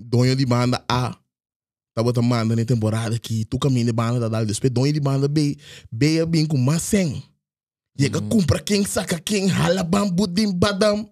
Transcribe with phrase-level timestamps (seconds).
[0.00, 1.16] donho de banda A.
[1.94, 5.00] Tá botando manda na temporada aqui, tu caminha de banda da dal, depois donho de
[5.00, 5.56] banda B.
[5.90, 7.22] B é bem com 100.
[7.98, 8.28] Chega, Uhum.
[8.28, 11.10] compra quem, saca quem, rala bambu, dim, badam.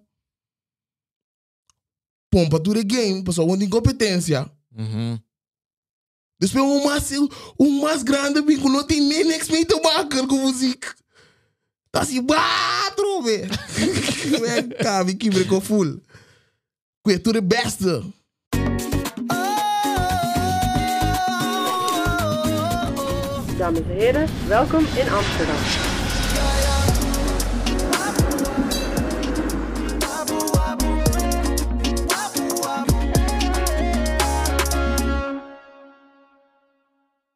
[2.31, 4.49] Pompa tudo game, pessoal, onde incompetência.
[4.75, 5.19] Uhum.
[6.39, 7.11] Depois um mais,
[7.59, 10.95] um mais grande, bem, que não tem nem next meio tabaco com música.
[11.91, 13.41] Tá assim, bah, trove.
[14.39, 15.99] Vem cá, me quebra com full.
[17.05, 17.81] Que tudo é best.
[23.59, 25.57] Dames en heren, welkom in Amsterdam.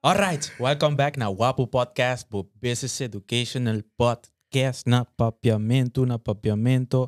[0.03, 7.07] Alright, welcome back na Wapo Podcast, po Business Educational Podcast na papiamento, na papiamento.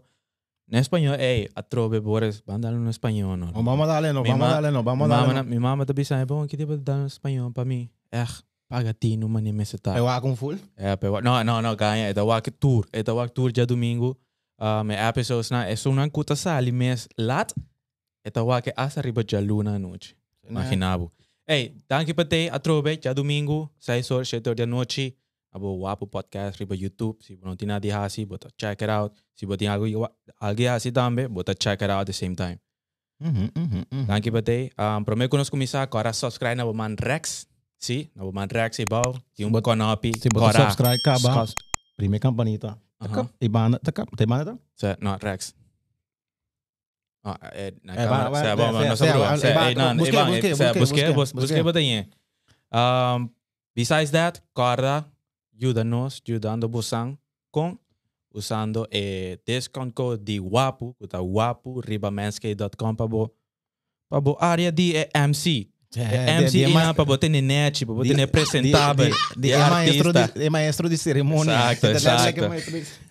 [0.65, 3.51] Na espanhol, hey, atrobe, Boris, bandalo no espanhol, no?
[3.53, 5.27] Oh, vamos darle, no, Mi vamos ma- darle, no, vamos mi darle.
[5.27, 5.49] mama, no.
[5.49, 7.91] mi mama também sabe, bom, que tipo dar no espanhol para mim?
[8.11, 8.25] Eh,
[8.67, 9.97] pagatino, mani, me se tá.
[9.97, 10.57] Eu com full.
[10.75, 12.07] É, pero, não, não, não, ganha.
[12.07, 12.85] É da Wak Tour.
[12.91, 14.17] É da Wak Tour dia domingo.
[14.59, 15.67] Um, é episodes na.
[15.67, 17.53] É só uma cuta sali mês lat.
[18.23, 20.17] É da Wak asa riba dia luna noite.
[20.47, 21.11] Imaginavo.
[21.47, 22.49] Ei, danke para te.
[22.49, 23.71] Atrobe, dia domingo.
[23.79, 25.15] 6 horas, 7 horas da noite.
[25.51, 27.23] Abo Wapo Podcast riba YouTube.
[27.23, 29.15] Se não tem nada hasi, bota check it out.
[29.35, 29.85] Se você tem algo
[30.39, 32.59] algo hasi também, bota check it out at the same time.
[33.21, 34.05] Uhum, uhum, uhum.
[34.05, 34.71] Danke para te.
[34.77, 37.47] Um, prometo que nós começar agora subscribe na Man Rex.
[37.77, 38.85] Sim, na Man e.
[39.35, 40.11] Tem um Bot- conopi.
[40.19, 41.33] Se botar subscribe, acaba.
[41.33, 41.53] Subs-
[41.95, 42.77] Primeira campanita.
[42.99, 43.29] Aham.
[43.39, 44.57] E banda, tá cap, tem banda?
[44.75, 45.53] Se, no, Rex.
[47.23, 48.23] Ah, eh, na Eh, cámara.
[48.25, 49.29] va- va- Se, se- vamos, se- no se- se preocupe.
[49.31, 52.05] va- Se, va- eh, não, busque, eh, va- busque, busque, busque.
[52.71, 53.29] Um,
[53.75, 55.05] besides that, Corda,
[55.57, 57.17] ajuda-nos, ajudando Busang
[57.51, 57.77] com
[58.33, 63.33] usando eh, discount code de WAPO, que tá WAPO, ribamanscape.com para bo,
[64.09, 65.69] para bo área de eh, MC.
[65.97, 70.45] Eh, MC é para botar na net, para botar na apresentável, de, É maestro de,
[70.45, 71.53] é maestro de cerimônia.
[71.53, 72.39] Exato, exato.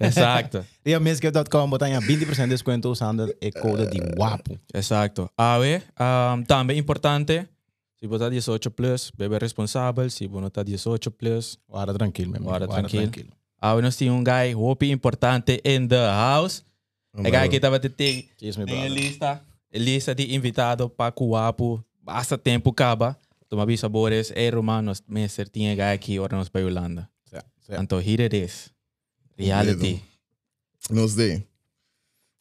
[0.01, 0.67] Exato.
[0.85, 4.59] Riamescape.com, botar em 20% de desconto usando a code de WAPO.
[4.75, 5.31] Exacto.
[5.37, 7.47] A ver, um, também importante,
[7.99, 11.59] se você está 18 plus, bebe responsável, se está 18 plus.
[11.69, 12.51] Guarda tranquilo, meu amigo.
[12.51, 13.03] Guarda tranquilo.
[13.05, 13.29] tranquilo.
[13.61, 16.63] Ah, nós temos um guy, hope importante in the house.
[17.17, 18.29] É guy que estava te ter
[18.67, 19.41] tem a lista,
[19.73, 23.19] a lista de invitado para Cuapo, basta tempo acaba.
[23.49, 27.09] Toma visa sabores, é romanos, mestre tinha guy aqui, ora nós para Holanda.
[27.69, 28.71] Então, here it is.
[29.39, 30.03] Reality.
[30.91, 31.47] Nos day.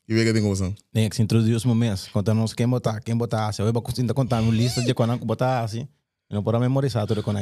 [0.07, 3.15] E vê que tem como Nem que se introduz um mês, contando quem botar, quem
[3.15, 3.81] botar, se eu vou
[4.13, 5.87] contar uma lista de quando botar assim,
[6.29, 7.39] eu não posso memorizar tudo quando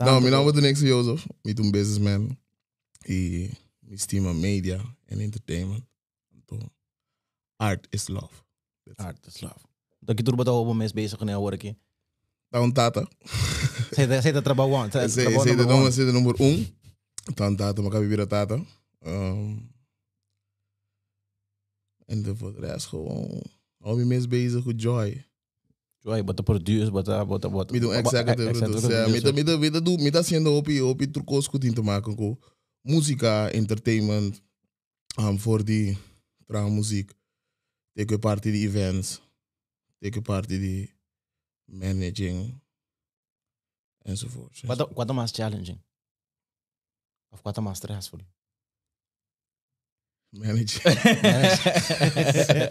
[0.00, 1.26] Não, meu nome é Nex Joseph.
[1.44, 2.36] Eu um businessman.
[3.08, 3.50] E
[3.82, 4.80] me estima media
[5.10, 5.82] and entertainment.
[6.32, 6.58] Então,
[7.58, 8.32] art is love.
[8.98, 9.60] Art is love.
[10.02, 11.76] Daqui tudo botar o mês bezig com a hora aqui.
[12.50, 13.08] Tá um tata.
[13.92, 15.88] Você você tá trabalhando, você Esse trabalha esse é o number nome, one.
[15.88, 16.66] esse é o número um.
[17.34, 18.60] Tá um tata, mas vira tata.
[19.04, 19.68] Um,
[22.08, 23.42] en de voor de rest gewoon...
[23.78, 25.24] Hou me meest bezig met joy.
[25.98, 27.72] Joy, bota produce, bota bota bota.
[27.72, 29.10] Me do executive producer.
[29.10, 31.82] Me da me da me da do me da sendo opi opi trucos que tinha
[31.82, 32.38] maken com
[32.82, 34.40] música, entertainment,
[35.18, 35.98] um, voor die
[36.46, 37.12] tra muziek.
[37.94, 39.20] Take parte de events.
[40.02, 40.90] Take parte de
[41.66, 42.60] managing
[44.04, 44.66] enzovoort.
[44.94, 45.78] Quanto mais challenging?
[47.30, 48.20] Of quanto mais stressful?
[50.32, 50.80] Manage.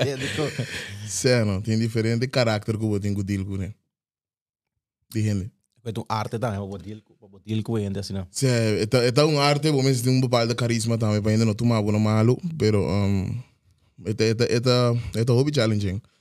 [0.04, 3.76] É, Sério, tem diferente caráter que eu tenho que deal com ele.
[5.10, 5.52] De gente.
[5.84, 8.28] Met een arte worden heel, we worden heel coherent, assim, não.
[8.30, 11.56] Sim, é, é um arte, o menos tem um bepaalde carisma também, para ainda não
[11.56, 13.42] tomar alguma malo, pero um,
[14.06, 15.94] é é é é hobby challenging.
[15.94, 16.21] Seguro que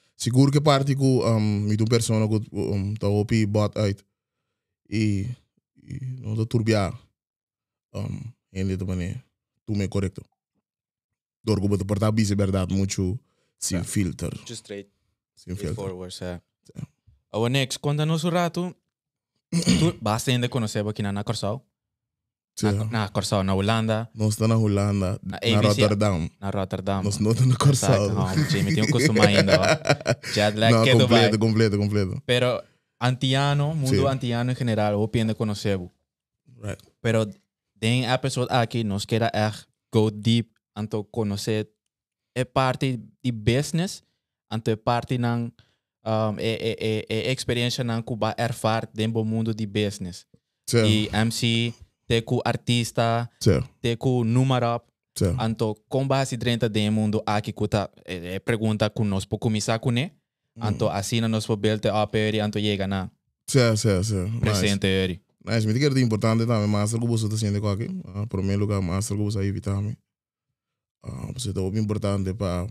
[0.60, 4.04] parte que um, me um persona que um, tá hobby bot uit
[4.88, 5.26] e
[5.82, 6.92] e não tá turbiar
[7.94, 8.20] um,
[8.52, 9.24] em de maneira
[9.66, 10.22] tu me correto.
[11.42, 13.18] Dorgo botar portar bis é verdade muito
[13.58, 13.84] sem Ja.
[13.84, 14.90] filter, Just straight.
[15.34, 15.72] sem filter.
[15.72, 16.40] Straightforward, é.
[17.32, 18.74] O next, conta-nos um rato.
[19.78, 21.64] tu basta ainda conhecer aqui na, na Corsal.
[22.62, 22.88] Na, Sim.
[22.90, 25.82] na Corsal, na Holanda, Nós estamos na Holanda, Na na ABC.
[25.82, 26.30] Rotterdam.
[26.40, 27.02] na Rotterdam.
[27.02, 28.06] Nós não estamos na Corsal.
[28.10, 29.56] Exacto, no, Jimmy, tengo que acostumar ainda.
[29.60, 29.64] ó.
[30.34, 31.30] Jet lag Não, que Dubai.
[31.30, 32.22] completo, completo, completo.
[32.26, 32.62] Pero
[33.00, 34.06] antiano, mundo Sí.
[34.06, 35.78] antiano em geral, eu pende conhecer.
[36.62, 36.78] Right.
[37.00, 37.26] Pero
[37.74, 41.68] den episode aqui, nós queira echt go deep anto conhecer
[42.36, 44.02] é parte de business,
[44.52, 45.50] anto é parte ng
[46.04, 50.26] um, é, é, é, é experiência ng kuba erfar dentro do mundo de business.
[50.68, 51.74] Certo, E MC,
[52.10, 54.82] te ku artista, certo, número,
[55.14, 55.40] certo.
[55.40, 59.92] anto com base dentro do mundo aqui kuta é, é pergunta conosco por começar com
[59.92, 60.10] né.
[60.60, 63.08] Anto assim nos probelte aperi anto llega na
[63.46, 64.24] Sim, sim, sim.
[64.24, 64.40] Nice.
[64.40, 65.22] presente eri.
[65.44, 67.84] Nice, me diga que é importante também, master que você está sendo aqui.
[67.84, 69.96] Uh, primeiro lugar, master que você evitar me.
[71.04, 72.66] Uh, você está muito importante para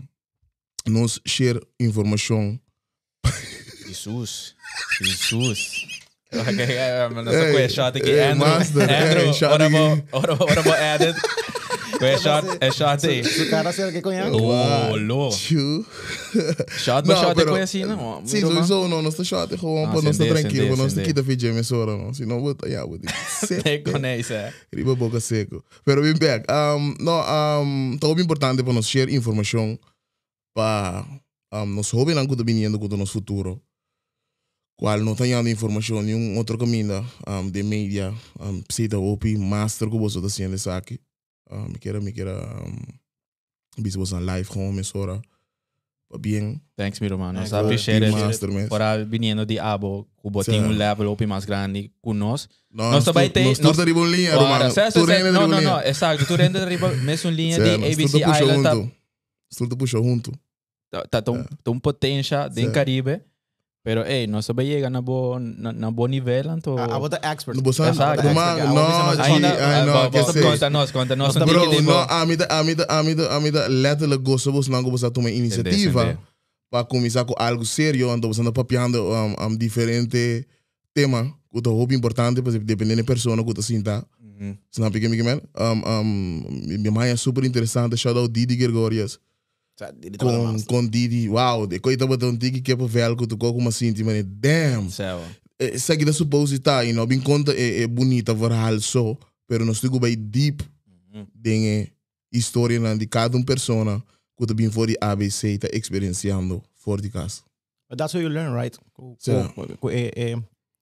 [0.86, 2.60] nos share informação.
[3.86, 4.54] Jesus.
[5.00, 5.89] Jesus.
[6.32, 6.46] Mas
[7.24, 8.10] nasa Hey, kuya shot aqui.
[8.10, 10.04] hey, Andrew, master, Andrew, hey, shot aqui.
[10.12, 11.16] ora, ora mo edit.
[11.98, 13.22] Kuya shot, é shot eh.
[13.24, 14.30] Se cara será que conhece?
[14.30, 15.30] Oh.
[16.78, 18.22] Shot Não, shot kuya assim, não?
[18.24, 18.50] Sim, man.
[18.64, 21.06] sowieso, não, nós está chato, gewoon, Ah, para nós está sende, tranquilo, nós está sende.
[21.08, 22.14] quita feijão, essa hora, não.
[22.14, 22.98] Se não, vou yeah, vou
[23.62, 24.52] Tem com isso, é.
[24.74, 25.62] Riba boca seco.
[25.84, 26.46] Pero bem back.
[26.50, 27.20] Um, no,
[27.62, 29.78] um, tá muito importante para nós share informação
[30.54, 31.04] para
[31.52, 33.60] um, nós hobby não cuida vindo com o nosso futuro.
[34.80, 39.98] Qual não tem informação nenhum outro caminho um, de mídia, um, precisa opi master que
[39.98, 40.98] você está sendo isso aqui.
[41.50, 45.20] Um, me quero, me quero, um, bis você live gewoon met Sora.
[46.18, 46.98] Bem, Thanks,
[47.52, 48.24] appreciate team it.
[48.24, 48.68] master, man.
[48.68, 50.52] Para viniendo de abo, kubo Sim.
[50.52, 52.48] tem um level up mais grande com nós.
[52.72, 54.64] Nós também tem- Nós arriba em linha, Romano.
[55.32, 55.80] Não, não, não.
[55.82, 56.24] Exato.
[56.24, 58.62] Tu rende arriba, mesmo linha de ABC Island.
[58.62, 58.86] tá- junto.
[58.86, 60.32] Nós tudo puxa junto.
[60.90, 62.72] tá, tá tão, tão potência do.
[62.72, 63.20] Caribe.
[63.82, 66.76] Pero, hey, nós também chega na bo, na, na bo nível, então...
[66.76, 67.56] A bota expert.
[67.56, 68.22] No Bosan, Exato.
[68.22, 69.22] no man, Exato.
[69.22, 70.42] Ainda, I know, ah, que sei.
[70.42, 71.34] conta nós, conta nós.
[71.34, 74.52] não Bro, que no, dizer, a mida, a mida, a mida, a mida letterlijk gosto
[74.52, 76.18] você não gosta de tomar iniciativa
[76.70, 80.46] para começar com algo sério, então você anda papiando um, um diferente
[80.94, 84.04] tema, que é muito importante, dependendo da pessoa que você sinta,
[84.70, 85.40] snap je me, man?
[85.58, 88.56] Um, um, minha mãe é super interessante, shout out Didi
[90.00, 93.36] Gregorius, com, com Didi, wow, de coisa um tiki que é para ver que tu
[93.36, 95.20] com uma sinti, man, damn, Céu.
[95.58, 99.16] eh, segue da supositar, e não bem conta é, é bonita verhaal só,
[99.46, 100.64] pero nós temos bem deep
[101.12, 101.26] Mhm.
[101.34, 101.88] dingen
[102.32, 104.00] história na de cada uma persona
[104.38, 107.42] que também for de ABC está experienciando fora de casa.
[107.88, 108.78] But that's how you learn, right?
[108.92, 109.16] Com,
[109.80, 110.36] com, é, é,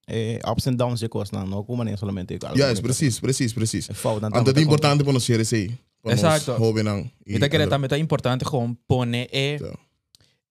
[0.07, 2.39] é, ups and downs de coisas, não, não como nem somente.
[2.55, 3.89] Ja, is precies, precies, precies.
[3.89, 5.71] É importante para nós ser esse.
[6.05, 6.53] Exacto.
[6.53, 7.11] Hobby não.
[7.27, 9.75] E tá querendo também tá importante gewoon pone e Ja.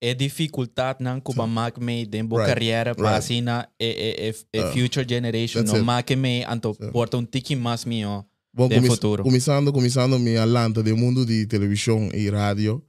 [0.00, 2.54] e dificuldade não kuba mak me den bo Right.
[2.54, 3.18] carreira para Right.
[3.18, 6.92] assim na e e e, e Uh, future generation that's no mak me anto Yeah.
[6.92, 8.24] porta um tiki mais mio
[8.54, 9.22] Bom, Tem come- futuro.
[9.22, 12.82] começando, começando minha lanta do mundo de televisão e rádio.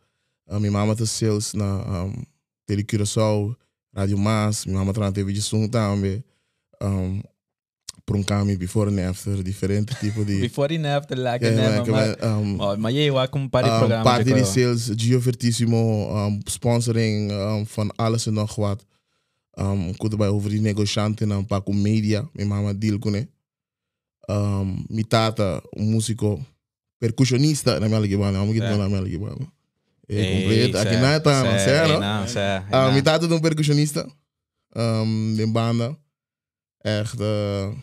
[0.48, 2.14] A minha mama está sales na um,
[2.66, 3.56] Tele Curaçao,
[3.94, 6.24] Rádio Mas, minha mama está na TV de som também.
[6.82, 7.22] Um,
[8.24, 10.40] caminho before and after, diferente tipo de...
[10.40, 11.92] before and after like Yeah, never like,
[12.22, 13.88] mas um, oh, mas eu com para um,
[14.20, 14.46] de de coisa.
[14.54, 18.86] sales, Gio Vertissimo, um, sponsoring um, van alles en nog wat.
[19.60, 23.28] Um, kuda bij over die negocianten en pak media, mijn mama deal kune.
[24.30, 26.40] Um, mi tata, un músico,
[26.98, 28.78] percussionista, na minha ligibana, amo que É.
[28.78, 29.48] na minha ligibana.
[30.08, 31.20] É completo, aqui não é
[32.00, 34.08] não, cê- Ah, tata de um percussionista,
[34.76, 35.96] um, de banda,
[36.84, 37.76] echt, uh,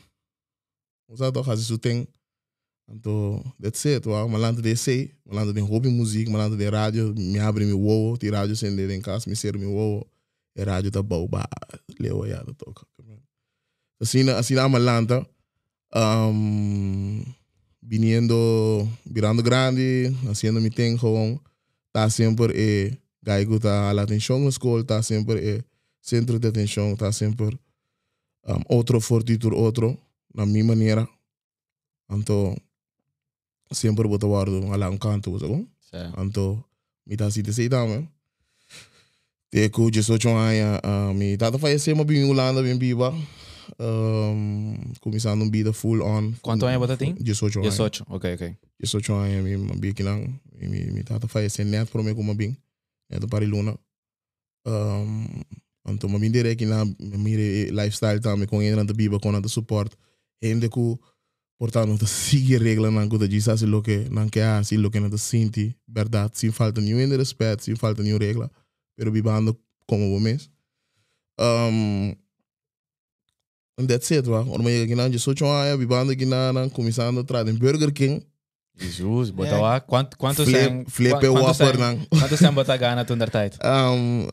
[1.06, 2.10] het toch, je zo denkt,
[2.88, 4.28] então, that's it, wow.
[4.28, 8.30] Malanda de sei, malanda de hobby música, malanda de rádio, me abre meu wow, de
[8.30, 10.06] rádio sem em casa, me serve meu wow,
[10.54, 11.48] e rádio tá bom, bah,
[11.98, 12.86] leu aí, da toca.
[14.00, 15.26] Assim, assim na malanda,
[15.94, 17.24] um,
[17.82, 21.40] viniendo, virando grande, haciendo mi thing gewoon,
[21.92, 25.64] tá sempre e, gaigo tá a atenção na escola, tá sempre e,
[26.00, 27.58] centro de atenção, tá sempre
[28.46, 29.98] um, outro fortitur outro,
[30.36, 31.08] na minha maneira.
[32.10, 32.54] Então,
[33.72, 35.66] sempre vou a lá um canto, sabe?
[36.18, 36.62] Então,
[37.06, 38.08] me tá assim sei também.
[39.50, 43.14] Te ku 18 anos, uh, mi tata faleceu, mas bem Holanda, bem viva.
[43.80, 46.32] Um, começando uma vida full on.
[46.42, 47.14] Quanto anos você tem?
[47.14, 47.74] 18 anos.
[47.74, 52.14] 18 ok ok 18 anos, mi mabi kinang, mi mi tata faleceu net por mim
[52.14, 52.56] como bem.
[53.08, 53.78] Net para Luna.
[54.66, 55.26] Um,
[55.88, 59.96] então, mabi direct na mi lifestyle também com ele na biba com na support.
[60.42, 60.98] Ainda ku
[61.58, 65.00] portanto, te sigue regla na coisa de sabe lo que não quer assim lo que
[65.00, 68.50] não te sente, verdade, sem falta nenhum de respeito, sem falta nenhuma regla,
[68.96, 70.50] pero vivando como o mês.
[71.38, 72.14] Um,
[73.78, 74.40] and that's it, wa.
[74.40, 77.92] Orma chega aqui na 18 anos, vivando aqui na, na começando a trazer em Burger
[77.92, 78.22] King,
[78.78, 79.60] Jesus bota É.
[79.60, 81.96] lá quanto quanto flip, sem flip quanto e sem- na.
[82.10, 84.28] quanto sem botar gana tu der tijd Um, uh,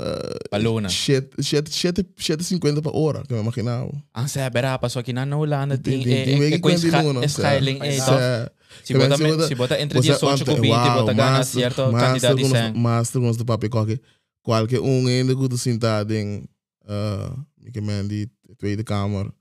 [0.51, 0.89] Baluna.
[0.89, 3.89] shit, shit, shit, shit 50 por hora, que eu imaginava.
[4.13, 6.91] ang sebera pasok ina na Holanda ting Ting- eh ting- eh ting- ko is ting-
[6.91, 8.15] ting- scaling eh Sa-
[8.47, 8.51] to
[8.83, 11.13] si Kaya bota si me- bota- bota entre Você 18 ontem- com 20 wow, bota
[11.13, 13.99] gana certo candidato com sem os- Master com de papel qualquer
[14.43, 16.43] qualquer um ainda que tu sentado em
[16.83, 17.31] uh,
[17.71, 18.27] que die
[18.59, 19.31] Tweede Kamer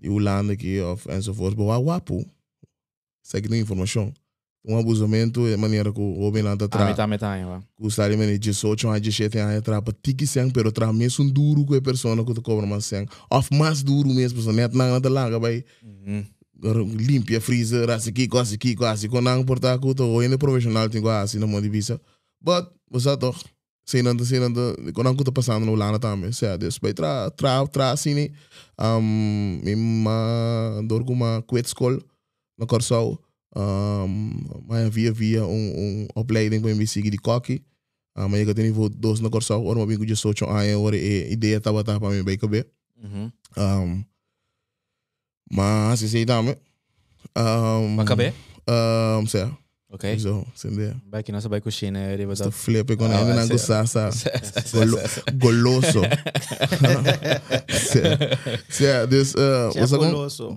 [0.00, 1.54] die Holanda aqui of enzovoort.
[1.58, 2.24] Maar wapo,
[3.30, 4.12] zeg ik nu informatie.
[4.62, 6.96] um abusamento é maneira que o homem lá tá Ah, atrás.
[6.96, 7.62] tá, me tá, lá.
[7.78, 11.64] O salário meni 18 anos, 17 anos atrás, para tiki sem, pero traz mesmo duro
[11.64, 13.06] com a pessoa que te cobra mais sem.
[13.30, 16.24] Of mais duro mesmo, net na nada larga vai Uhum.
[16.96, 21.00] limpia freezer, assim aqui, quase aqui, quase quando não importa que tu ainda profissional tem
[21.00, 21.98] quase na mão de visa.
[22.42, 23.38] But você toch
[23.86, 26.92] sem nada, sem nada, quando não tá passando no lana também, se é Deus vai
[26.92, 28.28] tra tra tra assim, né?
[28.78, 31.98] Um, uma dor com uma quit school
[32.60, 33.18] na Corsol.
[33.56, 37.64] Um, mas havia via um, um opleiding para me seguir de coque.
[38.16, 40.96] Um, mas eu tenho nível 2 na Corsol, ora uma bico de 18 anos, ora
[40.96, 42.68] a ideia estava para mim bem caber.
[43.02, 43.32] Uhum.
[43.56, 44.04] Um,
[45.50, 46.56] mas assim também.
[47.36, 48.32] Um, Mas acabei?
[48.68, 49.48] Um, sei,
[49.92, 50.04] Ok.
[50.18, 50.94] zo, sende.
[51.32, 52.52] Nossa vai coxina, ele vai Sta dar.
[52.52, 53.48] flip quando Ah, não sim.
[53.52, 54.08] gostar, sa.
[54.72, 54.98] Golo,
[55.34, 56.00] goloso.
[58.68, 60.50] Sei, dus, uh, Você é was gewoon, goloso.
[60.50, 60.56] no,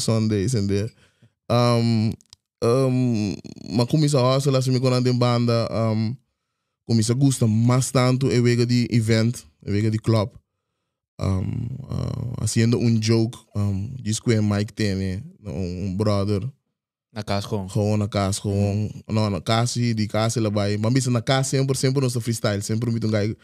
[0.00, 0.92] Sunday, sende.
[1.50, 2.12] Um,
[2.62, 3.34] um,
[3.74, 6.18] maar kom eens aan, zoals ik kon aan de banda, um,
[6.84, 10.38] kom eens gusta más tanto e wega di event, e wega di club.
[11.16, 16.42] Um, uh, haciendo un joke, um, diz que Mike tem, um, um brother.
[17.10, 17.70] Na casa gewoon.
[17.70, 19.02] Gewoon na casa, gewoon.
[19.06, 20.78] No, na casa, die casa erbij.
[20.78, 22.62] Maar bisa na casa sempre, sempre nos freestyle.
[22.62, 23.34] Sempre um guy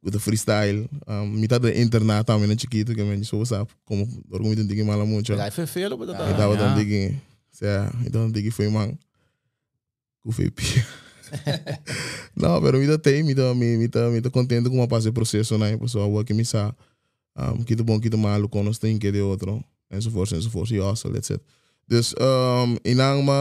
[0.00, 0.88] with a freestyle.
[1.06, 3.70] Um, mitad de internet também na chiquito, que men so sabe.
[3.84, 5.36] Como dorgo mit um digi mala mucho.
[5.36, 6.60] Hij foi feio, but E Ah, tava ja.
[6.60, 7.18] dan digi.
[7.60, 8.98] Ja, então digi foi man.
[10.22, 10.86] Ku foi pia.
[12.34, 15.76] Não, pero mita tem, mita mi mita mita contente com uma passe processo, né?
[15.76, 16.74] Pessoal, que me sa.
[17.36, 19.62] Um, kito bom, kito malo, nós tem que de outro.
[19.90, 20.70] Enzovoort, enzovoort.
[20.70, 21.40] Ja, so let's it.
[21.90, 23.34] Dus um, inang ma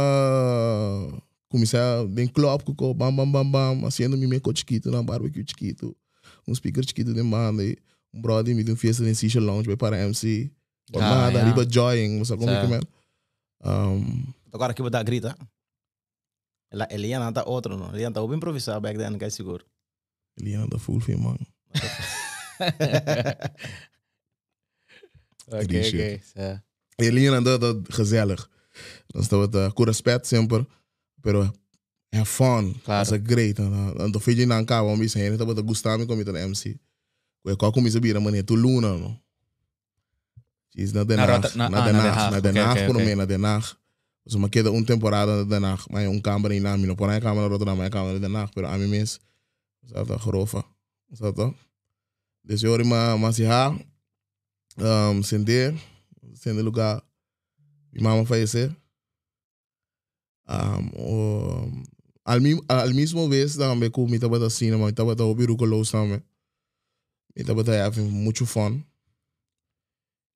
[1.54, 5.96] começar bem club com bam bam bam bam, haciendo mi meco chiquito na barbecue chiquito,
[6.48, 7.78] um speaker chiquito de banda e
[8.12, 10.50] um brother me deu fiesta em Sisha Lounge para MC.
[10.96, 11.46] Ah, nada, ja.
[11.46, 12.82] riba joying, você como que man?
[13.64, 15.38] Um, Agora aqui vou dar grita.
[16.72, 17.94] Ela, ele ia não tá outro, não.
[17.94, 19.64] Ele ia tá improvisar back then, que é seguro.
[20.40, 21.38] ele anda full fim, man.
[25.52, 26.22] Ok, ok.
[27.00, 27.14] Shit.
[27.14, 27.20] Ja.
[27.20, 28.50] Ele anda da gezellig.
[29.08, 30.66] Dan staat het com respeito sempre,
[31.22, 31.52] pero
[32.12, 32.74] have fun.
[32.84, 33.04] Claro.
[33.04, 33.56] That's a great.
[33.56, 36.78] Dan dan fez na cava, um bicho ainda tava da gustando com a MC.
[37.44, 39.20] Kaya qual como isso vira mané tu luna no.
[40.76, 42.32] Is na Den Na Haag, Rota- na- na ah, Den na Den Haag, Haag.
[42.32, 43.06] na Den Oké, Haag oké, por oké.
[43.06, 43.76] mim na Den Haag.
[44.26, 47.10] Dus uma queda um temporada na Den Haag, mas um câmera em nami, não por
[47.10, 49.20] aí câmera Rotterdam, mas câmera na Den Haag, pero a mim mesmo.
[49.88, 50.64] Zata grofa.
[51.16, 51.54] Zata.
[52.44, 53.76] Dus eu ma masiha
[54.78, 55.74] um sende
[56.40, 57.04] sende lugar
[57.92, 58.76] minha mama faleceu.
[60.48, 61.84] Um, o,
[62.26, 65.92] al, al mismo vez também que eu estava assim, mas estava a ouvir o Colos
[65.92, 66.22] também.
[67.36, 68.82] Eu estava having muito fun.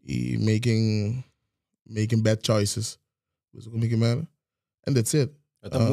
[0.06, 1.24] E making,
[1.86, 3.00] making bad choices.
[3.54, 4.28] Dus como é que man?
[4.86, 5.32] And that's it.
[5.62, 5.88] Het is Ah,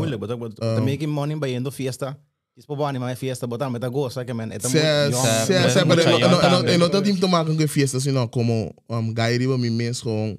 [0.61, 0.79] ah.
[0.79, 2.19] uh, making money bij indo fiesta.
[2.57, 4.51] Is po bani maar fiesta, but dan met a gosta que man.
[4.51, 6.79] Het is Se, Sa- se, mas se, mucha pero no, no, yata, no, man.
[6.79, 10.39] no, no tem te maken com fiesta, sino como um, guy riba mi mens gewoon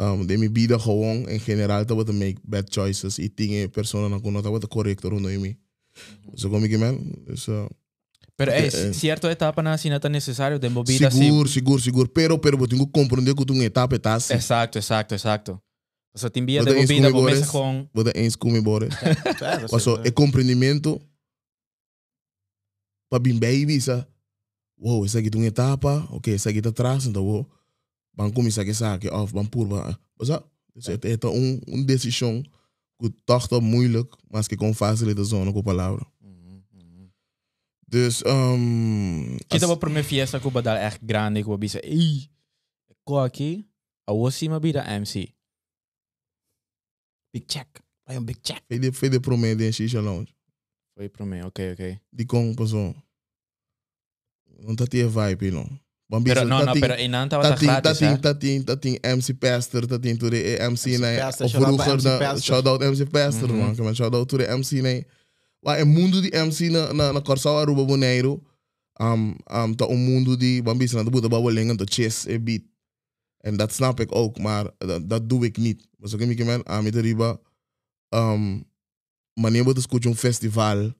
[0.00, 4.08] um, de mi vida gewoon in general te te make bad choices e tinge persona
[4.08, 5.56] na kuno te correcto rundo mi.
[6.34, 7.66] So como que man, dus uh,
[8.36, 8.92] Pero é, Eh, eh.
[8.94, 12.66] cierto etapa na assim não tá necessário de movida seguro, seguro, seguro, pero pero eu
[12.66, 14.34] tenho que compreender que tu um etapa tá assim.
[14.34, 15.60] Exacto, exacto, exacto.
[16.14, 18.58] Você tem via Wat de er eens movida, comigo começa is- com Vou eens comigo
[18.58, 18.86] embora.
[18.86, 20.10] é Mas só é
[23.10, 24.06] compreendimento para bem baby, sa.
[24.78, 27.46] Wow, essa aqui tem uma etapa, ok, essa aqui tá atrás, então vou
[28.14, 29.68] vamos começar a saque off, vamos por,
[30.18, 30.30] mas
[30.88, 32.42] é é um um decisão
[32.98, 36.06] que toch moeilijk, mas que com facilitação com a palavra.
[37.90, 41.82] Dus um, Kita ba primeira fiesta ko ba dal echt grande ko bisa.
[41.82, 42.30] Ei.
[43.02, 43.66] Ko aqui,
[44.06, 45.34] a wosi mabida MC.
[47.34, 47.66] Big check.
[48.06, 48.62] Vai um big check.
[48.68, 50.30] foi de foi de prometer em Shisha Lounge.
[51.00, 51.98] Foi pro meu, ok, ok.
[52.12, 52.94] Die com passou.
[54.62, 55.66] Não tá tinha vibe não.
[56.10, 58.16] Bambisa, Pero no, tá no, tinha- pero inanta was Tá tem, tá gratis, tem, hè?
[58.18, 61.18] tá tem, tá tem MC Pastor, tá tem tudo é MC, MC né?
[61.18, 62.42] Pastor, Of shout out vroeger, MC da- Pastor.
[62.42, 63.58] shout out MC Pastor, Mhm.
[63.58, 63.76] man.
[63.76, 65.04] Come on, shout out to the MC, né?
[65.62, 68.42] Waar é mundo de MC na na na Corsal Aruba Boneiro.
[69.00, 72.62] Um, um, tá um mundo de bambisa na de babbelingen, de chess e beat.
[73.42, 75.88] En dat snap ik ook, maar dat, dat doe ik niet.
[75.98, 77.38] Dus ik heb me aan met de riba.
[78.14, 78.64] Um,
[79.38, 80.94] wanneer we escutar um festival,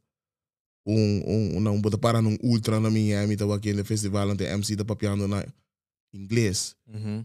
[0.87, 4.77] um, um, não, para um ultra na minha, me estava aqui no festival, onde MC
[4.77, 5.45] da papiando na
[6.13, 6.75] inglês.
[6.87, 7.25] Mhm.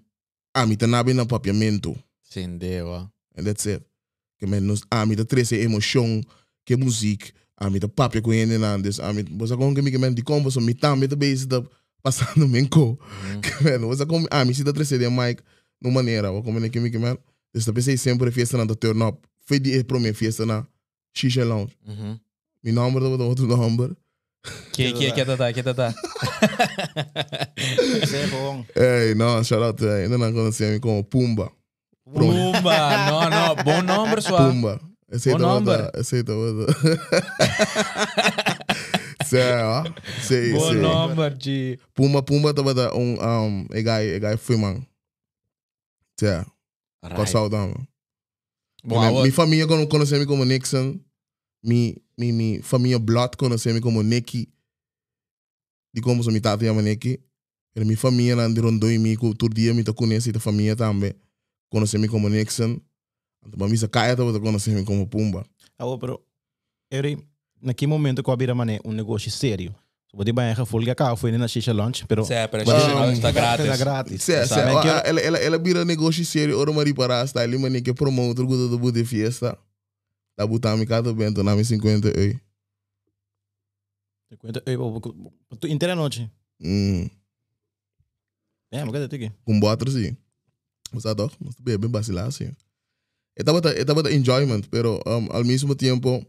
[0.54, 1.96] Ah, me tá nabi na papiamento.
[2.22, 3.12] Sin dewa.
[3.38, 3.84] And that's it.
[4.40, 6.22] Que men nos, ah, me tá trece emoção,
[6.66, 9.82] que música, ah, me tá papia com ele na, dus, ah, me, você com que
[9.82, 11.64] me que men, de como, so, me tá, me tá base, tá
[12.02, 13.00] passando menko.
[13.00, 13.42] Mhm.
[13.42, 15.42] Que men, você com, ah, me se tá trece de mic,
[15.82, 17.18] no maneira, ou como é que me que men,
[17.54, 20.68] dus tá pensei sempre fiesta na turn up, foi die pro minha festa na
[21.18, 21.74] Shisha Lounge.
[22.60, 23.96] Mijn nummer dat was outro number.
[24.72, 25.94] Que que que tá que tá.
[28.06, 28.66] Zeg gewoon.
[28.74, 31.52] Hey, no, shout out to ainda não conhecia como Pumba.
[32.04, 34.38] Pumba, no, no, bom número só.
[34.38, 34.80] Pumba.
[35.12, 35.92] Aí Bom number.
[35.96, 36.66] esse aí tava da.
[39.26, 39.84] Sei, ó.
[40.22, 40.82] Sei, Bom sei.
[40.82, 44.86] número de Pumba, Pumba tava da um, um, e guy, e guy foi man.
[46.20, 46.44] Sei,
[47.16, 47.74] com saudade.
[48.84, 51.00] Bom, Minha, família quando conhecia me como Nixon.
[51.66, 54.48] Mi, mi, mi família Blood conhecia me como Nicky.
[55.92, 57.20] De como se me tata chama Nicky.
[57.76, 61.14] E minha família lá de Rondônia, me todo dia me tá conhece a família também.
[61.70, 62.80] Conhecia me como Nixon.
[63.46, 65.44] Então, minha caia tava conhecia me como Pumba.
[65.80, 66.22] Oh, pero,
[66.92, 67.18] Eri,
[67.62, 69.76] naquele momento que eu abri mané um negócio sério.
[70.16, 72.24] Pode bem, a folga cá foi na Shisha Lunch, pero...
[72.24, 73.66] Sé, pero está um, está grátis.
[73.66, 74.24] Era grátis.
[74.24, 74.60] Sim, sim.
[75.04, 78.40] Ela, ela, ela vira negócio sério, ora mari para a style, mas nem que promote
[78.40, 79.58] o do bude fiesta.
[80.38, 82.39] Da botar me cada bento na minha 50 ei.
[84.30, 85.00] Te cuento, eh, oh,
[85.50, 86.30] oh, tu inteira noite.
[86.60, 87.10] Hum,
[88.72, 89.32] É, mas cadê aqui?
[89.46, 90.18] com botro sim.
[90.92, 92.51] Mas doch, mas bem bem vacilar sim.
[93.38, 96.25] Estava estava enjoyment, pero um, ao mesmo tempo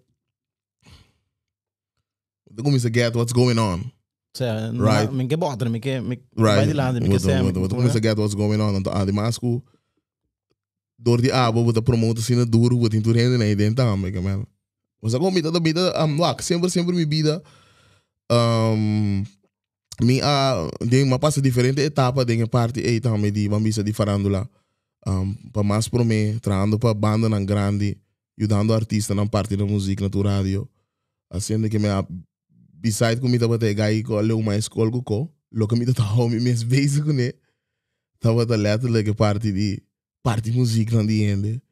[2.56, 3.84] eu comecei a get what's going on.
[4.38, 5.10] Right.
[5.12, 6.56] mi che botra, mi che mi Right.
[6.56, 7.52] vai di là, mi che Wat- sempre.
[7.52, 8.82] wat- wat- comecei a get what's going on.
[8.82, 8.90] Que
[10.96, 14.20] door die abo wat promoten sina duro wat in tu rende na identa também, que
[14.20, 14.46] man.
[15.02, 17.42] Mas agora me dá vida um wak, sempre sempre me vida
[18.30, 19.24] um
[20.02, 23.84] mi a de uma passa diferente etapa de uma parte e também de uma missa
[23.84, 24.48] de farandula.
[25.06, 27.96] Um, para mais por mim, traindo para banda na grande,
[28.36, 30.68] ajudando artista na parte da música na tu rádio.
[31.30, 32.04] Assim que me a
[32.80, 36.40] beside ko mi te gai ko leu uma escola ko, lo que mi tata home
[36.40, 37.32] mes bezig ko ne.
[38.18, 39.82] Taba ta letterlijke parte di
[40.26, 41.62] parte música na di ende.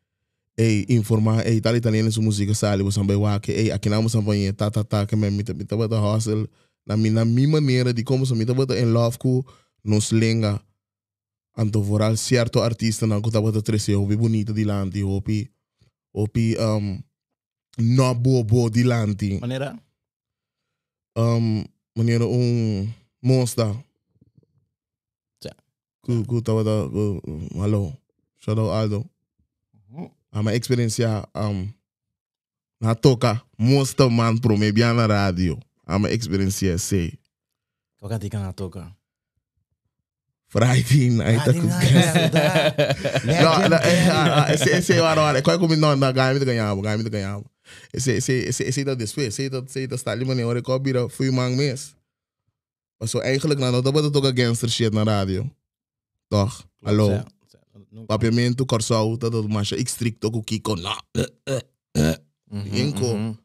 [0.56, 4.20] Ei, informar, ei, tal italiano su música sale, você vai wake, ei, aqui não você
[4.20, 6.46] vai tá tá tá que me mi mi taba ta hustle
[6.86, 9.44] na mi na mi maneira de como se mi taba ta in love ko
[9.82, 10.62] nos lenga.
[11.56, 15.50] Anto vooral certo artista na ko taba ta trece hopi bonito di lanti, hopi
[16.12, 17.02] hopi um
[17.78, 19.76] no bobo di lanti Maneira?
[21.16, 21.64] um,
[21.96, 22.88] maneira um
[23.20, 23.74] monster.
[25.40, 25.50] Tja.
[26.02, 27.18] Ku ku tawa da ku
[27.58, 28.03] hallo.
[28.44, 29.08] Shout out Aldo.
[30.30, 31.72] A minha experiência um
[32.78, 35.58] na toca monster man pro me bem na rádio.
[35.86, 37.18] A minha experiência sei.
[37.96, 38.94] Qual que é a toca?
[40.48, 45.40] Friday night Friday aku night, Não, não, é, ah, ah, esse esse é o hora.
[45.40, 47.44] Qual é que não na ganha me ganhava, ganha me ganhava.
[47.94, 50.78] Esse esse esse esse da despe, esse da esse da style maneira hora que eu
[50.78, 51.96] bira fui mang mes.
[52.98, 55.50] Maar zo eigenlijk nou, dat wordt ook een gangster shit na radio.
[56.28, 56.68] Toch?
[56.82, 57.24] Hallo.
[58.06, 61.02] Papiamento, corso, dat dat mas ik strikt ook kiko na.
[62.50, 63.36] Mhm.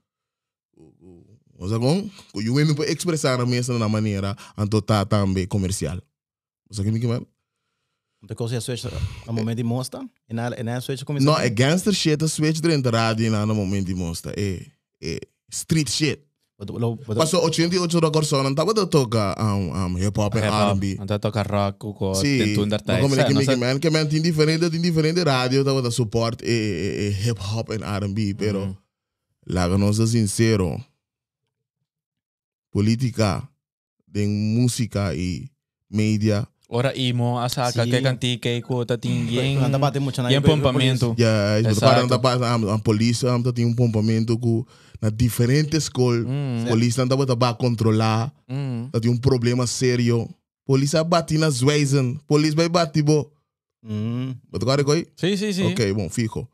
[1.59, 6.01] Mas agora, eu venho para expressar a mesa na maneira anto também comercial.
[6.69, 7.07] Mas aqui me que
[8.21, 8.85] De cosa é switch
[9.27, 10.01] a momento de mostra?
[10.29, 11.25] E na e na switch começa.
[11.25, 14.33] Não, é gangster shit, a switch dentro da rádio na no momento de mostra.
[14.37, 14.65] É,
[15.01, 16.28] é street shit.
[17.15, 20.71] Passou 88 da corso, não estava a tocar um, um, hip hop e Hip-hop.
[20.71, 20.95] R&B.
[20.99, 23.01] Não tá tocar rock o Sim, tentu mas undertais.
[23.01, 25.87] como é que Não me sa- man, que man tem diferente, tem diferente rádio, estava
[25.87, 28.75] a suporte e, e, e hip hop e R&B, pero Mhm.
[29.47, 30.83] lá nós é sincero,
[32.71, 33.47] política,
[34.07, 35.49] de música e
[35.89, 37.89] mídia, Ora imo asaka Sim.
[37.89, 39.57] que cantique ko tatingin.
[39.57, 41.15] Anda bate muito na Yung pompamento.
[41.17, 41.81] ja, is Exato.
[41.81, 44.67] parang dapat ang, ang polícia am tem um pompamento ko
[45.01, 46.67] na diferentes escola, Mm.
[46.69, 48.91] polícia não estava a controlar, Mm.
[49.01, 50.29] tem um problema sério.
[50.63, 53.31] Polícia bate nas wijzen, polícia vai bater bo.
[53.81, 54.35] Hum.
[54.51, 55.07] Mas agora koi?
[55.17, 55.63] Sí, sí, sí.
[55.63, 56.47] Ok, bom, fico.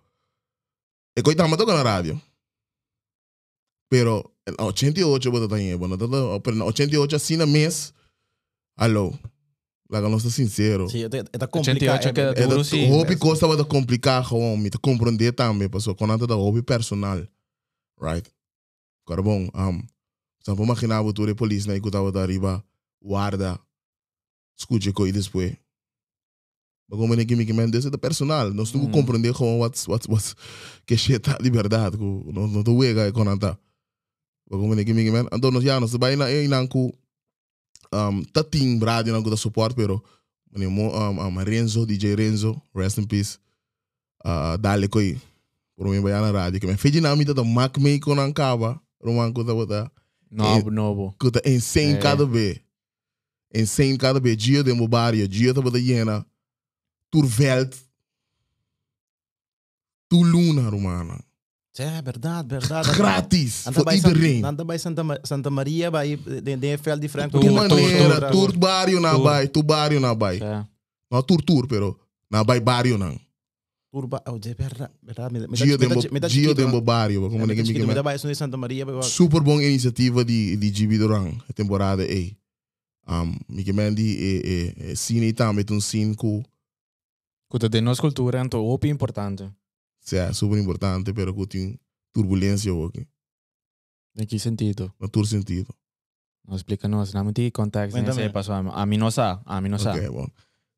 [1.18, 2.16] E koi tama toca na rádio.
[3.90, 7.94] Pero en 88 bota tayo, bueno, todo, pero en 88 assim na mês.
[8.78, 9.12] Alô.
[9.90, 10.90] Lá que nós tá sincero.
[10.90, 12.14] Sim, é tá 88 complicado.
[12.36, 12.90] que É da, sim.
[12.90, 14.26] o hobby costa vai complicar
[14.58, 17.20] me te compreender também, pessoal, quando anda da hobby personal.
[18.02, 18.28] Right?
[19.06, 19.80] Agora bom, um,
[20.42, 22.64] se eu imaginar o tour de polícia, né, que tava da riba,
[23.02, 23.60] guarda,
[24.58, 25.56] escute coi depois.
[26.90, 28.92] Mas como é que me que desse é personal, nós que Mm.
[28.92, 30.36] compreender gewoon what's, what's, what's,
[30.86, 33.58] que shit tá de verdade, que não não tô wega quando anda.
[34.50, 36.94] Mas como é que me que então nós já nós vai na em nanku,
[37.94, 40.04] um, tá team rádio nanku da suporte, pero
[40.56, 40.80] um,
[41.22, 43.38] um, Renzo, DJ Renzo, rest in peace.
[44.26, 45.20] Uh, dale koi.
[45.76, 46.60] Por mim, vai na rádio.
[46.60, 48.82] Que me fez dinâmica da Mac me com a cava.
[49.04, 49.92] Roman kuta bota.
[50.32, 51.16] Novo, novo.
[51.20, 51.98] Kuta insane É.
[51.98, 52.60] cada vez.
[53.54, 54.38] Insane cada vez.
[54.38, 55.28] Dia de meu barrio.
[55.28, 56.26] Dia da bota jena.
[57.12, 57.76] Tur Welt.
[60.10, 61.24] Tu Luna, Romana.
[61.78, 62.88] É verdade, verdade.
[62.88, 64.44] Grátis, Anda voor bij iedereen.
[64.46, 67.40] Anda bij Santa, Santa Maria, bij de, de fel de Franco.
[67.40, 69.24] Tu Tour, maneira, tour, tour barrio na Tour.
[69.24, 70.38] bai, tu barrio na bai.
[70.38, 70.70] Ja.
[71.10, 73.20] No tour tour, pero na bai barrio nang.
[73.90, 75.48] Turba, oh, de verdade, verdade.
[75.56, 79.02] Gio Dembo, Gio Dembo barrio, como ninguém me, me me, bij Santa Santa Maria, bij
[79.02, 82.36] Super bom iniciativa de de GB Dorang, a temporada A.
[83.08, 86.44] Um, Mickey Mandy e e e cine também um cine ku,
[87.48, 89.50] Kuta de nos cultura é um opi importante.
[90.14, 91.80] É super importante, pero ku tem
[92.14, 93.08] turbulência aqui,
[94.18, 94.94] Em que sentido?
[95.00, 95.74] no todo sentido.
[96.48, 98.16] Não explica nós, não tem contexto, Cuéntame.
[98.16, 100.08] sei passou a mim não sabe, a mim não sabe.
[100.08, 100.32] Ok,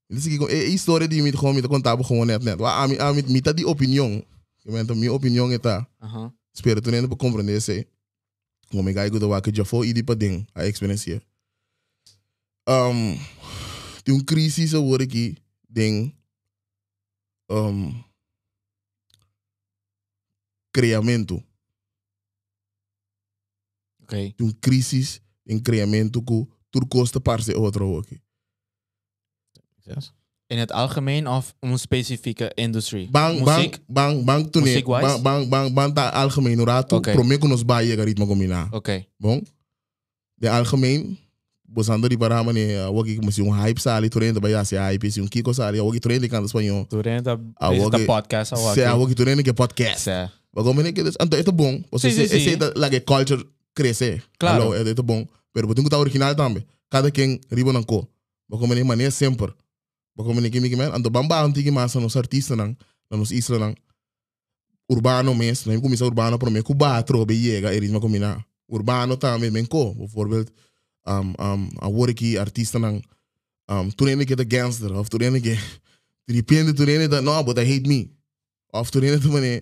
[0.10, 2.58] is é a história de mim gewoon met contábil gewoon net net.
[2.64, 4.24] A mim a mim mita di opinião.
[4.60, 5.86] Que mento minha opinião está.
[6.02, 6.32] Aham.
[6.54, 7.86] Espero tu nem para compreender se.
[8.72, 11.22] Como me gai gudo wa que já foi idi pa ding a experiência.
[12.68, 13.18] Um,
[14.04, 15.38] tem um crise agora aqui
[15.70, 16.14] ding
[17.50, 17.94] um
[20.78, 21.42] criamento.
[24.04, 24.34] Ok.
[24.38, 28.22] Tem um crise em criamento que tu costa parte outro aqui.
[30.48, 33.10] In het algemeen of een specifieke industrie?
[33.12, 33.46] Bang, Muziek?
[33.46, 35.02] bang, bang, bang, toen Muziek-wise?
[35.06, 37.12] bang, bang, bang, bang, ta algemeen, rato, Oké.
[37.12, 38.68] prometo que nos baie ritmo combina.
[38.72, 39.06] Oké.
[39.18, 39.42] Bom,
[40.36, 41.18] de algemeen,
[41.62, 45.54] bosando di para mane, wagi mas yung hype sali, turente ba yasi hype, yung kiko
[45.54, 46.86] sali, wagi turente kanta espanhol.
[46.88, 47.98] Durante a, Ah, is oké.
[47.98, 50.00] de podcast al Se wagi turente que podcast.
[50.00, 50.30] Se.
[50.54, 52.50] Mane que anto ito bom, Sí, porque sí, ese sí.
[52.50, 54.22] ese like culture cresce.
[54.40, 54.74] Claro.
[54.74, 56.66] Hello, ito bom, pero botingo ta original tambe.
[56.90, 58.08] Cada quem ribo nan ko.
[58.50, 59.54] Bago mane mane sempre.
[60.16, 62.76] Bago mane kimi kimi, anto bamba antigi masa nos artista nang,
[63.12, 63.76] na nos isla nang
[64.90, 68.44] urbano mes, na começa urbano para mim, que batro be chega e ritmo combina.
[68.70, 70.50] Urbano também men ko, bijvoorbeeld
[71.06, 73.02] um um a worki artista nang
[73.70, 75.56] um turene que the gangster of turene que
[76.28, 78.10] de repente turene da no, but I hate me.
[78.74, 79.62] Of turene tu mane,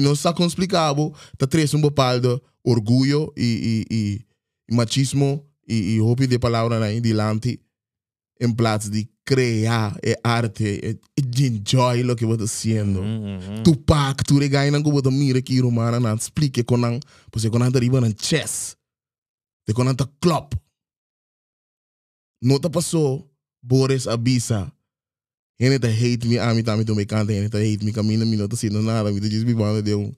[0.00, 4.26] non sa explicabo, ta tres un bepaalde orgullo e e e
[4.68, 7.60] e machismo e e hopi de palavra na indilante
[8.40, 13.02] em plaats de criar e arte e, e de enjoy lo que você haciendo.
[13.02, 13.62] Mhm.
[13.62, 17.00] Tupac, tu regai nang kubo mira ki romana na explique konang,
[17.30, 18.76] pose konang dariba ng chess.
[19.66, 20.54] De konang ta club.
[22.42, 23.30] Nota passou,
[23.62, 24.72] Boris Abisa.
[25.58, 28.56] Ele tá hate me, ami tami tu me canta, ele tá hate me, camina minuto
[28.56, 30.12] sino nada, me diz me banda de um.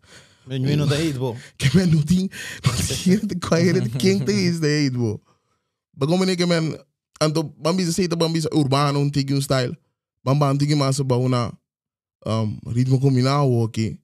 [0.47, 1.37] Men nu não daí, bo.
[1.57, 2.29] Que men não tem,
[2.64, 5.20] não tem de qual ele de quem tem isso de hate, bo.
[5.97, 6.79] Bago me que men,
[7.20, 9.77] anto bambisa seita bambisa urbano, um tigi um style.
[10.25, 11.53] Bamba antigi massa ba una
[12.27, 13.99] um, ritmo combinado aqui.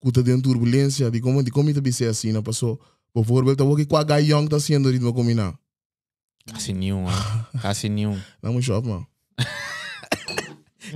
[0.00, 2.78] Kuta de turbulência, de como de como te bise assim, na passou.
[3.14, 5.56] Bijvoorbeeld, dat ook qua guy young tá sendo ritmo combinado.
[6.50, 7.06] Quase nenhum.
[7.60, 8.20] Quase nenhum.
[8.42, 9.06] Não me shop, man.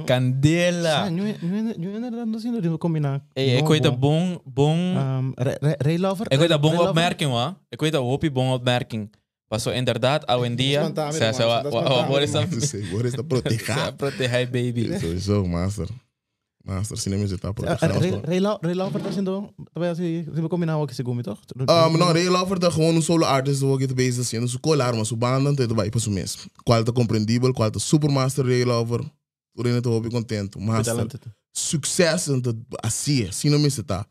[0.05, 1.09] Candela!
[1.09, 3.21] Nu nu nu não sendo de combinar.
[3.35, 4.79] Hey, ik weet een bon, bon...
[4.97, 5.33] Um,
[5.79, 6.27] Ray Lover.
[6.31, 7.55] Ik weet een bon opmerking, hoor.
[7.69, 9.11] Ik weet een hoopie bon opmerking.
[9.49, 10.83] Maar zo inderdaad, al in dia...
[10.83, 11.35] Spontaan, Ze man.
[11.35, 12.47] ze wa Dat is wa spontaan, wat is man.
[12.51, 12.63] dat?
[12.63, 13.97] Sei, Boris tá Ze protegado.
[14.03, 14.99] protege baby.
[14.99, 15.89] Sowieso, master.
[16.65, 18.59] Master, cinema já tá Ray protegado.
[18.63, 19.49] Ray Lover tá sendo.
[19.73, 21.39] Talvez assim, se combinar o que se come, toch?
[21.57, 24.59] Um, não, Ray Lover tá gewoon um solo artist o que te bezig sendo su
[24.61, 26.37] colar, mas su banda te vai para su mês.
[26.67, 29.01] Qual tá compreendível, qual tá super master Ray Lover.
[29.59, 30.61] Por aí tô bem contento.
[30.61, 30.95] Master.
[31.53, 34.07] Sucesso então assim, assim não me se tá.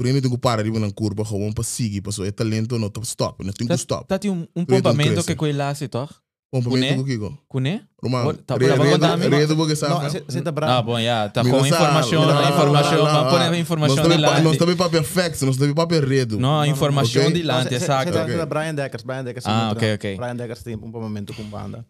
[0.00, 3.00] Aí tem que parar de na curva, gewoon para seguir, para é talento não tá
[3.02, 4.08] stop, não tem que stop.
[4.08, 6.10] Dat hij een, een Weet pompamento que coi laatste, toch?
[6.50, 6.96] Complemento Kune?
[6.96, 7.38] com Kiko.
[7.46, 7.88] Kune?
[8.02, 10.24] Roman, Wat- tá- redo, tá tá, porque Não, sabe.
[10.26, 10.86] você tá Ah, bravo.
[10.86, 11.28] bom, ja.
[11.28, 13.52] Tá com não informação, não, não, informação, não, não, põe não.
[13.52, 14.56] a informação de lá.
[14.56, 16.40] também papel facts, nós também papel redo.
[16.40, 18.10] Não, informação de lá, Você exato.
[18.12, 18.46] tá Ok.
[18.46, 19.46] Brian Deckers, Brian Deckers.
[19.46, 19.94] Ah, ok, bravo.
[19.94, 20.16] ok.
[20.16, 21.84] Brian Deckers tem um momento com banda.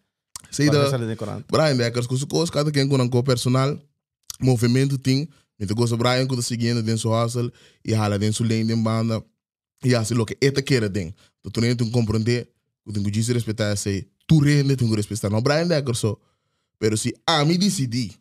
[0.50, 0.90] Sei da.
[1.50, 3.78] Brian Deckers, com coisas, cada quem com um personal,
[4.40, 7.52] movimento tem, então gosta Brian com seguindo dentro do hustle
[7.84, 9.22] e hala dentro do lane de banda
[9.84, 11.14] e assim lo que eta quer den.
[11.42, 12.48] Tu tu nem tu compreender,
[12.84, 15.30] tu tem que dizer respeitar sei, tu rende tem que respeitar.
[15.30, 16.16] Não Brian Deckers só,
[16.78, 18.12] pero se a mim decidi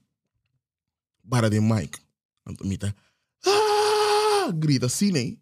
[1.30, 2.00] para de Mike,
[2.48, 2.94] então me tá
[3.46, 5.38] ah, grita assim, né?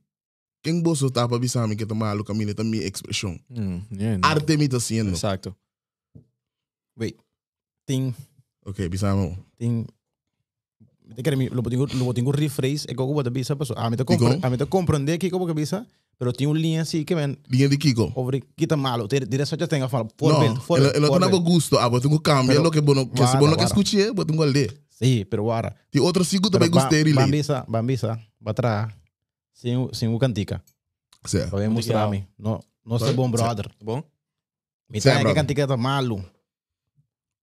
[0.62, 3.40] Quem bolso tapa bisami que tá maluco, a minha tá minha expressão.
[3.92, 5.12] Yeah, Arte me tá sendo.
[5.12, 5.56] Exacto.
[6.98, 7.16] Wait.
[7.86, 8.14] Tem.
[8.66, 9.38] Ok, bisamo.
[9.58, 9.86] tem
[11.16, 13.96] eu quero me lo botingo lo botingo rephrase e como da bisa paso a mim
[13.96, 14.26] te Digo?
[14.26, 15.86] compre a mim te compreender que como que bisa
[16.18, 18.12] pero tem uma linha assim que vem Linha de Kiko.
[18.16, 21.14] over kita malo ter dire só já tem a falar No, voorbeeld ela, ela tá
[21.14, 23.64] voorbeeld na gosto, ah, botungo cambia Pero- lo que bono, que se Vara, bono que
[23.64, 23.68] vara.
[23.70, 24.66] escuche, botungo alde.
[24.90, 27.14] sim pero wara Ti outro cinco também gostei dele.
[27.16, 28.90] bambisa bambisa batra
[29.54, 30.64] sem o- sem o cantica
[31.24, 31.52] Certo.
[31.52, 34.02] para mostrar a mim no no é bom brother Bom?
[34.90, 35.36] me Sim, tá que brother.
[35.36, 36.18] cantica tá malo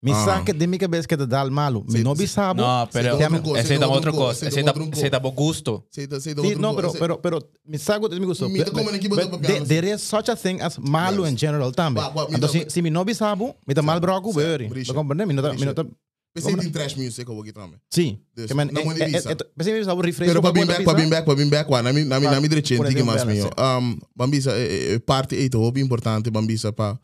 [0.05, 0.25] Mi Ah.
[0.25, 1.85] sa que de mi cabeça que te dá malo.
[1.87, 2.23] Mi Sí, no sí.
[2.23, 2.61] bisabo.
[2.61, 4.33] No, pero Ese es otro co- ese ese es es otro otro co- cosa.
[4.33, 5.87] ese Ese es es otro co- ese es por gusto.
[5.93, 8.49] Aceita, aceita Sí, outro no, go- pero, ace- pero, pero, mi sago de mi gusto.
[8.49, 10.77] Mi te como en equipo But do there- papiano, there is such a thing as
[10.81, 11.31] malo Yes.
[11.33, 12.03] in general também.
[12.03, 14.41] Wa- wa- mi Então, ta- se, se mi no bisabo, mi tá mal broco, Certo,
[14.49, 14.67] beuri.
[14.69, 14.93] Brisha.
[14.93, 15.29] Tá compreendendo?
[15.29, 15.87] Mi no tá, mi no tá,
[16.35, 17.79] Pensei em trash music ou aqui também.
[17.93, 18.19] sim.
[18.37, 18.47] Yes.
[18.49, 19.29] Que man, Não eh, manda eh, visa.
[19.31, 20.27] eh, eh, pensei mi bisabo refresh.
[20.29, 21.03] Pero pa para bem buena back, para pizza.
[21.05, 23.23] bem back, para bem back, wa, nami nami Pa- nami direito por que exemplo, mais
[23.23, 23.45] ela, meu.
[23.45, 23.51] sim.
[23.57, 26.99] Um, bambisa é, é parte é muito importante bambisa para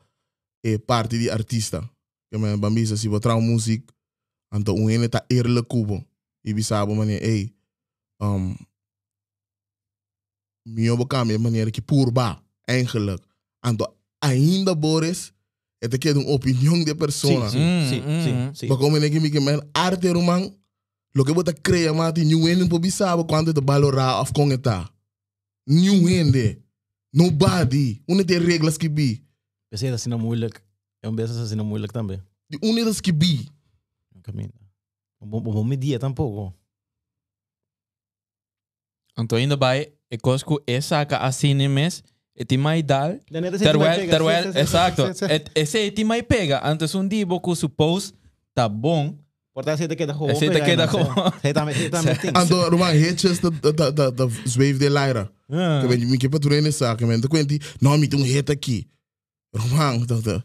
[0.65, 1.89] é parte de artista.
[2.31, 3.93] Que man bambisa se botar um música,
[4.53, 6.05] então um ene tá erle cubo.
[6.45, 7.55] E bisabo mane, ei,
[8.21, 8.55] um
[10.67, 13.23] meu bocame maneira que por ba, eigenlijk.
[13.64, 15.33] Então ainda Boris,
[15.81, 17.49] é que é uma opinião de pessoa.
[17.51, 18.25] Sim, Mm, sim, mm.
[18.25, 18.69] sim, sim.
[18.69, 20.53] Porque como é que me man arte rumang
[21.14, 24.88] lo que você cria mati new end po bisaba quando te valorar of com eta.
[25.67, 26.62] New end.
[27.12, 28.03] Nobody.
[28.07, 29.25] Une tem regras que bi.
[29.71, 30.61] Pensei assim não moeilijk.
[31.03, 32.21] É um beijo assim não moeilijk também.
[32.51, 33.49] De une das que bi.
[34.23, 34.51] Caminho.
[35.21, 36.55] Bom, bom, bom dia tampouco.
[39.19, 42.05] Então ainda vai, e cosco é saca assim nem mes,
[42.37, 45.03] e te mai dal, terwijl, terwijl, exacto,
[45.57, 48.13] esse te mai pega, antes um dia que suppose
[48.55, 49.19] tá bom,
[49.59, 52.31] Esse te queda com- Você também, você também tem.
[52.33, 55.29] Ando rumang hitches da da da da zwave de Lyra.
[55.51, 55.81] Ah.
[55.83, 57.59] Que ben me que patrulha nessa que men te quenti.
[57.81, 58.87] Não me tem um hit aqui.
[59.53, 60.45] Rumang da da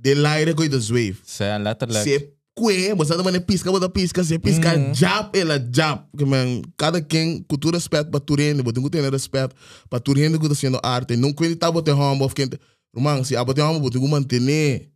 [0.00, 1.16] de Lyra coi da zwave.
[1.24, 2.04] Sei, letterlijk.
[2.04, 4.92] Se que, você tá mandando pisca, você pisca, se pisca, Uhum.
[4.94, 6.02] jab, ela jab.
[6.16, 9.54] Que man, cada quem tu respeito para tu rende, você tem que ter respeito
[9.88, 11.16] para tu rende que tá sendo arte.
[11.16, 12.48] Não quando tá botando home of quem,
[12.94, 14.88] Romang, se abote home, você tem que manter,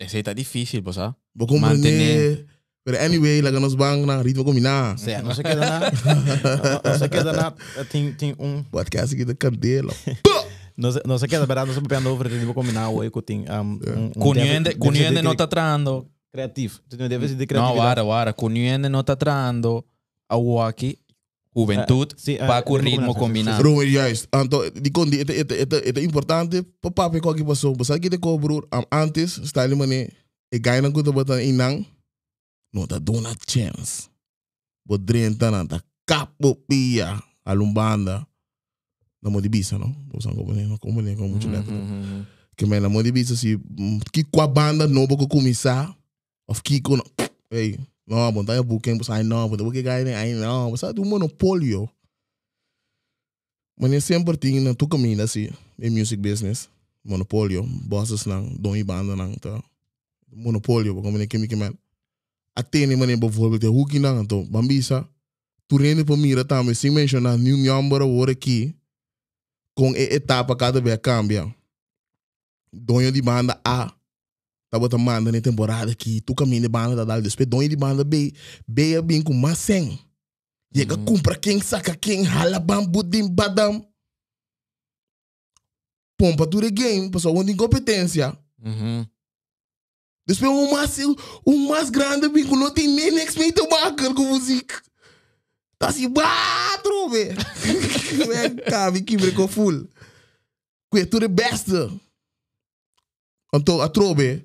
[0.00, 1.14] Esse tá difícil, pô, sabe?
[1.34, 2.30] você compreender.
[2.30, 2.46] Mantener.
[2.82, 4.98] Pero anyway, lá nos bang na ritmo combinar.
[4.98, 5.92] Certo, não se queda nada.
[6.82, 7.56] Não se queda nada.
[7.90, 8.62] Tem, tem um.
[8.64, 9.92] Podcast aqui da candela.
[10.80, 11.68] Não se, não se queda, verdade?
[11.68, 13.78] Não se pode over, tem que combinar o eco, tem um.
[13.96, 16.06] um Cunhende, cunhende não tá trando.
[16.32, 16.80] Criativo.
[16.88, 17.86] Tu deve ser de Não, criatividade.
[17.86, 18.32] wara, wara.
[18.32, 19.84] Cunhende não tá trando
[20.28, 20.96] a waki,
[21.54, 23.62] juventude, sim, ah, para com o ritmo combinado.
[23.62, 24.62] combinado.
[24.62, 26.64] Het, het, het, het, het importante,
[27.20, 30.08] koki paso, basa kite ko, broer, am antes, style mane,
[30.48, 31.84] e gai na kuta bata inang,
[32.72, 34.08] no, ta dona chance.
[34.84, 38.26] Bo drenta na, ta kapo pia, alumbanda,
[39.22, 39.92] na mo di bisa, no?
[40.12, 41.74] Bosan ko bane, no, como ne, como muito letra.
[41.74, 42.24] Mhm.
[42.56, 45.94] Que me na mo di bisa, si, mm, ki kwa banda, no, bo ko kumisa,
[46.48, 47.04] of ki ko, no,
[47.50, 50.70] hey, no, bon, tayo buking, bosa, ay, no, bo, bo, ki gai ne, ay, no,
[50.70, 51.88] bosa, tu monopolio.
[53.80, 55.48] Wanneer sempre ting na tu caminha assim,
[55.80, 56.68] em music business,
[57.04, 59.62] monopolio, bosses lang, doni banda lang ta.
[60.32, 61.72] Monopolio, como nem kimi kemen.
[62.54, 65.08] Atene mané bijvoorbeeld de hoekie nang to, bambisa.
[65.66, 68.74] Tu rende pa mira tame, sem mencionar new number word aqui,
[69.80, 71.48] com e etapa cada vez cambia.
[72.70, 73.90] Donho de banda A,
[74.70, 77.76] tá botando manda na temporada aqui, tu caminha de banda da dal, depois donho de
[77.76, 78.32] banda B,
[78.68, 79.98] B é bem com macen.
[80.72, 81.04] Je kan Mhm.
[81.04, 83.84] compra quem saca quem hala bambu dim badam.
[86.16, 88.38] Pompa tu de game, pessoal, onde incompetência.
[88.58, 89.08] Mhm.
[90.28, 90.98] Depois o mais,
[91.44, 94.80] o mais grande bem que não tem nem next meio de bacan com música.
[95.80, 97.34] Tá assim, batro, velho.
[98.28, 99.88] Vem cá, vem aqui, brinco full.
[100.92, 101.68] Que tu de best.
[103.54, 104.44] Então, a trobe,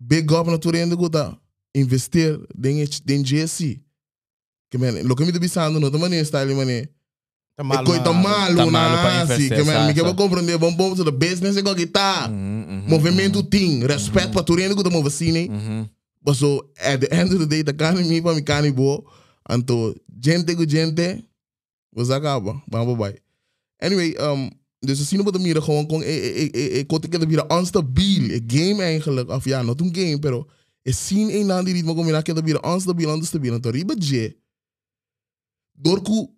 [0.00, 1.38] big up na tu rende tá
[1.72, 3.80] investir em GSC.
[4.68, 6.88] Que, man, lo que me tô pensando, não, também style, mané.
[7.56, 10.96] Tá É coisa malo, Tá malo assim, investir, que man, me quer compreender, bom, bom,
[10.96, 12.26] so the business é que tá.
[12.28, 15.88] Mhm, mhm, Movimento tem, respeito para tu rende tá movendo assim, mhm.
[16.22, 19.04] But so at the end of the day, the carne me para mi carne boa.
[19.48, 21.24] Anto gente com gente,
[21.92, 22.62] você acaba.
[22.70, 23.20] Vamos bye.
[23.80, 27.48] Anyway, um, dus we zien op de manier gewoon kon ik kon ik het weer
[27.48, 28.30] onstabiel.
[28.30, 30.46] Een game eigenlijk of ja, not een game, pero
[30.82, 33.54] e zien een aan die ritme kom je dat weer onstabiel, onstabiel.
[33.54, 34.36] Então riba je.
[35.72, 36.28] Door ku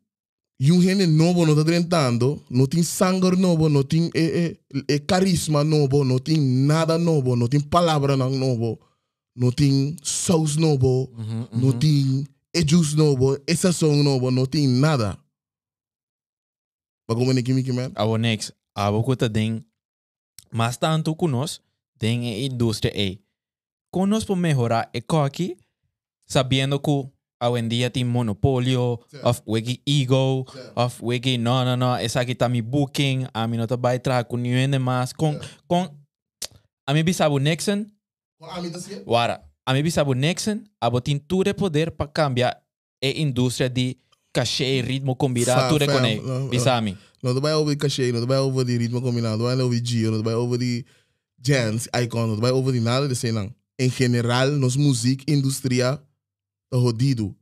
[0.62, 4.98] yung gente novo no tá tentando, não tem sangue novo, não tem e, e, e
[5.00, 8.78] carisma novo, não tem nada novo, não tem palavra não novo,
[9.34, 11.78] não tem sauce novo, Mhm, não mhm.
[11.78, 15.18] tem e juice novo, e sazão novo, não tem nada.
[17.10, 17.92] É que me man?
[17.94, 19.64] Abo next, abo kuta ding,
[20.50, 21.60] mas tanto kunos,
[21.98, 23.20] ding e industria e.
[23.92, 25.56] Kunos por mejorar e cocky,
[26.26, 26.90] sabiendo que
[27.40, 29.18] hoy en día tem monopolio, Sí.
[29.22, 30.58] of wiki ego, Sí.
[30.76, 33.90] of wiki no, no, no, esa aqui tá mi booking, a mí no te va
[33.90, 35.90] a traer con ni más, con, con,
[36.86, 37.92] a mí bisabo Nixon,
[38.40, 39.02] me assim?
[39.04, 42.60] Wara, a mim bisabo Nixon, abo tem tudo poder para cambiar
[43.02, 43.96] a indústria de
[44.32, 46.20] cachê e ritmo combinado, tudo com ele.
[46.20, 46.96] não, Bisami.
[47.22, 50.16] Não, vai over de cachê, não vai over de ritmo combinado, não vai de giro,
[50.16, 50.84] não vai over de
[51.38, 53.54] jazz, icon, não vai over de nada de não.
[53.78, 55.96] em geral, nos música indústria
[56.70, 57.34] tá jodido.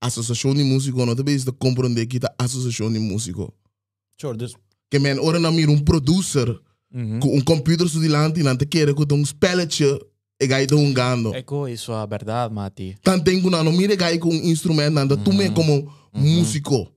[0.00, 3.52] Associação de músico não também está compreender que tá associação de músico.
[4.20, 4.54] Sure, dus
[4.90, 6.46] Que men ora na mir um producer
[7.20, 9.84] com um computador su dilante e não te quer que um spelletje
[10.40, 11.34] e gai um gando.
[11.34, 12.96] Eko, isso é verdade, Mati.
[13.02, 16.92] Tan tengo na no mire gai com um instrumento nanda tu me como músico.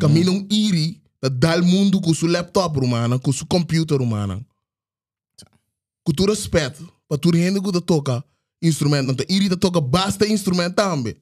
[0.00, 4.44] Camina um iri da dal mundo com su laptop rumana, com su computer rumana.
[6.02, 8.24] Com tu respeito, para tu rende que toca
[8.62, 11.16] instrumento, nanta iri da toca basta instrumento também.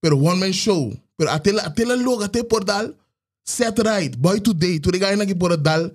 [0.00, 2.94] Pero one man show, pero até la até la logo até por dal
[3.44, 5.90] set right, boy today, tu regai na que por dal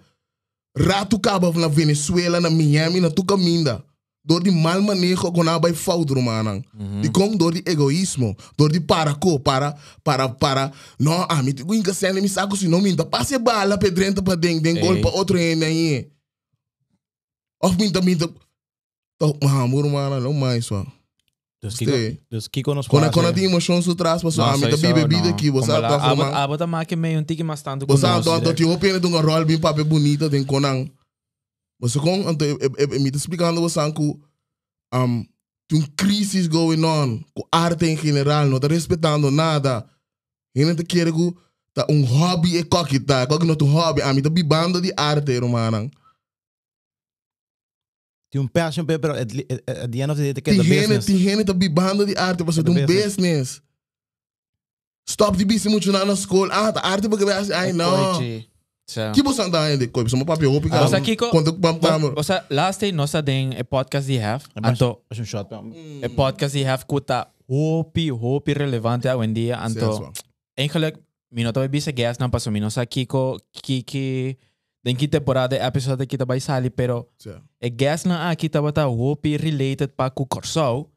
[0.75, 3.82] rato caba na Venezuela, na Miami, na tu caminda.
[4.26, 6.66] Door die mal manejo com a bij fout romanang.
[7.02, 10.72] Die komt door die egoïsmo, door die paraco, para para para.
[10.98, 14.36] No, ah, mi tu inga sene mi saco si no minta passe bala pedrenta pa
[14.36, 16.12] ding ding gol pa outro ene aí.
[17.58, 18.30] Of minta minta.
[19.18, 20.86] Toch, maar man, no mais só.
[21.64, 21.76] dus.
[21.76, 21.92] Kiko,
[22.30, 24.78] dus Kiko nos faz, quando eh, tem emoção su traz pa so, ah, mi ta
[24.78, 25.34] sowieso, bibe bide no.
[25.34, 26.36] aqui, você tá lá, formando.
[26.36, 28.32] Aba aba make meio um tique mais tanto Você conosco.
[28.32, 30.44] tá tá te opene de um rol bem papel bonito tem
[31.89, 31.89] conang.
[31.89, 32.46] Você com anto
[33.00, 34.02] me tá explicando você que
[34.93, 35.26] um
[35.72, 39.86] um crisis going on com arte em geral, não tá respeitando nada.
[40.56, 41.34] E não te quer que
[41.74, 44.93] tá um hobby e coquita, coque não é um hobby, a mim tá bibando de
[44.96, 45.91] arte, romanang.
[48.30, 51.06] Tem um passion, pe, pero at, the end of the day, te Tem business.
[51.06, 53.62] tem gente tá bibando de arte, você É tem um business.
[55.08, 56.54] Stop de bici muito na escola.
[56.54, 57.52] Ah, tá arte porque vai assim,
[59.24, 59.88] você anda ainda?
[59.88, 62.13] Coisa, só uma papel, eu Ah, você Kiko, Quando pam pam.
[62.15, 64.43] Você, last day, nós tem a podcast de have.
[64.62, 66.06] Anto, um shot, pe.
[66.06, 69.60] a podcast de have kuta hopi, hopi relevante hoje em dia.
[69.60, 70.12] Anto,
[70.58, 71.00] eigenlijk,
[71.34, 74.38] minuto vai bisa guest não passou minuto sa Kiko, Kiki,
[74.84, 77.10] den que temporada episode kita vai sali, pero
[77.60, 80.91] e guest na aqui tava tá hopi related pa ku Corsau,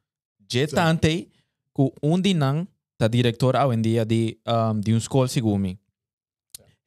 [0.51, 1.29] je tante,
[1.73, 2.69] ku um dinang,
[2.99, 5.79] ta diretor hoje em dia de, um, de um school sigumi.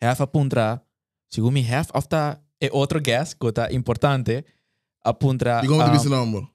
[0.01, 0.81] Half a puntra,
[1.29, 4.43] sigumi half of ta e outro guest, kota importante,
[5.03, 5.61] apuntra.
[5.63, 6.47] E como te disse não,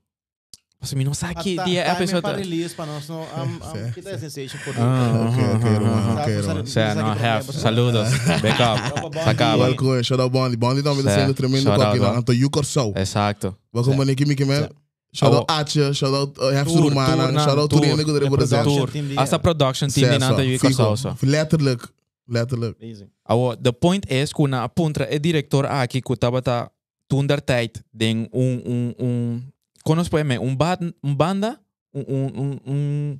[0.80, 2.20] Você me não sabe que dia tá, episode.
[2.20, 6.66] para release para nós, um, um, kita é sensation por Ah, Ok, ok, ok.
[6.66, 7.50] Cê, não, have.
[7.54, 8.06] Saludos.
[8.42, 9.18] Back up.
[9.24, 9.64] Sacaba.
[9.64, 10.56] Welcome, shout out Bondi.
[10.58, 11.20] Bondi também tá Certo.
[11.22, 11.90] sendo tremendo lá.
[12.12, 12.18] ó.
[12.18, 12.92] Então, you Corsau.
[12.96, 13.56] Exacto.
[13.74, 14.68] Welcome, Mani Kimi Kimi.
[15.14, 17.68] Shout out Atje, shout out uh, Hefs Tour, Romana, shout out.
[17.70, 18.64] Turine que É deve represent.
[18.64, 18.90] production Tour.
[18.90, 21.88] team die- Essa production team de nada eu Fico, que letterlijk,
[22.26, 22.76] letterlijk.
[22.80, 23.06] Easy.
[23.22, 26.70] Awo, the point is que na apuntra e diretor aqui que tava tá
[27.06, 29.42] tunder tijd den um um um
[29.84, 31.60] conos poeme um band um banda
[31.92, 33.16] um um um, um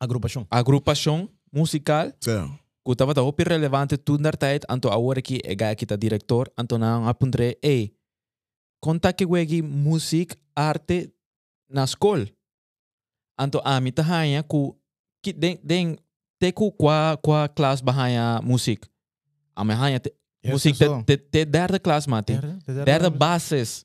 [0.00, 0.46] Agrupação.
[0.50, 2.12] agrupação musical
[2.96, 4.88] tava tá hopi relevante tunder tijd anto
[5.22, 7.92] que é gai que tá diretor anto na apuntre e
[8.80, 11.12] conta que wegi music arte
[11.68, 12.26] na escola
[13.38, 14.74] anto a mi tahanya ku
[15.22, 15.98] ki den den
[16.38, 18.86] te ku qua qua class bahaya music
[19.54, 20.10] a me hanya te
[20.44, 22.38] Musik te, te, te derde klas, Mati.
[22.64, 23.84] Derde basis.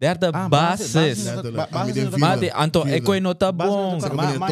[0.00, 0.92] Derde Ah, basis.
[0.94, 1.24] basis.
[1.26, 1.56] Letterlijk.
[1.56, 3.98] Ba- Ah, basis Mati, anto, eko nota bom.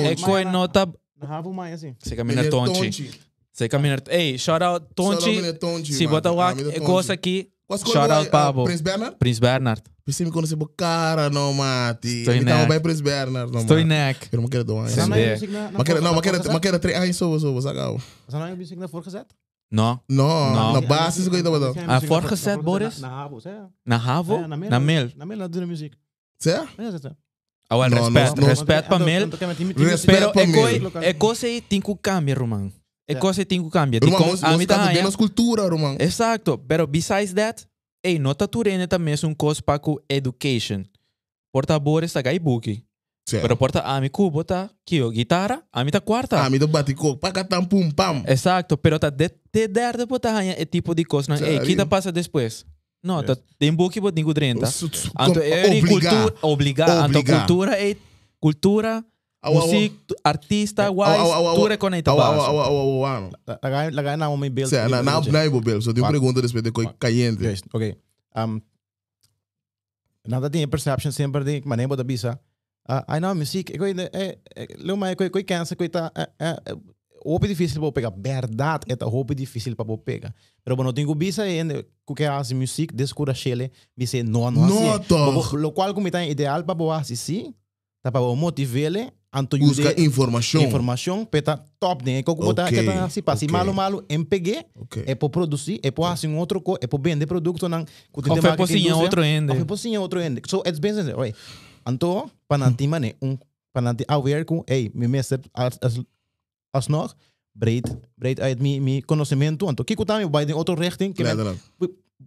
[0.02, 0.86] Eko nota...
[1.16, 1.94] Na havo mais assim.
[2.02, 3.10] Seka meneer Tonchi.
[3.52, 4.02] Seka meneer...
[4.10, 5.40] Hey, shout out Tonchi.
[5.60, 5.92] Tonchi.
[5.94, 7.51] Si bota wak, eko sa aqui.
[7.66, 8.64] Quase Shout out Pablo.
[8.64, 9.16] Prins Bernard?
[9.18, 9.82] Prince Bernard.
[10.04, 12.08] Pensei me conhecer por cara, não, Mati.
[12.08, 12.68] Estou neck.
[12.68, 14.28] bem Prins Bernard, não, Estou em neck.
[14.32, 14.82] Eu não quero doar.
[14.84, 15.08] Mas não,
[16.12, 17.96] mas quero, mas três anos, só, só, só, só.
[18.28, 19.26] Você não é music na voorgezet?
[19.70, 20.00] No.
[20.08, 20.72] Não, Não.
[20.74, 21.78] na base, isso que eu tava dando.
[21.88, 22.98] Ah, voorgezet, Boris?
[23.00, 23.56] Na havo, sé.
[23.86, 24.34] Na Havo?
[24.34, 25.12] É, Na Mil?
[25.16, 25.94] Na mil, na doen muziek.
[26.38, 26.68] Certo?
[26.82, 27.16] Ja, zet ze.
[27.70, 28.36] Ah, well, No, respect.
[28.36, 28.48] no, no.
[28.48, 29.30] Respect pa Mil.
[29.76, 30.42] Respect Pero pa
[31.02, 31.32] eko,
[33.12, 33.18] Mil.
[33.18, 34.14] eko se tinko cambia, Roman.
[34.16, 34.40] Eko se tinko cambia.
[34.40, 35.02] Di Roman, kong nós ami estamos tahanya.
[35.02, 35.96] bem na cultura, Roman.
[36.00, 36.58] Exacto.
[36.58, 37.64] Pero besides that,
[38.04, 40.84] hey, nota turene também é um coisa para com education.
[41.52, 42.82] Porta boa essa gai buki.
[43.30, 46.42] Pero porta ami ku bota kio guitarra, ami ta quarta.
[46.44, 48.24] Ah, me dá batico, pacatam pum pam.
[48.26, 51.66] Exacto, pero ta de te dar de bota hanya e tipo de coisa, hey, Sério?
[51.66, 52.64] kita passa depois.
[53.02, 54.66] Não, tá tem buki bot ningu drenta.
[54.66, 57.38] Su- su- Anto com- é cultura, obrigar, anto Obrigar.
[57.46, 57.96] cultura é
[58.40, 59.04] cultura,
[59.44, 61.78] Música, artista, wise, au, tudo é
[62.10, 63.30] au, au, au, au.
[63.60, 64.28] Lagay, lagay na
[64.88, 66.10] na, na, bobel, só Quatro.
[66.10, 67.42] pergunta a respeito de coi caliente.
[67.42, 67.96] Juist, oké.
[68.36, 68.60] Um,
[70.28, 72.38] nada tem perception sempre de maneira da bisa.
[72.88, 74.38] Ah, ai não, eu ainda é,
[74.78, 76.12] leu mais coi coi cansa coi tá
[77.24, 80.34] Hope difícil para pegar, verdade é hope difícil para pegar.
[80.64, 84.94] Pero bueno, tenho bisa ainda que que hace música descura chele, bisa não não Não,
[84.94, 85.56] assim.
[85.56, 87.54] Lo qual como tá ideal para boa assim, sim.
[88.02, 90.60] Tá para motivar anto Busca informação.
[90.62, 92.22] informação, peta top, né?
[92.22, 93.52] Como botar Ok, que para se ok.
[93.52, 95.04] malo malo MPG, Ok.
[95.06, 97.84] é para produzir, é para fazer um outro co, é para vender produto não.
[98.12, 99.52] Ou foi pocinha outro ende.
[99.52, 100.42] Of je positie outro ende.
[100.46, 101.34] So it's business, right?
[101.84, 103.38] Anto, pananti mane, um,
[103.72, 106.00] pananti aware com, ei, mi meester, as, as,
[106.70, 107.14] alsnog,
[107.52, 109.66] breed, breed uit mi, mi conhecimento.
[109.66, 111.58] Anto, kiko tami, bij de auto richting, que Letterlijk.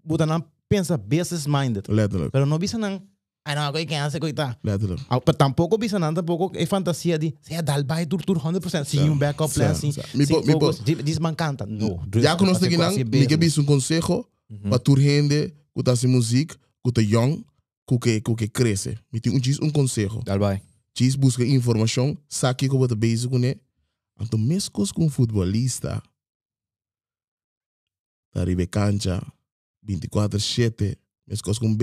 [0.04, 1.88] buta nan pensa business minded.
[1.88, 2.32] Letterlijk.
[2.32, 3.02] Pero no bisa nang,
[3.46, 4.58] ay no, koi kaya se koi ta.
[4.64, 5.02] Letterlijk.
[5.08, 8.86] Ah, pero tampoco bisa nan, tampoco é fantasia de, se dal by tur tur 100%,
[8.86, 10.18] sim um backup plan, Sim, sim, sim.
[10.18, 11.66] Mi po- sim mi po- focus, di- dis man canta.
[11.66, 12.02] No.
[12.16, 13.40] Já que nós Assim, aqui não, quase ninguém business.
[13.40, 14.70] visto um consejo Mhm.
[14.70, 17.44] para tu gente que tá sem música, que tá young,
[17.88, 18.98] que que que que cresce.
[19.14, 20.22] Me tem um diz um consejo.
[20.26, 20.60] Daarbij.
[20.96, 23.60] Diz busca informação, sabe que eu vou basic com ele.
[24.20, 26.02] Então mesmo com um futebolista,
[28.34, 29.22] tá ribe cancha
[29.84, 31.76] 24/7, mesmo com um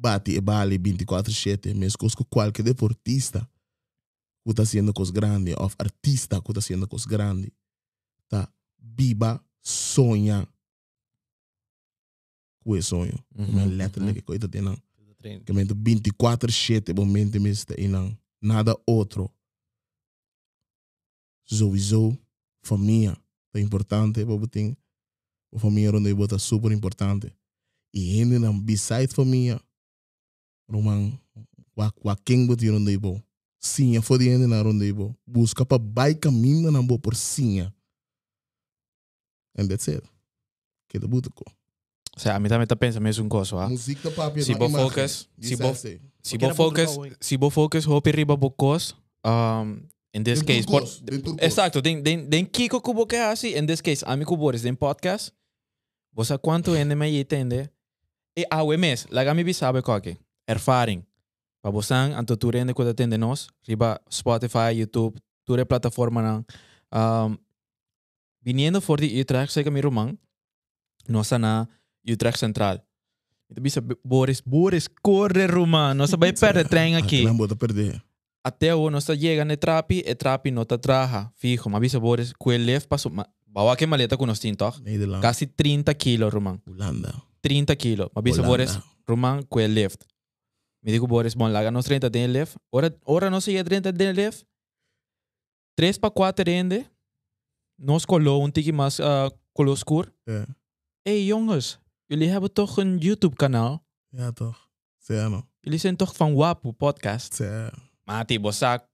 [0.00, 3.48] bate e bale 24/7, mesmo com qualquer deportista
[4.46, 7.52] que tá sendo coisa grande, ou artista que tá sendo coisa grande,
[8.28, 10.46] tá biba, sonha
[12.60, 13.18] com esse sonho.
[13.36, 14.76] Mhm, Uma letra que coisa tem não.
[15.18, 15.42] Treino.
[15.44, 16.92] que mente 24-7
[17.40, 19.32] mesmo não nada outro
[21.44, 22.16] sowieso
[22.62, 23.16] família
[23.54, 24.60] é importante para botar
[25.54, 27.32] a família onde eu é super importante.
[27.94, 29.58] E ainda não beside família
[30.68, 31.18] roman
[31.76, 33.22] wa wa quem botar onde eu
[33.60, 37.60] sim foi de ainda na onde eu busca para vai caminho na boa por sim
[39.58, 40.02] and that's it.
[40.88, 41.44] Que da buta ko
[42.16, 43.68] O sea, a mí también te pensa mesmo coisa, ah.
[43.68, 46.96] música da papi Se vou focus, se vou- se Se Porque vou era muito focus,
[46.96, 47.12] bom, hein?
[47.20, 49.78] se vou focus, hope riba bocos, um,
[50.14, 51.42] in this Den case, por, turcos, den turcos.
[51.42, 55.30] exacto, den, den, den kiko kubo que assim, in this case, ami kubores, den podcast,
[56.12, 56.94] você quanto ende?
[56.96, 57.70] Me entende,
[58.36, 61.02] e awe mes, laga mi bisabe koke, ervaring,
[61.62, 66.44] pa bosan, anto tu rende kuda tende nos, riba Spotify, YouTube, ture plataforma nang,
[66.92, 67.36] um,
[68.42, 70.18] viniendo for di Utrecht, sega mi romang,
[71.08, 71.68] nosa na
[72.06, 72.80] Utrecht Central.
[73.50, 75.94] Então, bisa, Boris, Boris, corre, Roman.
[75.94, 77.22] Nós vai perder trem aqui.
[77.22, 78.02] não bota perder
[78.42, 81.30] Até o nós chega no trapi, e trapi não tá traja.
[81.36, 83.12] Fijo, mas bisa, Boris, leve passou.
[83.46, 86.60] Bawa que maleta com nós Nederland Quase 30 quilos, Roman.
[86.66, 88.08] Holanda 30 quilos.
[88.14, 88.42] Mas bisa.
[88.42, 88.78] Boris,
[89.08, 89.96] ele leve.
[90.86, 92.52] Me digo, Boris, bom, laga nós 30 tem leve.
[92.70, 94.44] Ora, ora nós chega 30 tem leve.
[95.76, 96.86] 3 para 4 rende.
[97.76, 100.12] Nós colou um tique mais uh, color escuro.
[100.28, 100.46] Ja.
[101.04, 103.84] hey, jongens, jullie hebben toch een YouTube-kanaal?
[104.10, 104.68] Ja, toch?
[104.98, 105.42] Sério.
[105.60, 107.34] Jullie zijn toch van Wapu podcast?
[107.34, 107.70] Sério.
[108.04, 108.88] Mati, bosak.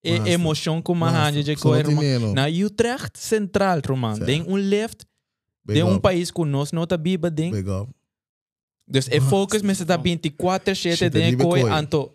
[0.00, 2.32] E emotion com uma hand de coisa, não.
[2.32, 4.18] Na Utrecht Central, Roman.
[4.18, 5.04] Tem um left,
[5.66, 7.50] tem um país com nós, não tá biba, tem.
[7.50, 7.90] Big up.
[8.86, 11.70] Dus é focus, mas você tá 24, 7, Shit, tem liebe coi, coi.
[11.70, 12.12] anto.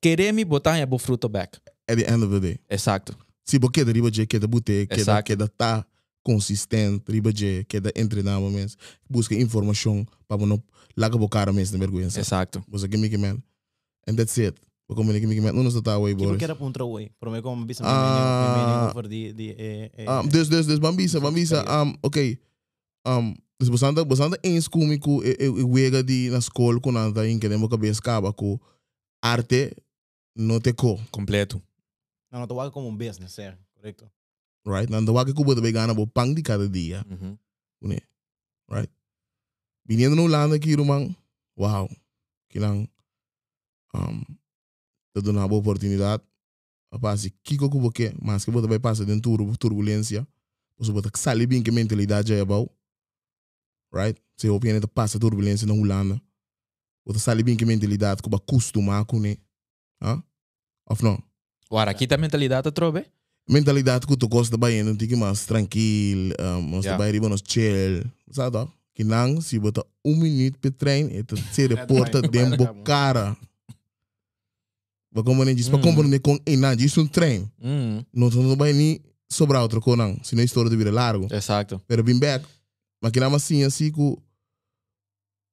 [0.00, 1.58] Querer me botar em bo fruto back.
[1.88, 2.58] At the end of the day.
[2.70, 3.16] Exacto.
[3.44, 5.24] Se você quer riba de que da bute, que da Exato.
[5.24, 5.84] que da tá
[6.22, 8.76] consistente, riba de que da treinar mesmo.
[9.08, 10.62] Busca informação para não
[10.96, 12.06] laga bocar mesmo na vergonha.
[12.06, 12.62] Exacto.
[12.68, 13.38] Você que me que man.
[14.08, 14.56] And that's it.
[14.86, 16.38] Porque como que me que man, não nos tá away, Tipo Boris.
[16.38, 17.10] que era puntra way.
[17.18, 18.52] Pero me como bisa Ah.
[18.54, 20.08] me mening over di di eh eh.
[20.10, 22.38] Um, dus, dus, dus, bambisa, bambisa, um, ok.
[23.06, 27.26] Um, dus bastante, bastante eens comico, e, e, e wega di na school ko nanta
[27.26, 28.60] in que demo cabeça caba ko
[29.22, 29.74] arte
[30.36, 31.62] no te ko, Completo.
[32.30, 34.10] Não, não, tô como um business, é, correto.
[34.66, 34.90] right?
[34.90, 37.38] Nanda wake ko bota begana bo pang di cada dia, Mhm.
[38.68, 38.90] right?
[39.88, 41.14] Viniendo no Holanda aqui, rumang,
[41.56, 41.88] wow,
[42.50, 42.88] kinang,
[43.94, 44.20] um,
[45.14, 46.22] te dona uma oportunidade,
[46.90, 50.26] apa si kiko ko boke, mas que bota vai passar dentro tur turbulência,
[50.76, 52.70] você bota que sali bem que mentalidade é about,
[53.92, 54.18] right?
[54.36, 56.20] Se eu penso que passa turbulência na Holanda,
[57.06, 59.36] bota sali bem que mentalidade que ba acostumar com né,
[60.00, 60.22] ah?
[60.90, 61.22] Of não?
[61.70, 63.04] Ora, aqui tá mentalidade, trobe?
[63.48, 67.04] mentalidade que tu gosta de não tem que mais tranquilo, um, yeah.
[67.10, 68.68] riba nos chill, sabe?
[68.94, 72.58] Que não, se botar um minuto para treino, e tu se reporta vai, dentro vai,
[72.58, 72.82] do vai.
[72.82, 73.36] cara.
[75.12, 75.82] Para compreender disso, para Hum.
[75.82, 77.50] compreender com e não, isso é um treino.
[77.62, 81.26] Hum, Não não vai nem sobrar outro com não, senão a história de vida largo.
[81.32, 81.80] exacto.
[81.86, 82.44] Pero bem back,
[83.06, 84.18] mas que não assim assim que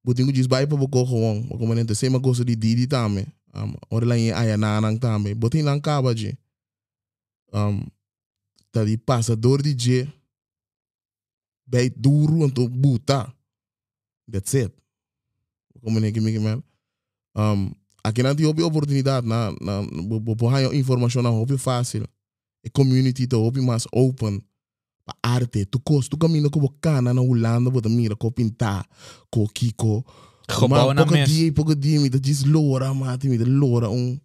[0.04, 3.24] Butingo diz vai para boco com, para compreender sei uma coisa de Didi também.
[3.54, 5.36] Um, ora lá em Ayananang também.
[5.36, 6.36] Botin lá acaba de
[7.52, 7.86] um,
[8.72, 10.12] tá de passador de G.
[11.64, 13.32] Bem duro então buta.
[14.28, 14.74] That's it.
[15.80, 16.60] Como nem que me man.
[17.36, 17.70] Um,
[18.02, 22.02] aqui não tem oportunidade na na vou informação na hobby fácil.
[22.66, 24.42] A community tá hobby mais open.
[25.26, 28.86] Arte, tu cos, tu caminha com bacana na Holanda, você mira com pintar,
[29.30, 30.04] com kiko.
[30.46, 31.30] Gebouwen na pouco mes.
[31.30, 34.20] dia, pouco dia, me diz lora, mate, me um.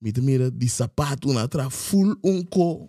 [0.00, 2.88] Me mira de sapato na tra full um co.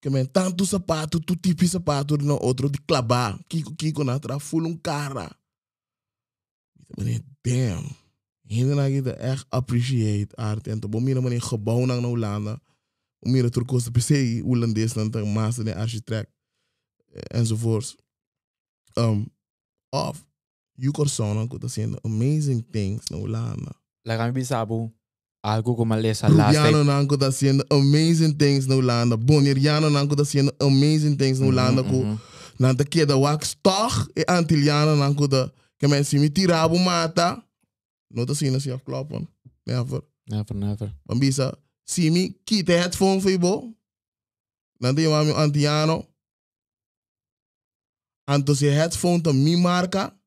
[0.00, 3.36] Que men tanto sapato, tu tipo sapato no outro de clavar.
[3.48, 5.28] Kiko kiko na tra full um cara.
[6.96, 7.90] Me diz damn.
[8.46, 10.70] Hinder na kita echt appreciate arte.
[10.70, 12.60] En toen mira manier gebouw na Holanda.
[13.24, 16.30] Mira turcos de PC, Hollandees dan te master en architect
[17.14, 17.96] eh, enzovoorts.
[18.96, 19.26] Um,
[19.92, 20.22] of
[20.76, 23.74] you corsona que tá sendo amazing things na Holanda.
[24.04, 24.92] Like kami bisabu,
[25.42, 29.16] algo como lesa last Peruviano não que tá sendo amazing things na Holanda.
[29.16, 31.82] Boneriano não que tá sendo amazing things na Holanda.
[31.82, 32.18] Mhm,
[32.56, 36.28] que na te queda wax toch e Antiliano não que tá que men si me
[36.28, 37.42] tirabo mata.
[38.10, 39.26] Não tá sendo assim afkloppen.
[39.66, 40.02] Never.
[40.28, 40.92] Never, never.
[41.06, 43.74] Bambisa, si mi quita headphone voor je bo.
[44.78, 46.08] Dan je maar antiano.
[48.24, 50.20] Anto se headphone te mi marca.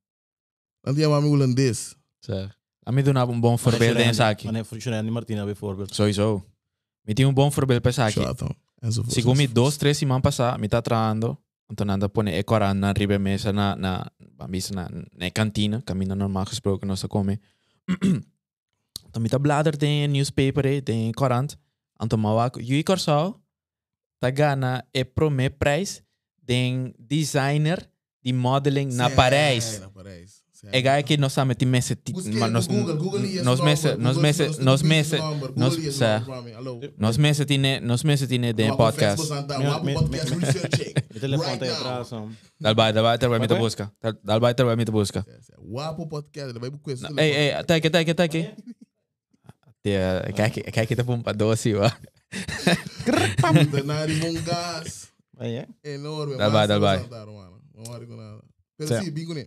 [0.82, 1.95] Dan doe je maar holandês.
[2.20, 2.58] Zeg.
[2.88, 4.45] A mim dá um bom voorbeeld em Saki.
[4.45, 5.95] Wanneer functioneert Martina bijvoorbeeld?
[5.95, 6.43] Sowieso.
[7.01, 8.22] Me tem um bom voorbeeld para Saki.
[9.08, 11.38] Se comi dois, três semanas passar, me tá traindo.
[11.72, 14.88] Então anda pone e coran na riba mesa na na bambisa na
[15.18, 17.39] na cantina, caminho normal gesproken nós come.
[19.16, 21.53] então me tá bladder tem newspaper eh, tem corant.
[22.01, 23.39] Então mawak, you corso.
[24.20, 26.01] Tá gana e prome price
[26.43, 27.89] den designer
[28.22, 29.80] de modeling na Paris.
[29.80, 30.43] Na Parijs.
[30.72, 33.95] É gai que nós sabemos que messe Busquei nós no Google, Google e nós messe
[33.95, 35.18] nós messe nós messe
[35.55, 36.80] nós sa Hallo.
[36.97, 39.28] nós messe tine nós messe tine de podcast.
[39.30, 40.93] Wapo podcast research.
[41.13, 41.80] Je telefoon Right tá aí now.
[41.80, 42.11] atrás.
[42.11, 42.32] um.
[42.59, 43.63] Dal vai, dal vai ter vai me te Ok.
[43.63, 43.91] busca.
[44.01, 45.26] Dal- Dal vai ter vai me te busca.
[45.59, 46.53] Wapo podcast.
[46.53, 47.01] Dat wij boeken is.
[47.16, 48.49] Ei, ei, até aqui, até aqui, até aqui.
[49.86, 51.93] Tia, kijk, kijk kita pun pak dosi wa.
[53.05, 55.13] Daarna die mongas.
[55.38, 55.67] Aí é.
[55.93, 56.38] Enorme.
[56.38, 56.97] Dal vai, dal vai.
[57.05, 58.41] Não há nada.
[58.77, 59.05] Pero Certo.
[59.05, 59.45] sim, bingo ne.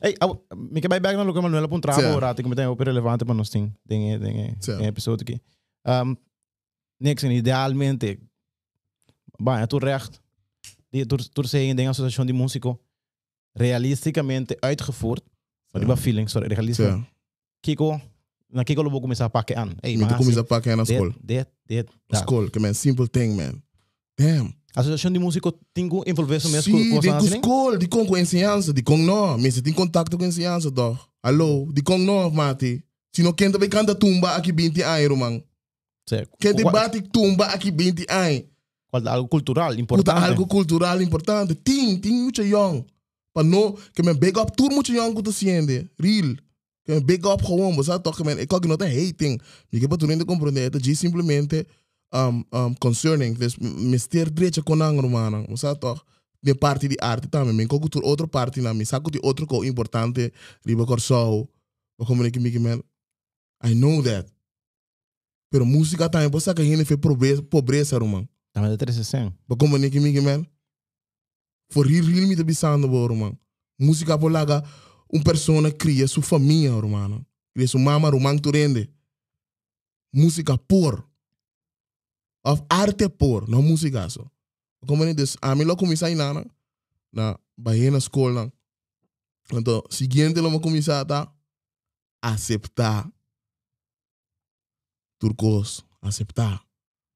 [0.00, 1.96] Hey, au, me que vai back na lugar Manuela para um Certo.
[1.98, 4.78] trabalho rato que me tem o relevante para nós tem tem tem Certo.
[4.78, 5.40] tem episódio aqui.
[5.84, 6.14] Um,
[7.00, 8.18] niks en idealmente,
[9.40, 10.20] bem, é tu recht.
[10.92, 12.78] Die tu tu sei em associação de músico
[13.56, 15.22] realisticamente uitgevoerd.
[15.72, 16.02] Maar die Certo.
[16.02, 16.86] feeling, sorry, realistisch.
[16.86, 17.06] Certo.
[17.60, 18.00] Kiko,
[18.52, 19.76] na Kiko lo vou começar a pakken aan.
[19.82, 21.14] Hey, maar tu começa a escola.
[21.22, 22.18] dit, dit, dit.
[22.18, 23.62] School, que man, simple thing, man.
[24.14, 24.54] Damn.
[24.74, 27.28] Associação de músico tem que envolver isso mesmo com assim.
[27.28, 29.38] school, die com com ensinança, die com não.
[29.38, 30.98] Mensen tem contato com ensinança, toch?
[31.22, 32.84] Hallo, die com não, mati.
[33.12, 35.42] Se não quer também canta tumba aqui 20 anos, man.
[36.38, 38.44] Quem te bate tumba aqui 20 anos.
[38.90, 40.24] Qual algo cultural importante.
[40.24, 41.54] algo cultural importante.
[41.54, 42.84] Ting, ting muito young.
[43.34, 45.90] Para não, que me big up tudo muito young que tu siende.
[45.98, 46.36] Real.
[46.88, 48.38] Me big up gewoon, você toch, man.
[48.38, 49.38] Ik kan não ter hating.
[49.70, 51.66] Me que para tu não compreender, é simplesmente
[52.14, 53.34] um, um, concerning.
[53.34, 54.32] Dus mister
[54.64, 55.44] com ang romano.
[55.48, 56.02] Você toch,
[56.40, 57.52] de parte de arte também.
[57.52, 60.32] Me cogo tu outra parte na me saco de outro co importante.
[60.64, 61.46] Riba corso.
[62.06, 62.82] Como é que me man.
[63.62, 64.26] I know that.
[65.50, 68.26] Pero música também, você que ainda fez pobreza, pobreza, romano.
[68.54, 69.36] Também é 360.
[69.46, 70.46] Ba como nem que me man.
[71.70, 73.38] For real real me te bisando bro man.
[73.78, 74.64] Música polaga
[75.12, 77.24] um persona cria sua família, romano.
[77.54, 78.90] Cria sua mama romang tu rende.
[80.12, 81.06] Música por.
[82.44, 84.24] Of arte por, não música só.
[84.86, 86.44] Como nem des, a mim lo começar na
[87.12, 88.52] na bahia na.
[89.52, 91.32] Então, seguinte lo me começar a
[92.22, 93.10] aceitar
[95.18, 96.64] turcos, aceitar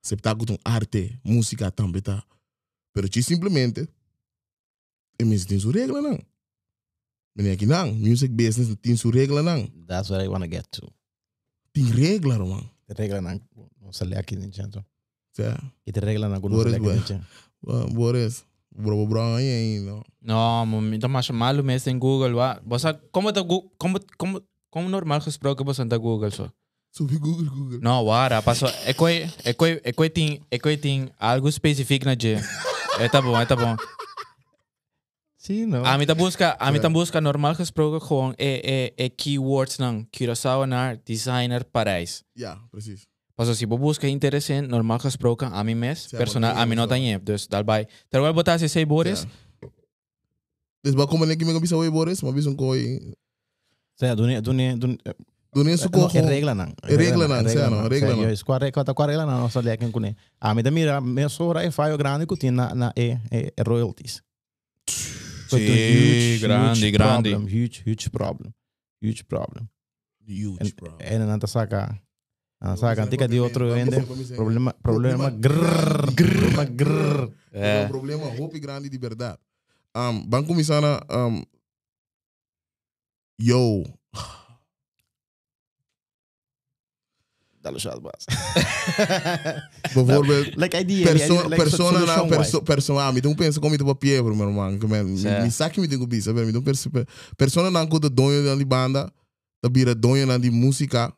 [0.02, 2.26] aceitar que arte, música também tá.
[2.92, 3.88] Pero simplesmente,
[5.18, 6.18] e mesmo tem sua regra não.
[7.52, 9.66] Aqui não, music business tem sua regra não.
[9.86, 10.92] That's what I want to get to.
[11.72, 12.68] Tem regra, man.
[12.96, 13.40] Regla na
[13.80, 14.84] no sale aqui no centro.
[15.34, 15.56] Cioè,
[15.86, 16.94] E de regla na no Boris, sale aqui boy.
[16.96, 17.26] no centro.
[17.66, 20.66] uh, Boris, bro, bro, aí, aí, não.
[20.82, 22.60] Me tá mais malo mesmo em Google wa.
[22.66, 23.40] Você como tá
[23.78, 26.52] como como como normal gesproken você tá Google so.
[26.94, 27.80] Subi Google, Google.
[27.80, 28.66] No, wara, passo.
[28.84, 32.36] É coi, é coi, é coi tem, é coi tem algo específico na G.
[33.00, 33.74] É tá bom, é tá bom.
[35.42, 35.84] Sim, não.
[35.84, 36.92] A mim tá busca, a mim tá Ja.
[36.94, 38.60] busca normal gesproken gewoon é
[38.96, 40.06] é é keywords não.
[40.10, 42.22] Curaçao naar designer Parijs.
[42.36, 43.06] Ja, precies.
[43.34, 46.76] Passo se você busca interessante, normal gesproken a mim mes, Sim, personal mas a mim
[46.76, 46.94] não isso.
[46.94, 47.86] tem, dus daarbij.
[48.08, 49.22] Terwijl botar se sei Boris.
[49.22, 49.68] Ja.
[50.84, 53.00] Dus ba como nem que me bisa oi Boris, mas bisa koi.
[53.98, 54.86] Sei, do ne do ne do
[55.54, 56.72] Do nem su no, ko é regla não.
[56.82, 58.30] É regla não, sei, não, regla não.
[58.30, 60.14] Isso, qual é qual qual regla não, não sale aqui com ne.
[60.40, 63.52] A mim da mira, me sora é faio grande que tem na na é é
[63.56, 64.22] é royalties.
[65.58, 67.30] It's a Sim, grande, grande.
[67.30, 68.52] Problem, huge, huge problem.
[69.02, 69.68] Huge problem.
[70.26, 70.96] huge, bro.
[71.00, 72.00] en não tá saca.
[72.60, 74.00] Não saca, antica de outro ende.
[74.36, 77.30] problema, Problema, problema, problema, grrr, problema, grrr.
[77.52, 77.82] É.
[77.82, 77.84] É.
[77.84, 79.38] um problema hope grande de verdade.
[79.96, 81.42] Um, van começar na um,
[83.38, 83.82] yo,
[87.62, 88.26] Dá-lhe shot, boss.
[89.94, 90.56] bijvoorbeeld
[91.56, 95.80] persona na persona ah, deu um pensa como tu papier meu irmão que me saque
[95.80, 96.90] me tenho bisa me deu perso
[97.36, 99.12] persona na coisa dono da banda
[99.62, 101.14] da bira donha na de música,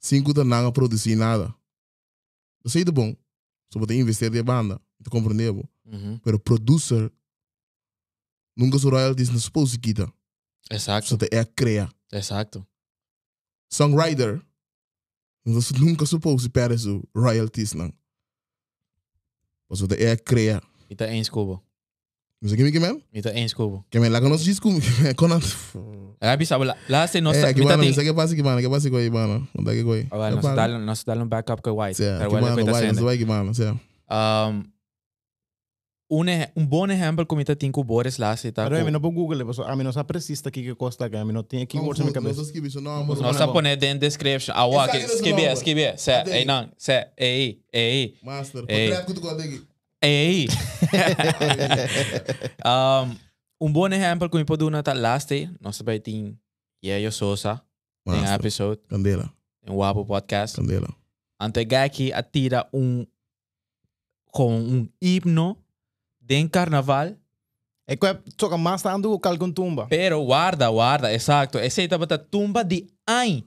[0.00, 1.54] cinco da não produzir nada.
[2.64, 3.14] Eu sei de bom.
[3.72, 5.68] Só você investir de banda, tu compreendeu?
[5.84, 6.18] Uhum.
[6.24, 7.12] Pero producer,
[8.56, 10.10] nunca sou royalties não supposed quita.
[10.70, 11.92] Exacto, Só te é criar.
[12.10, 12.66] exacto.
[13.70, 14.42] Songwriter,
[15.44, 17.92] nunca nunca supposed to perder su royalties não.
[19.72, 20.62] Só te é criar.
[20.90, 21.62] Ita eens kubo.
[22.40, 23.02] Mas aqui me que mesmo?
[23.12, 23.84] Ita eens kubo.
[23.90, 25.40] Que me lá que nós diz como que não.
[26.20, 26.76] Eh, bisa wala.
[26.88, 27.90] Last no É, sa que mita mano, ting.
[27.90, 29.46] isso aqui passa que mano, que passa com aí mano.
[29.58, 30.08] Onde é que foi?
[30.10, 31.96] Well, nos dal nos dal un backup kay white.
[31.96, 32.94] Sim, Pero que wala mano, ko ita vai, sende.
[32.96, 33.78] isso vai que mano, sim.
[34.10, 34.64] Um,
[36.10, 38.88] un, un bom exemplo como ita ting ko Boris last ita Pero ko.
[38.88, 41.32] eu não vou Google, mas a mim não sabe precisa aqui que custa, a mim
[41.32, 42.38] não tem keywords na minha cabeça.
[42.38, 43.14] Nós escrevi seu nome.
[43.20, 44.54] Nós sa pone den description.
[44.56, 44.66] Ah,
[45.52, 45.98] escrevi.
[45.98, 46.38] Se, Até aí.
[46.38, 49.62] ei não, se, ei, ei, Master, contrato que tu coloca aqui.
[50.00, 50.48] ei.
[52.64, 53.16] um,
[53.60, 56.38] un bom exemplo como pode una ta last day, nós sabay ting
[56.82, 57.60] Yeyo Sosa,
[58.06, 59.30] em Master, episode, Candela,
[59.66, 60.56] em Wapo Podcast.
[60.56, 60.88] candela.
[61.40, 63.06] Ante Gaki atira um
[64.32, 65.56] com um himno
[66.28, 67.16] de carnaval,
[67.86, 69.86] É que toca mais tanto o calcun tumba.
[69.88, 71.58] pero guarda, guarda, exacto.
[71.58, 73.42] Esse estava a tumba de Ain.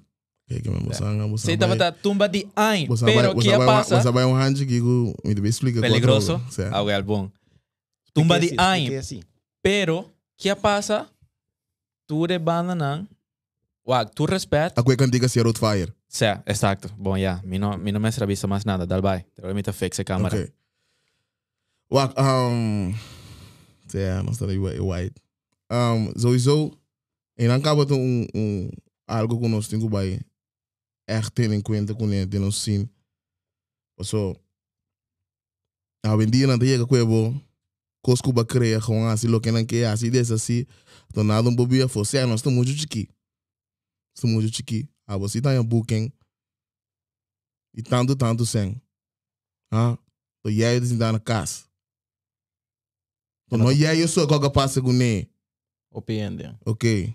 [0.47, 1.53] Que que me busanga, Esse busanga.
[1.53, 2.87] estava a tumba de Ain.
[2.87, 4.01] Você Pero vai, que você vai, passa?
[4.01, 5.81] você vai um hand que eu me deve explicar.
[5.81, 6.41] Peligroso.
[6.49, 6.69] Sim.
[6.71, 7.29] Ah, well, bom.
[8.13, 8.91] Tumba de Ain.
[8.91, 9.21] É assim.
[9.61, 11.07] Pero que passa?
[12.07, 13.07] Tu de banda não.
[13.87, 14.79] Wag, tu respeito.
[14.79, 15.93] A coisa cantiga ser fire.
[16.07, 16.89] Sim, exacto.
[16.97, 17.39] Bom, já.
[17.43, 18.85] Mi no, mi no me serviço mais nada.
[18.85, 19.19] Dal vai.
[19.35, 20.35] Te voy a fixe a câmera.
[20.35, 20.51] Ok.
[21.91, 22.93] Um...
[24.23, 25.21] Nós estamos aí white.
[25.69, 26.71] Um, sowieso,
[27.37, 28.69] en dan acaba het um,
[29.07, 30.25] algo que nós temos que
[31.07, 32.89] echt ter em conta com ele, de nós sim.
[34.01, 34.35] So,
[36.03, 37.41] a vendia não tem que bo
[38.01, 40.65] cosco ba crea gewoon assim, lo que não quer assim, desse assim.
[41.09, 43.09] Então nada um bobia fosse, nós estamos muito chiqui.
[44.15, 44.89] Estamos muito chiqui.
[45.05, 46.11] Ah, você tá em booking.
[47.73, 48.81] E tanto, tanto sem.
[49.71, 49.97] Ah,
[50.39, 51.70] então jij is daar na casa.
[53.51, 55.29] Então não jij só que passa com ele.
[55.91, 56.55] Opende.
[56.65, 57.13] Ok.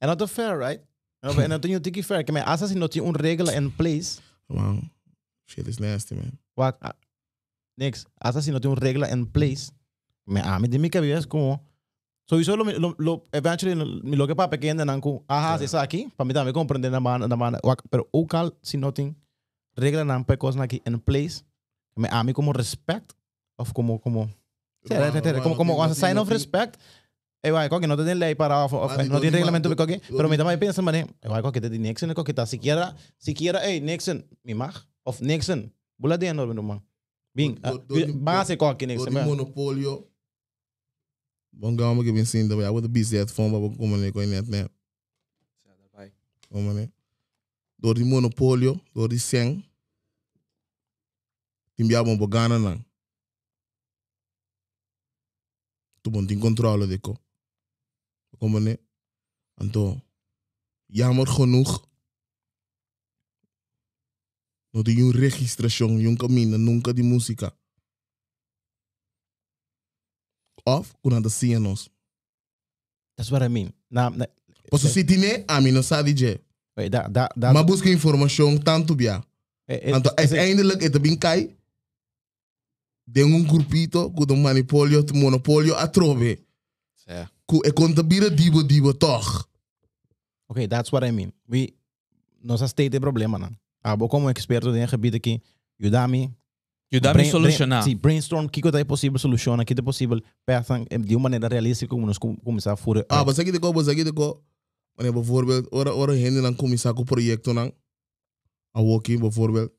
[0.00, 0.82] É not fair, right?
[1.22, 2.24] É não tem tiki fair.
[2.24, 4.20] Que me asa se não tem um regra in place.
[4.48, 4.90] Man,
[5.46, 6.32] shit is nasty, man.
[6.56, 6.76] Wat?
[6.80, 6.94] ah,
[7.76, 8.06] Niks.
[8.20, 9.72] Asa se não tem um regra in place.
[10.26, 11.60] Me a mí de mi cabeza como
[12.30, 13.84] Sowieso lo, lo, lo eventually lo,
[14.16, 15.66] lo que para pequeno nan ko aha Yeah.
[15.66, 15.82] yeah.
[15.82, 18.92] aqui para mim também compreender na mana na mana wak- pero ook al se não
[18.92, 19.16] tem
[19.76, 21.42] regra nan pe coisa aqui in place
[21.96, 23.12] me a mí como respect
[23.58, 24.30] of como como
[24.84, 26.28] Sí, Mano, re- re- re- mano, como, como não as a tem- sign não of
[26.28, 26.78] tem- respect.
[27.44, 29.68] Eh, vai, que não tem lei para, of, of, Ah, não do- tem do- regulamento
[29.68, 32.32] do- para que, do- pero me do- também pensa, mané, vai, que tem Nixon, que
[32.32, 34.74] tá siquiera, siquiera, hey, Nixon, me mag,
[35.04, 36.80] of Nixon, bula de ano, no man.
[37.34, 39.24] Bing, Do- do- do- base ko que Door Nixon, die man.
[39.26, 40.06] monopolio.
[41.50, 44.00] Bom, gaan we even zien dat we hebben de busy het van wat we komen
[44.00, 44.68] nee kon net net.
[46.48, 46.90] Kom nee.
[47.76, 49.64] Door die monopolio, door die seng.
[51.74, 51.88] Tim
[56.02, 56.26] bia bom bagana nang.
[56.26, 57.16] Tu bon tin controle de ko.
[58.38, 58.78] Kom nee.
[59.54, 60.00] Anto.
[60.86, 61.90] Jammer genoeg.
[64.70, 67.52] No die een registración, yung camino, nunca die música.
[70.64, 71.90] Of, kuna da CNOs.
[73.16, 73.72] That's what I mean.
[73.88, 74.26] Na, na,
[74.70, 76.40] Posso si tine, a mim não sabe je.
[76.74, 79.22] wait, da, da, da, Maar busca informação tanto bia.
[79.66, 81.56] eh, eh, Anto, eh, uiteindelijk, het bin kai.
[83.06, 86.38] De un grupito, ku de monopolio, te monopolio a trove.
[86.94, 87.26] Sim.
[87.46, 89.46] Ku e conta bira dibo dibo toch.
[90.48, 91.32] Okay, that's what I mean.
[91.48, 91.74] We,
[92.42, 93.50] nossa state tem problema, não.
[93.82, 95.40] Abo como experto de gebied aqui,
[95.80, 96.30] Udami,
[96.94, 97.82] a solucionar.
[97.82, 102.06] Sim, brainstorm, que é possível solucionar, que é possível pensar de uma maneira realística como
[102.06, 103.04] nós com- começar a furar.
[103.08, 104.42] Ah, mas aqui de ko, mas aqui de ko.
[104.98, 107.72] Wanneer bijvoorbeeld, ora ora hen dan commissar ku projecto nang.
[108.74, 109.70] A walking bijvoorbeeld.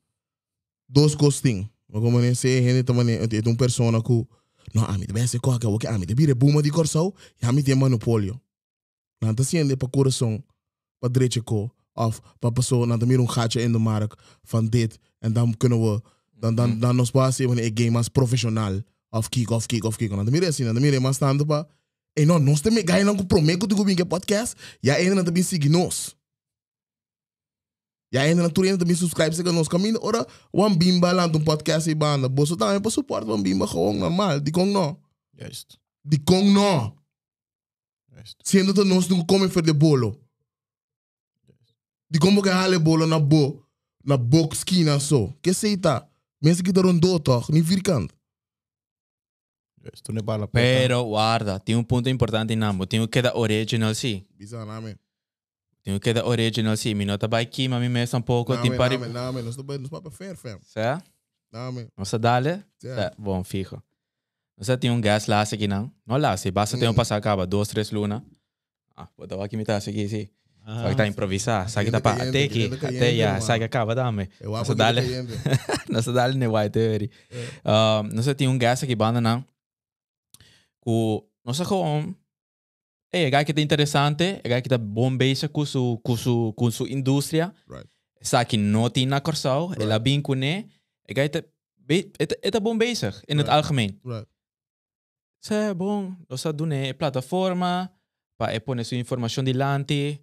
[0.88, 1.70] Dos costing.
[1.94, 4.26] Maar como nem sei hen também é um persona ku.
[4.74, 7.14] No, a mim deve ser coca, o que a mim deve ir buma de corso,
[7.40, 8.40] e a mim tem monopolio.
[9.22, 10.42] Não tá sendo para coração,
[11.00, 15.32] para direito of para pessoa não tem um gaatje in de markt van dit en
[15.32, 16.00] dan kunnen we
[16.40, 19.96] dan dan dan nos base wanneer ik game als professional of kick of kick of
[19.96, 20.10] kick.
[20.10, 21.68] Dan mire assim, dan mire mas tanto pa
[22.16, 24.56] E não, nós também ganhamos com prometo de que podcast.
[24.82, 26.16] E ainda não também seguir nós.
[28.14, 29.98] E ainda não também também subscribe se nos caminho.
[30.00, 32.28] Ora, one bimba lá um podcast e banda.
[32.28, 34.38] Bosso também para suporte one bimba gewoon normal.
[34.38, 34.96] Die kong não.
[35.36, 35.80] Juist.
[36.04, 36.96] Die kong não.
[38.12, 38.36] Juist.
[38.44, 40.16] Sendo que nós não comem voor de bolo.
[42.08, 43.66] Die como que hale bolo na bo.
[44.04, 45.34] Na box esquina so.
[45.42, 46.08] Que sei tá?
[46.40, 47.50] Mensen que daar rondou toch?
[47.50, 48.12] Niet vierkant.
[49.82, 50.04] Juist.
[50.04, 52.86] Toen ik bala Pero guarda, tem um ponto importante em Nambo.
[52.86, 54.24] Tem que da original sim.
[54.36, 54.96] Bizar namen.
[55.84, 58.64] Tenho que dar original sim, mi nota vai aqui, mas mi mesmo um pouco, Não,
[58.66, 58.96] man, pari...
[58.96, 59.42] não, man, não, man.
[59.42, 60.58] Não estou não para fair, fam.
[60.62, 61.04] Certo?
[61.52, 61.86] Não, man.
[61.96, 62.64] Nossa, dale?
[62.82, 63.10] Yeah.
[63.10, 63.82] Tá, bom, fico.
[64.56, 65.92] Você tem um gas lá aqui não?
[66.06, 66.94] Não lá, se basta ter um Hum.
[66.94, 68.24] passar acaba, duas, três luna.
[68.96, 70.28] Ah, vou dar aqui me tá aqui, sim.
[70.66, 73.58] Só que tá improvisar, sabe que tá para caliente, até aqui, caliente, até já, sabe
[73.58, 74.30] que acaba, dame.
[74.40, 75.02] Eu Nossa, amo dale.
[75.02, 77.10] que Nossa, dale ne white theory.
[77.62, 79.44] Um, nossa tem um gas aqui banda não?
[80.80, 82.14] Ku, nossa com
[83.14, 86.70] eh, gai que tá interessante, gai que tá bom base com su com su com
[86.70, 87.52] su indústria.
[87.68, 87.88] Right.
[88.20, 89.82] Sa que não tem na Corsau, Right.
[89.82, 90.64] ela bem com né,
[91.08, 91.40] gai tá
[91.76, 93.50] be- het het bom bezig in het Right.
[93.50, 94.00] algemeen.
[94.04, 94.26] Right.
[95.40, 97.90] Ze é bom, nós doen plataforma
[98.38, 100.18] para pôr sua informação dilante.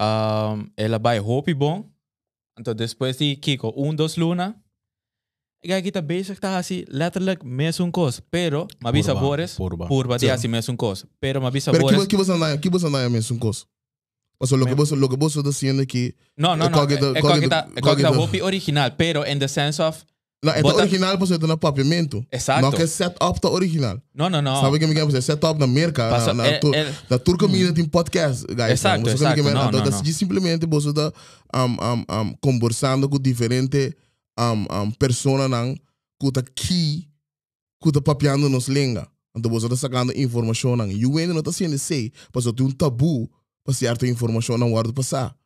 [0.00, 1.84] Um, ela vai hopi bom.
[2.58, 4.54] Então depois de Kiko, um, dois luna.
[5.64, 8.20] E kita bezig tá assim, letterlijk mesmo coisa.
[8.30, 9.86] Pero, mabisa Purba, bores, purba.
[9.86, 10.26] purba Sim.
[10.26, 11.06] dia assim mesmo coisa.
[11.20, 12.00] Pero mabisa Pero bores.
[12.02, 13.64] que que você anda, que você anda mesmo com coisa?
[14.38, 16.78] Mas lo que você lo que você está dizendo aqui, Não, não, É não.
[16.80, 20.00] cogita- É cogita- cogita, é cogita cogita- hopi original, pero in the sense of
[20.44, 22.22] não, é Bota- original você tá no papiamento.
[22.30, 22.60] Exato.
[22.60, 23.98] Não que é set up tá original.
[24.14, 24.60] não, não, não.
[24.60, 27.18] Sabe que me quer set up na merca, Passa- na na é- tu- é- na
[27.18, 28.72] turca mina tem podcast, guys.
[28.72, 29.34] Exato, Você exato.
[29.36, 30.18] que me Não, então não, decidi não.
[30.18, 31.10] simplesmente você tá
[31.54, 33.96] um, um, um, conversando com diferente
[34.38, 35.48] um, um, persona
[36.20, 37.08] que tá aqui
[37.82, 39.06] que tá papiando nos língua.
[39.36, 40.74] Então você tá sacando informação.
[40.90, 43.30] E o ainda não tá sendo sei, mas tem um tabu
[43.64, 45.36] para certa informação não de passar.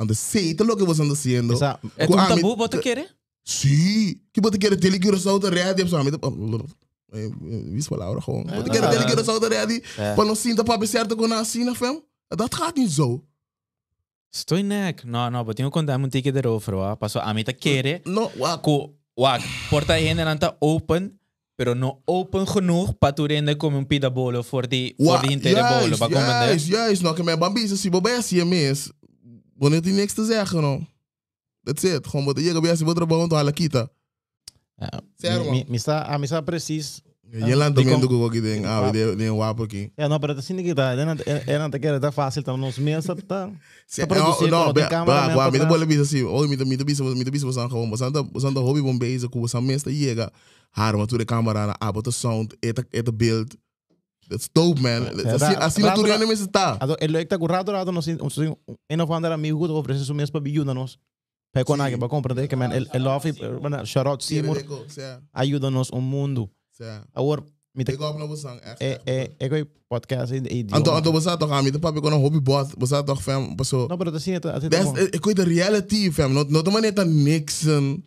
[0.00, 1.54] Então sei, louco que você anda sendo.
[1.96, 3.08] É um tabu, bota querer?
[3.44, 6.02] Sim, que ter que outra rede, pessoal.
[7.76, 8.44] Isso palavra gewoon.
[8.44, 11.74] Você quer ter que usar outra rede para não sinta para certo com a assina,
[11.74, 12.02] fam?
[12.28, 13.24] Dat gaat niet zo.
[14.34, 15.06] Estou nek.
[15.06, 16.96] Não, não, but tenho que contar um ticket erover, wa.
[16.96, 18.02] Passou a meta querer.
[18.04, 18.62] No, wak.
[18.64, 21.12] Ku, wak, porta ainda não tá open,
[21.56, 25.32] pero não open genoeg para tu render como um pida bolo for die, for die
[25.32, 25.96] inteira bolo.
[25.96, 27.02] Para como juist, juist.
[27.02, 28.90] Nou, ik mijn bambis, zie je zie je mis.
[29.56, 30.84] Wanneer die niks te zeggen, no.
[31.62, 32.06] That's it.
[32.06, 33.88] Gewoon wat je gaat zien wat er bij halen kita.
[35.16, 36.42] Sério, mi, mi sa, a mi sa
[37.34, 37.48] precis.
[37.48, 38.64] Je laat die também kom- do que aqui tem.
[38.64, 39.92] Ah, de de wapen aqui.
[39.98, 43.06] Ja, no, pero assim que tá, é não te quer tá fácil, tá nos meses
[43.26, 43.50] tá.
[43.86, 45.68] Se- produzir, No, coloca ba- em câmera, ba- ba- pra me dá trás.
[45.68, 46.22] bola bisa assim.
[46.22, 47.90] Oi, me dá me dá bisa, me dá bisa gewoon.
[47.90, 50.30] Você anda, você anda hobby bom bezig, com você mesmo chega.
[50.76, 53.54] Har, maar toen de camera na abot de sound, eta eta beeld.
[54.28, 55.02] That's dope, man.
[55.26, 56.76] Assim, assim natuurlijk da- niet meer tá.
[56.80, 60.02] Also, ele é que tá currado, rado, nós, nós, um of andere amigo que oferece
[60.02, 60.98] isso mesmo para ajuda nos.
[61.52, 64.58] Para conagem, para compreender que, man, ele oferece, mano, shout out Seymour,
[64.88, 66.48] Sim, ajuda nos um mundo.
[66.76, 67.04] Sim.
[67.12, 68.60] Agora, me Ik wat zang.
[68.60, 68.80] Echt.
[68.80, 70.76] é, é, é que podcast é idioma.
[70.76, 72.74] Anto, anto, você toch aan de papi kon een hobbybot.
[72.78, 73.54] Você toch fam.
[73.88, 76.32] Não, pero assim, tá, assim, That's, tá, ik weet de reality, fam.
[76.32, 78.02] Not, not maar net Nixon.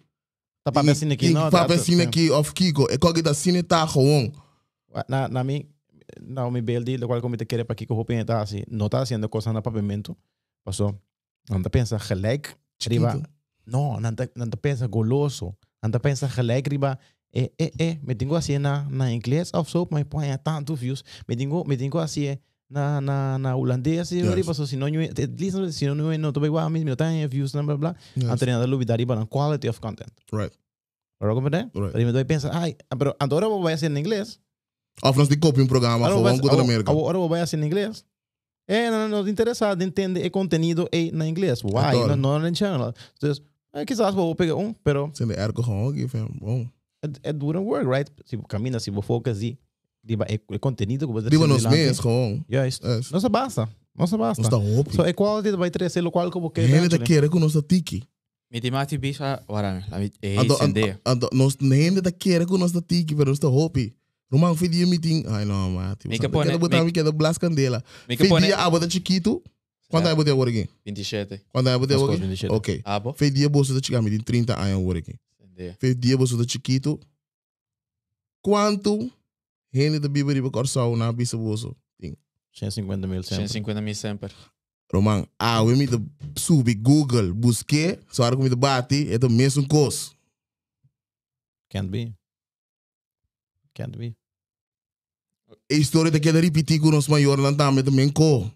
[0.63, 1.49] tá para assim aqui, não?
[1.49, 2.87] Papi zien aqui of Kiko.
[2.89, 4.33] Ik kan dat zien daar gewoon.
[5.07, 5.65] na, na mi,
[6.21, 9.01] na mi beldi, lo cual como te quiere para que cojo está así, no está
[9.01, 10.17] haciendo cosas el pavimento.
[10.63, 10.99] Pasó.
[11.49, 12.57] No te piensa gelijk,
[12.87, 13.21] riba.
[13.65, 15.57] No, no no te piensa goloso.
[15.81, 16.99] No te piensa gelijk, riba.
[17.39, 21.03] Eh, eh, eh, me tengo así na, na inglés of so, mas põe tanto views.
[21.27, 24.33] Me tengo, me tengo así na, na, na holandês, assim, Yes.
[24.33, 27.51] riba, so, se não, at least, se não, não, tô bem, ah, me tem views,
[27.51, 27.95] blá, blá, blá.
[28.15, 28.25] Yes.
[28.31, 30.09] Antes de lubi riba, na quality of content.
[30.33, 30.51] Right.
[31.21, 31.57] Ahora, como te?
[31.75, 31.91] Right.
[31.93, 34.39] Pero me doy pensa, ay, pero agora vou fazer em inglês.
[35.03, 36.91] Of nos die kopie een programma, Ahora gewoon vou- goed in ahora- Amerika.
[36.91, 38.03] Ahora vou fazer em inglês.
[38.67, 41.61] É, não, não, interessado em entender o conteúdo é na inglês.
[41.63, 41.77] Why?
[41.77, 42.15] Adoro.
[42.15, 42.93] Não, não em channel.
[43.15, 43.31] Então,
[43.73, 46.27] é, quizás vou pegar um, pero Zijn de erke gewoon aqui, fam.
[46.41, 46.67] Bom.
[47.23, 48.11] É, é duro work, right?
[48.25, 49.57] Se camina, se vou focus e
[50.03, 52.43] diba, é, é conteúdo que você we nos mees gewoon.
[52.49, 52.83] Juist.
[52.83, 53.11] Yes.
[53.11, 53.69] Não se basta.
[53.97, 54.41] Não se basta.
[54.41, 54.93] Ons dat hoop.
[54.95, 56.67] So, é quality vai trazer o qual que eu quero.
[56.67, 58.03] Hele de keren kun ons dat tiki.
[58.51, 59.83] Miti mati bisa, warame.
[59.89, 60.97] Lami, eh, Ando, sende.
[61.03, 63.93] ando, nos hele de keren kun ons dat tiki, pero ons dat hopi.
[64.29, 65.25] Romang video meeting.
[65.27, 66.07] Ai no, mati.
[66.07, 67.81] Mika Ik pone- heb botar mi- mi queda blas candela.
[68.07, 69.41] Mi que pone Fedia abo de chiquito.
[69.89, 70.67] Quando é botar working?
[70.85, 71.41] 27.
[71.51, 72.19] Quando é botar As working?
[72.19, 72.81] coisas de Ok.
[72.83, 73.13] Abo?
[73.13, 74.83] Fedia bolso de chiquito, me 30 anos
[75.79, 76.99] Fedia bolso de chiquito.
[78.41, 79.11] Quanto?
[79.73, 81.75] Hele de biber die corso na bisa bolso.
[82.57, 83.47] 150 mil sempre.
[83.47, 84.33] 150 mil sempre.
[84.91, 90.11] Romang, ah, we moeten subir Google, busquei, só que me bate, é do mesmo coisa.
[91.69, 92.15] Can't be.
[93.75, 94.15] Can't be.
[95.69, 98.49] A história de que ele repetir com os maiores não tá, mas também co.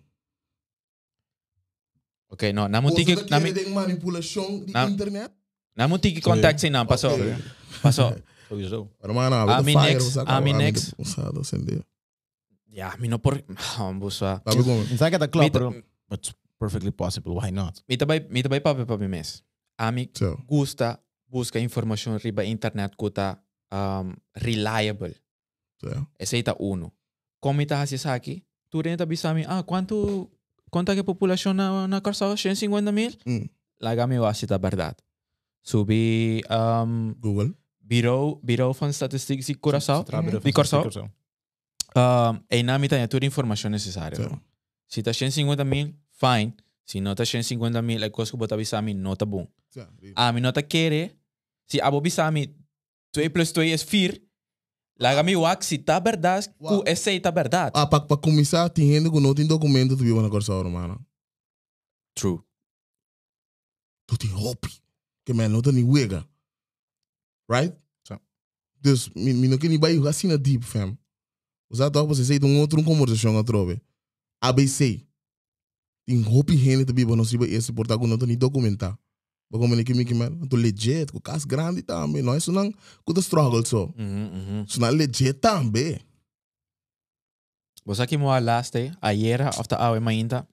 [2.30, 2.68] Ok, no.
[2.68, 5.34] Namun tiki, Você nami, tem manipulação de internet?
[5.76, 6.88] Namun tiki contact sin nam.
[6.88, 7.10] Paso.
[7.10, 7.22] Ok.
[7.82, 8.16] Paso.
[8.52, 8.92] Sowieso.
[9.00, 10.94] Romang, não, Ah, with mi next, ah, acaba, mi ah, next.
[11.00, 11.86] Usado, acender.
[12.68, 13.40] Ja, mi no por...
[13.80, 14.42] Oh, buswa.
[14.44, 14.84] Sabe como?
[14.98, 15.68] Sabe que tá claro, pero
[16.12, 17.32] it's perfectly possible.
[17.32, 17.80] Why not?
[17.88, 19.44] mita bay, mita bay papi papi mes.
[19.80, 23.40] Ami So, gusta busca informação riba internet kuta
[23.72, 25.16] um, reliable.
[25.80, 25.88] so.
[26.20, 26.92] Esse ita uno.
[27.40, 28.84] Como ita hasi saki, tu
[29.16, 30.30] sa amin, ah, quanto
[30.70, 32.36] quanto é que a população na, na Corsao?
[32.36, 33.12] 150 mil?
[33.26, 33.50] Mm.
[33.80, 34.98] Laga mi wasi ta verdade.
[35.64, 37.54] Subi um, Google.
[37.80, 40.04] bureau, bureau van statistiek si Curaçao.
[40.04, 40.86] Trabalho De Curaçao.
[41.96, 44.16] Um, e na mitad toda a informação necessária.
[44.16, 44.24] Sim.
[44.24, 44.42] no?
[44.88, 46.54] Se tá 150 mil, fine.
[46.86, 49.48] Se não tá 150 mil, é coisa que botar avisar mim, não tá bom.
[49.76, 51.16] Ja, A mim não tá querer.
[51.68, 52.56] Se a bobi sami
[53.14, 54.22] 2 plus 2 é 4,
[55.00, 56.84] laga mi wak se tá verdade, Wow.
[56.84, 57.72] ku esse tá verdade.
[57.76, 61.00] Ah, para começar, tem gente que não tem documento de viver na Corsao, mano.
[62.16, 62.40] True.
[64.08, 64.68] Tu tem hope.
[65.26, 66.28] Que, man, não tem nem wega.
[67.50, 67.60] Ah.
[67.60, 67.78] Right?
[68.08, 68.20] Sim.
[68.82, 70.98] Dus, mi, mi não quer nem baixo assim na deep, fam.
[71.70, 73.82] Usar toch, você sei, um outro conversação a trove.
[74.42, 75.06] ABC.
[76.06, 78.98] Tem gente de viver, não se vai esse portar com não tem nem documentar.
[79.50, 82.22] Porque como é que me que, man, tu legit, com cas grande também.
[82.22, 82.72] Não é isso não,
[83.06, 83.94] com the struggle, so.
[83.98, 84.66] Uhum.
[84.68, 86.00] Isso não é legit também.
[87.84, 90.48] Você aqui mo last eh, day, ayer of the hour mainda,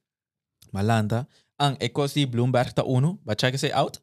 [0.72, 1.28] malanda,
[1.60, 4.00] ang ekos di Bloomberg ta uno, ba check say out?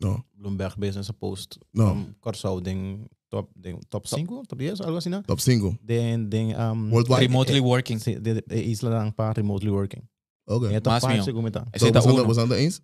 [0.00, 1.58] Não, Bloomberg Business Post.
[1.72, 1.94] não.
[1.94, 5.22] Um, Corsao, den top, den top 5, top 10, algo assim, né?
[5.26, 5.78] Top 5.
[5.82, 7.22] Den, den, um, Worldwide.
[7.26, 7.98] Remotely working.
[7.98, 10.02] Sí, de, de, isla lang pa remotely working.
[10.48, 10.68] Ok.
[10.74, 11.22] É top Mas 5 minha.
[11.24, 11.64] según tá.
[11.72, 12.26] Esse tá Você anda- uno.
[12.34, 12.82] você anda eens?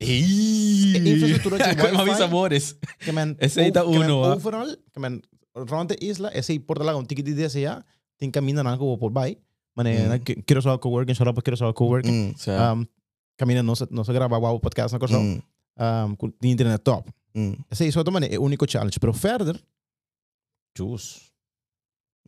[0.00, 2.10] Infraestructura de Como wifi.
[2.10, 2.76] mis amores.
[3.00, 4.34] Que men, Esse aí tá que men uno, ah.
[4.34, 5.20] overall, que men,
[5.54, 7.84] rond de isla, esse aí porta lá um ticket de desse já,
[8.18, 9.36] tem caminho na rua por baixo.
[9.76, 10.08] Mane, Mm.
[10.08, 12.10] na quero só coworking, só para quero só coworking.
[12.10, 12.32] Mm.
[12.34, 12.86] O sea, Um,
[13.36, 15.20] caminho não se não se grava o podcast na Corsao.
[15.22, 15.40] Mm.
[15.78, 17.10] Um, de internet top.
[17.34, 17.54] Mm.
[17.70, 19.60] Esse aí só também é o único challenge, pero further,
[20.76, 21.20] juice,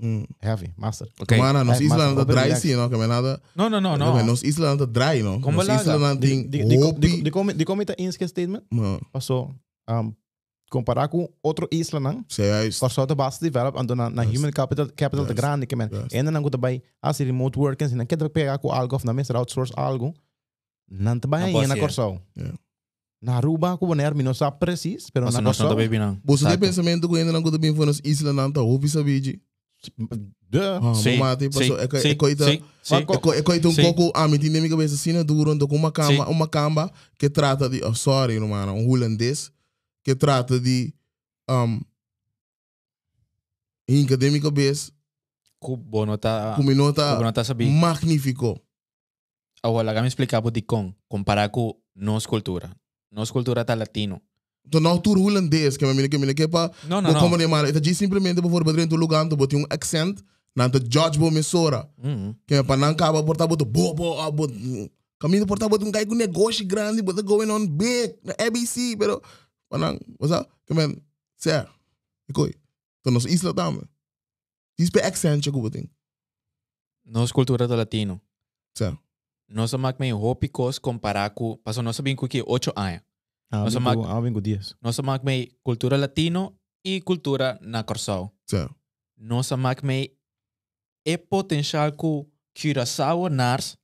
[0.00, 0.24] Mm.
[0.40, 1.08] heavy, master.
[1.20, 1.36] ok.
[1.38, 2.88] Mana, nos isla mas anda open dry sim, não?
[2.88, 3.42] Que men nada.
[3.56, 4.14] No, no, no, No.
[4.16, 4.22] no.
[4.24, 5.40] Nos isla anda dry, não?
[5.40, 5.80] Como Nos laga?
[5.82, 6.64] isla não De, tem de,
[7.22, 8.62] de, como, de como tá inske statement,
[9.10, 9.52] passou,
[9.90, 10.12] um,
[10.70, 12.24] comparar com outro isla, não?
[12.28, 12.86] Sei é isso.
[13.06, 14.38] De base develop, ando na, na Yes.
[14.38, 15.36] human capital, capital de Yes.
[15.40, 15.88] grande, que men.
[15.90, 16.14] Yes.
[16.14, 19.36] Ainda não gosta bem, assim, remote working, se não quer pegar com algo, na mesa
[19.36, 20.14] outsource algo,
[20.88, 21.80] não te Não vai na ser.
[21.80, 22.22] Corsao.
[22.36, 22.56] Yeah.
[23.20, 25.64] Na Aruba, com o Nermi, não sabe preciso, pero Mas na tá
[25.98, 26.20] não.
[26.24, 29.40] Você tem pensamento que ainda não gosta bem foi nos isla não tá hope sabe
[30.50, 30.94] Duh.
[30.94, 34.50] Sim, mama, tipo, sim, so, é é coisa é é um pouco a mim tem
[34.50, 37.84] na minha cabeça assim na duro ando com uma cama, uma cama que trata de,
[37.84, 39.52] oh, sorry, no mano, um holandês
[40.02, 40.92] que trata de
[41.48, 41.80] um
[43.88, 44.92] em que de minha cabeça
[45.58, 46.54] Kubo no ta...
[46.56, 47.66] com minota Kubo no ta sabi.
[47.66, 48.60] magnífico.
[49.62, 50.94] Agora, kami explicava de com.
[51.08, 52.70] Comparar com nossa cultura.
[53.10, 54.20] Nossa cultura tá latino.
[54.64, 57.38] Então não tour holandês que me que me que para Não, Bo não, como não.
[57.38, 60.20] ne mala, ita simplesmente por favor dentro do lugar, tu botar um accent,
[60.54, 61.88] na tu judge bo mesora.
[62.02, 62.34] Mm.
[62.46, 64.46] Que é para não acabar por botar bo bo ah, bo
[65.18, 69.22] caminho por botar um com negócio grande, botar going on big, ABC, pero
[69.70, 70.50] para não, what's up?
[70.66, 70.94] Que man,
[71.36, 71.66] sé.
[72.28, 72.54] E coi.
[73.00, 73.82] Então nós isla também.
[74.78, 75.88] Diz pe accent que botem.
[77.06, 78.20] Nossa cultura tá latino.
[78.76, 78.94] Sé.
[79.48, 81.56] Nós mag may hopi kos comparar com...
[81.58, 83.00] Paso nós sabem que 8 anos.
[83.50, 84.74] Ah, Nossa, bingo, mag- ah, bingo dias.
[84.82, 88.30] Nós mag may cultura latino e cultura na Corsao.
[88.46, 88.68] Sé.
[89.16, 90.10] Nós mag may
[91.06, 93.78] e potencial ku Curaçao nars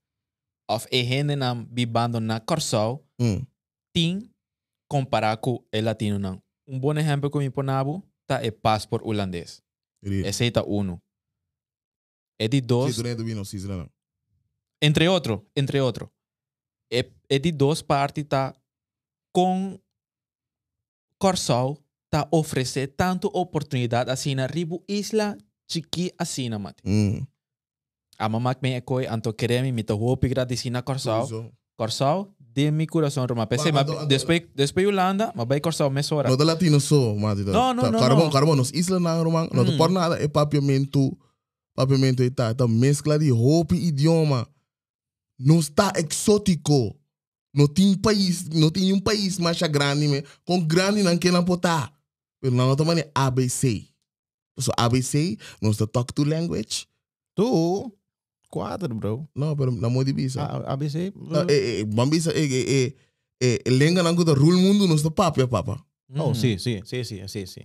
[0.70, 3.46] of e gente na bibando na Corsao Hum.
[3.94, 4.28] tin
[4.88, 6.42] comparar com o latino não.
[6.68, 9.62] Um bom exemplo que me ponabo tá é passport holandês.
[10.02, 10.26] Iri.
[10.26, 11.00] Esse aí tá uno.
[12.38, 13.90] É de Sim, dois, tu nem tu vino isla não.
[14.84, 16.10] Entre outro, entre outro.
[16.92, 18.54] É, é de duas partes tá
[19.32, 19.78] com
[21.18, 21.78] Corsal
[22.10, 25.36] tá oferecer tanto oportunidade assim na ribu isla
[25.70, 26.82] chiqui assim mate.
[26.84, 27.26] Hum.
[28.18, 31.26] A mamak me ekoi anto queremi me to hopi gratis na Corsal.
[31.26, 33.46] So, Corsal de mi coração Roma.
[33.48, 36.28] Pensei, Mas, depois depois Holanda, mas vai Corsal mesora.
[36.28, 37.50] No da latino so, matita.
[37.50, 38.30] No, no, no, Carbon, no.
[38.30, 39.76] carbon, nos isla na romang, no Mm.
[39.76, 41.18] por nada é papiamento,
[41.74, 44.46] papiamento e tá, tá mescla de roupa e idioma.
[45.38, 46.94] Não está exótico.
[47.54, 51.44] Não tem país, não tem um país mais grande, me, com grande não quer não
[51.44, 51.92] botar.
[52.40, 53.86] Pero não também é ABC.
[54.58, 56.86] So ABC, não está talk to language.
[57.36, 57.92] Tu,
[58.48, 59.28] quatro, bro.
[59.34, 60.42] Não, pero na moda bisa.
[60.42, 62.94] Ah, ABC, Ah, eh, eh, bambisa, eh, eh,
[63.40, 65.84] eh, eh, lenga não kuda rule mundo, não está papia, papa.
[66.16, 66.34] Oh, Mm.
[66.34, 67.62] sí, sí, sí, sí, sí,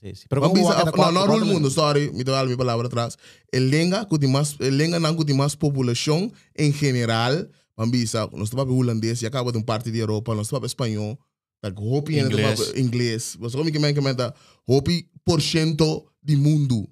[0.00, 0.14] sí.
[0.14, 0.26] sí.
[0.28, 3.16] Pero bisa, guaca no, no rule quatro- mundo, sorry, me deu minha palavra atrás.
[3.52, 9.22] El lenga mais, el lenga não kuti mais população em geral, bambisa, nós estamos holandês,
[9.22, 11.18] e acaba de um parte de Europa, nós estamos espanhol,
[11.60, 12.72] tá hopi Inglês.
[12.76, 13.36] inglês.
[13.40, 14.34] Você como que me comenta,
[14.66, 16.88] hopi por cento de mundo.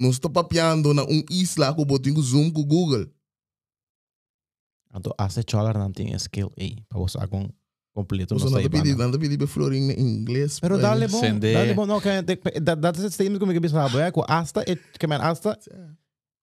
[0.00, 3.06] Nós estamos papiando na um isla que botinho zoom com Google.
[4.94, 7.48] Então, hace cholar não tem skill aí, para você com
[7.94, 8.34] completo.
[8.34, 8.96] Você não banda.
[8.96, 10.58] não está pedindo florim em inglês.
[10.60, 10.82] Pero pues.
[10.82, 11.52] dale bom, Sende.
[11.52, 12.22] dale bom, não, que
[12.60, 15.58] dat dat is het statement que me bisa, é que hasta, é- que man, hasta,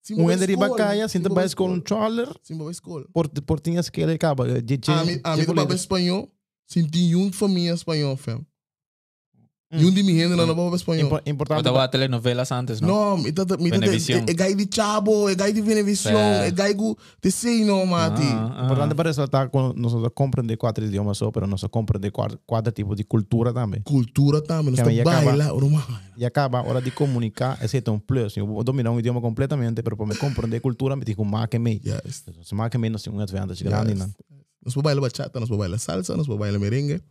[0.07, 2.63] Simba Um vai ende de escola, bacaia, sinta Simba vai vai com um troller, Simba
[2.63, 3.05] vai escola.
[3.13, 4.61] por por tinha que ele acaba.
[4.61, 4.93] DJ.
[4.93, 6.31] A mim, a mim, baba espanhol,
[6.65, 8.45] senti um família espanhol, fam.
[9.69, 11.19] E um de mim ainda não baba espanhol.
[11.25, 11.63] Importante.
[11.63, 12.87] Bota a telenovelas antes, não?
[12.87, 14.23] Não, me tá, me tá, Venevisión.
[14.25, 16.47] é gai de Chabo, é gai de Venevisión, Certo.
[16.47, 18.21] é gai gu, te sei não, mati.
[18.23, 22.71] Ah, Importante para ressaltar que nós compreender quatro idiomas só, mas nós compreender quatro, quatro
[22.71, 23.81] tipos de cultura também.
[23.81, 25.83] Cultura também, nós Que aí tá acaba- baila, urumai.
[26.15, 28.37] E acaba a hora de comunicar, esse é um plus.
[28.37, 31.47] Eu vou dominar um idioma completamente, mas para me compreender cultura, me tenho que mais
[31.49, 31.81] que meio.
[31.85, 32.23] Yes.
[32.43, 33.89] Se mais que meio, nós temos um advantage grande.
[33.91, 33.99] Yes.
[33.99, 34.07] não?
[34.65, 37.01] Nós vamos bailar bachata, nós vamos bailar salsa, nós vamos bailar merengue.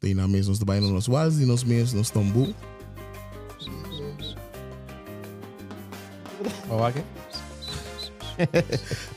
[0.00, 2.54] Tem na mesa, nós bailar nos waltz, nós mesmos, nos tambu.
[6.68, 7.02] Wawake?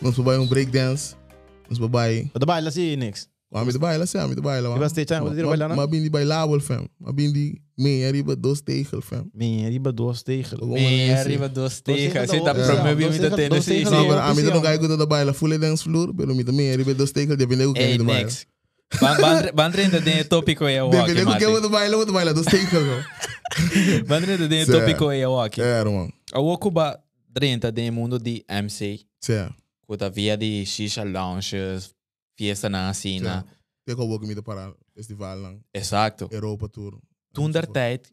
[0.01, 1.15] Nós um breakdance.
[1.69, 2.29] Nós vamos bailar.
[2.33, 3.29] Wat baila si Nix?
[3.53, 4.73] Wami de baila, sim, wami de baila.
[4.73, 5.75] Je was steeds aan, wat is er bailar, no?
[5.75, 6.87] Maar ben die bailável, fam.
[6.97, 9.29] Maar ben die mee, arriba dos tegel, fam.
[9.31, 10.57] Minha riba duas tegen.
[10.57, 12.13] Como Me é arriba tejas.
[12.13, 14.97] dat Você tá promovendo dois muita dois tegels, Não, pero a mim não gai gusta
[14.97, 17.97] da baila full dance floor, pero mi também arriba dos tegel, depende do que é
[17.97, 18.05] do
[21.11, 21.61] tem que é Mati.
[21.61, 23.03] do baila, o do baila dos tegel, não.
[24.07, 24.79] Bandre ainda tem Certo.
[24.79, 25.61] tópico aí, Wawake.
[25.61, 26.11] É, irmão.
[26.31, 29.01] A Wakuba drenta tem mundo de MC.
[29.21, 29.55] Certo.
[29.87, 31.93] Kuta via de shisha lounges,
[32.37, 33.45] fiesta na cena.
[33.85, 35.59] Tem eu vou comigo para o festival, não.
[35.73, 36.29] Exacto.
[36.31, 36.97] Europa tour.
[37.33, 38.07] Toen der tijd,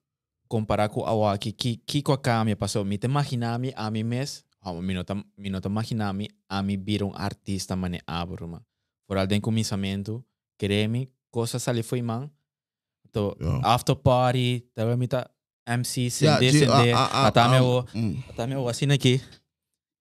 [0.48, 4.02] comparar com a Waki, que que com a Kami passou, me te imaginami a mim
[4.02, 8.00] mes, ah, me não te me não te imaginami a mim vir um artista mane
[8.06, 8.62] abruma.
[9.06, 9.52] Por alguém com
[10.60, 12.28] quereme, coisas ali foi man.
[13.12, 13.74] To Yeah.
[13.74, 15.28] after party, tava me tá
[15.66, 17.84] MC Yeah, sende sende, ah, ah, até ah, meu,
[18.28, 19.20] até meu assim aqui.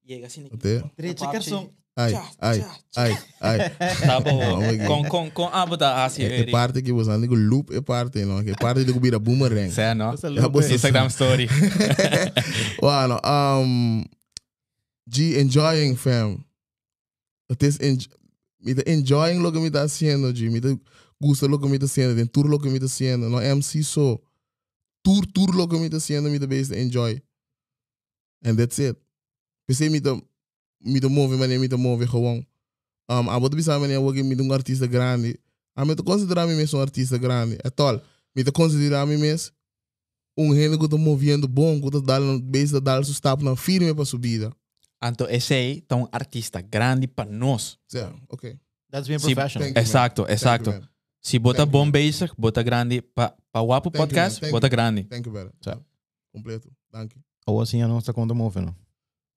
[0.05, 0.57] Chega assim aqui.
[0.95, 1.69] Três garçom.
[1.95, 3.57] Ai, ai, ai, ai.
[4.05, 4.39] Tá bom.
[4.87, 8.39] Com com com abo da assim, É, parte que você com loop, é parte, não.
[8.39, 9.71] É parte do que vira boomerang.
[9.71, 10.11] Certo, não?
[10.13, 11.47] É, Instagram story.
[12.79, 14.03] Bueno, um,
[15.11, 16.45] G, enjoying, fam.
[17.49, 18.07] Het is
[18.59, 20.49] en, me tá enjoying lo que me está haciendo, G.
[20.49, 20.69] Me tá
[21.19, 23.29] gusta lo que me está haciendo, den tour lo que me está haciendo.
[23.29, 24.21] No MC so.
[25.01, 27.21] Tour, tour lo que me está haciendo, me tá best enjoy.
[28.43, 28.97] And that's it.
[29.65, 30.19] Pensei me tá,
[30.79, 32.45] me tá move, mas me tá move gewoon.
[33.09, 35.39] Um, a botar pensar, mas eu me um artista grande.
[35.75, 37.57] A me tá considerar me mesmo um artista grande.
[37.63, 38.01] É tal.
[38.35, 39.51] Me tá considerar me mesmo
[40.39, 43.93] um rende que está movendo bom, que está dando, base da dar sustento na firme
[43.93, 44.53] para subida.
[45.01, 47.77] Então, esse aí tá um artista grande para nós.
[47.93, 48.57] Yeah, ok.
[48.91, 49.67] That's being professional.
[49.67, 49.81] thank you.
[49.81, 50.71] Exacto, exacto.
[50.71, 50.89] Thank you.
[51.21, 51.71] Se bota Thank you.
[51.85, 53.01] bom basic, bota grande.
[53.01, 54.71] Para pa Wapo you, Podcast, bota you.
[54.71, 55.03] grande.
[55.03, 55.51] Thank you, velho.
[55.61, 55.85] Certo.
[56.33, 56.69] Completo.
[56.91, 57.23] Thank you.
[57.45, 58.75] Ou assim a nossa conta move, não?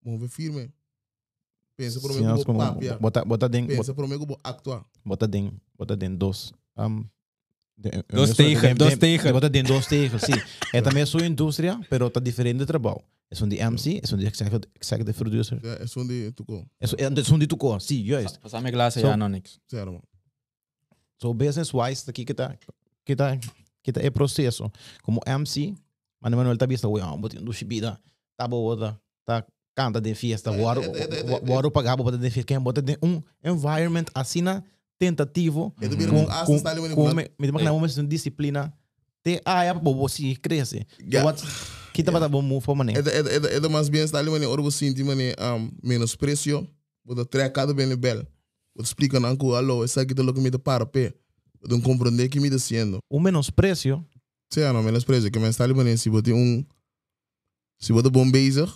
[0.05, 0.71] Move firme.
[1.77, 2.99] Pensa por mim como vou papia.
[2.99, 4.85] bota bota den Pensa por mim vou actuar.
[5.05, 7.05] bota den bota den dos um
[7.91, 9.33] Dos eu sou- tegen, dos tegen.
[9.33, 10.33] Bota den dos tegen, sim.
[10.73, 13.01] É também a sua indústria, pero tá diferente de trabalho.
[13.31, 15.59] É um de MC, é um de executive, producer.
[15.65, 16.67] Ja, é só de tu com.
[16.81, 18.39] É é um de tuco, sim, juist.
[18.41, 19.59] Passar minha classe So- já, não, Nix.
[19.67, 20.05] Sério, mano.
[21.21, 22.55] So business wise, aqui que tá
[23.05, 23.39] que tá
[23.83, 24.71] que tá é processo.
[25.03, 25.75] Como MC,
[26.21, 27.99] Mano Manuel tá vista, ué, botin do chibida,
[28.37, 30.61] tá boa, tá canta de fiesta, é.
[31.51, 34.63] waro pagava bota de fiesta, quem bota de um environment assina
[35.03, 37.17] tentativo É do com um asta com ali com manipulando.
[37.17, 38.73] me me demanda uma disciplina.
[39.25, 40.87] Te ah, é bobo se cresce.
[41.01, 41.37] Yeah.
[41.93, 42.93] Kita bata bom move for mané.
[42.95, 44.49] É da- é da- é da- é da mais bem está ali, mano.
[44.51, 46.67] Ora você sente, mano, um, menosprecio.
[47.05, 48.25] Vou trecado bem bel.
[48.75, 51.13] Vou explicar não que alô, essa aqui tá louco me dá para pé.
[51.61, 52.99] Vou compreender que me está sendo.
[53.11, 54.05] O menosprecio
[54.53, 55.31] Sim, não, menosprecio.
[55.31, 56.65] Que me está ali, mano, se tem um...
[57.79, 58.71] Se é bom bezig,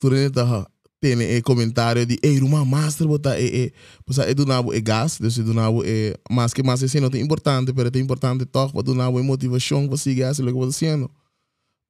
[0.00, 0.66] tu nem tá
[1.00, 3.72] tem eh, comentário de ei, uma master bota eh eh
[4.04, 7.10] pois é do nabo é gas, dus do nabo é mas que mais assim não
[7.10, 10.52] tem importante, pero tem importante toch, para do nabo é motivação para seguir assim que
[10.52, 11.10] você fazendo.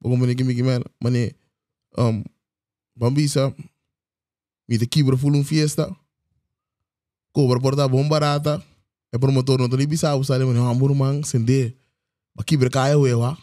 [0.01, 1.33] Como me que me que man, mané
[1.97, 2.23] um
[2.95, 3.53] bambisa
[4.67, 5.93] me te quebra full um fiesta.
[7.33, 8.63] Cobra porta bom barata.
[9.13, 9.87] É promotor não tem
[10.17, 11.75] usar ele, mano, amor man, sende.
[12.35, 13.37] Ba quebra caia o eu, ah.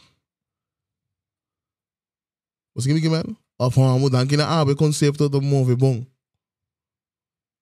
[2.74, 3.24] Você me que man?
[3.58, 6.04] Of ha mo dan kina abe concepto do move bom.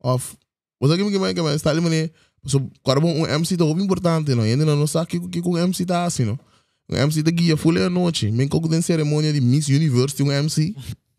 [0.03, 0.37] Of
[0.81, 2.11] você que me que man que man está ali mane
[2.47, 5.85] so cara bom um MC do importante não ainda não sabe que que com MC
[5.87, 6.39] tá assim não.
[6.89, 10.31] Um MC da guia full a noite, men coco den cerimônia de Miss Universe um
[10.31, 10.75] MC.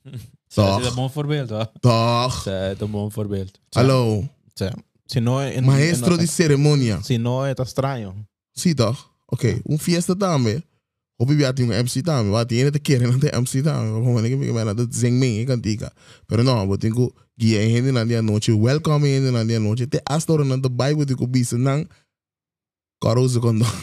[0.05, 1.49] Een voorbeeld.
[1.81, 3.59] Dat is een mooi voorbeeld.
[3.71, 4.23] Hallo,
[4.53, 4.71] Cioè,
[5.05, 7.01] se no è maestro di cerimônia.
[7.03, 8.15] se no è estranho.
[8.53, 8.97] Sim, toch?
[9.25, 10.63] Ok, um fiesta também.
[11.25, 14.95] Biati um MC vai ter te querer não ter MC ver que me manda de
[14.95, 15.91] zeng me cantica.
[16.27, 19.87] Pero não, vou ter que guia gente na dia noite, welcome gente na dia noite.
[19.87, 21.87] Te astor na de Bible de ko bisa nang
[23.01, 23.65] caroso quando.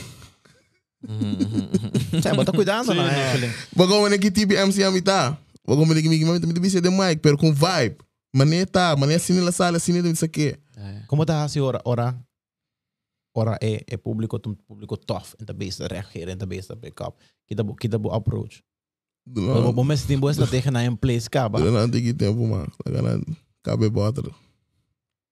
[2.22, 3.02] Cioè, bota cuidado, no?
[3.02, 3.08] no.
[3.08, 3.52] Actually.
[3.76, 5.38] Bago man que tipo MC amita.
[5.66, 7.96] Vou como que me me me de mic, pero com vibe.
[8.34, 10.56] Mané tá, mané assim na sala, assim não sei o quê.
[11.06, 12.14] Como está assim ora ora
[13.34, 17.00] ora é é público um público tough em base de reageren in base de pick
[17.00, 17.16] up.
[17.46, 18.62] Kita bu kita bu approach.
[19.26, 21.58] Não, Bom mas tem boa estratégia na em place caba.
[21.58, 22.70] não não tem tempo, mano.
[22.86, 23.20] Lá na
[23.62, 24.22] cabe bota.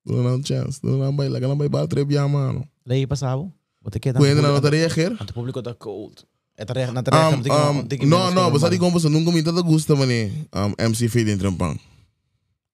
[0.04, 2.66] Não não chance, não não vai, lá não vai bater bem, mano.
[2.84, 3.52] Lei passava.
[3.82, 5.12] Você quer Quando não tá reagir?
[5.20, 6.24] Ante público tá cold.
[6.56, 7.36] É tá na Um, tarefa
[7.72, 10.30] um, no, no, você sabe como você nunca me tá gusta, mané.
[10.54, 11.76] Um, MC Fade dentro do pão.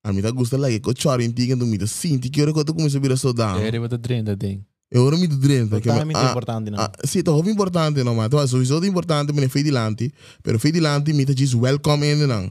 [0.04, 2.52] A mim tá gusta lá, que eu choro em tiga do me, sim, que hora
[2.52, 3.60] que eu tô começando a virar soldado.
[3.60, 4.64] Eri wat de drink dat ding.
[4.90, 6.80] Eu ora me do drento, O que timing é ah, importante não.
[6.80, 10.12] ah, sim, tá muito importante, não, mas então sowieso importante, mané, Fade dilante,
[10.42, 12.48] pero Fade dilante me tá diz welcome ainda não.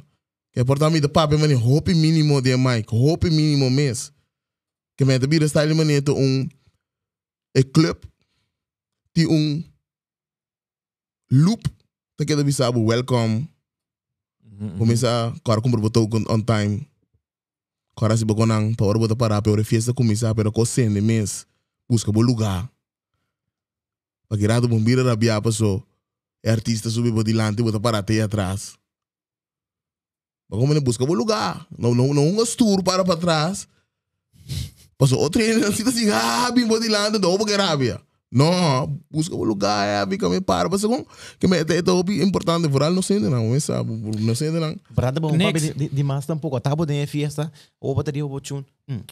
[0.52, 4.12] Que é importante me da papo, mané, hope mínimo de mic, hope mínimo mês.
[4.96, 6.48] Que me tá vira style mané, to um
[7.56, 7.98] e club,
[9.16, 9.64] ti um
[11.32, 11.64] loop,
[12.18, 13.50] tá que da sabe welcome
[14.78, 16.88] Começa, agora compro botou on time.
[17.96, 21.47] Agora se botou não, para hora botar parar, para hora fiesta começar, para cocendo mês.
[21.90, 22.70] Busca bom lugar.
[24.28, 25.84] Para que rado bombira rabia passou.
[26.44, 28.78] É artista subir por dilante, botar parar até atrás.
[30.50, 31.66] Mas como ele busca bom lugar.
[31.78, 33.68] Não, não, não um tour para para trás.
[34.98, 38.02] Passou outro treino, assim, assim, ah, bim por dilante, não, porque rabia.
[38.30, 40.68] Não, busca bom lugar, é, fica me para.
[40.68, 41.06] Mas como,
[41.40, 44.76] que me, é, é importante, por não sei não, não sabe, não sei não.
[44.90, 45.70] Brada bom Next.
[45.70, 46.60] papi di di mas tampoco.
[46.60, 47.52] Tabo de fiesta.
[47.80, 48.64] O bateria o bochun.
[48.90, 49.04] E.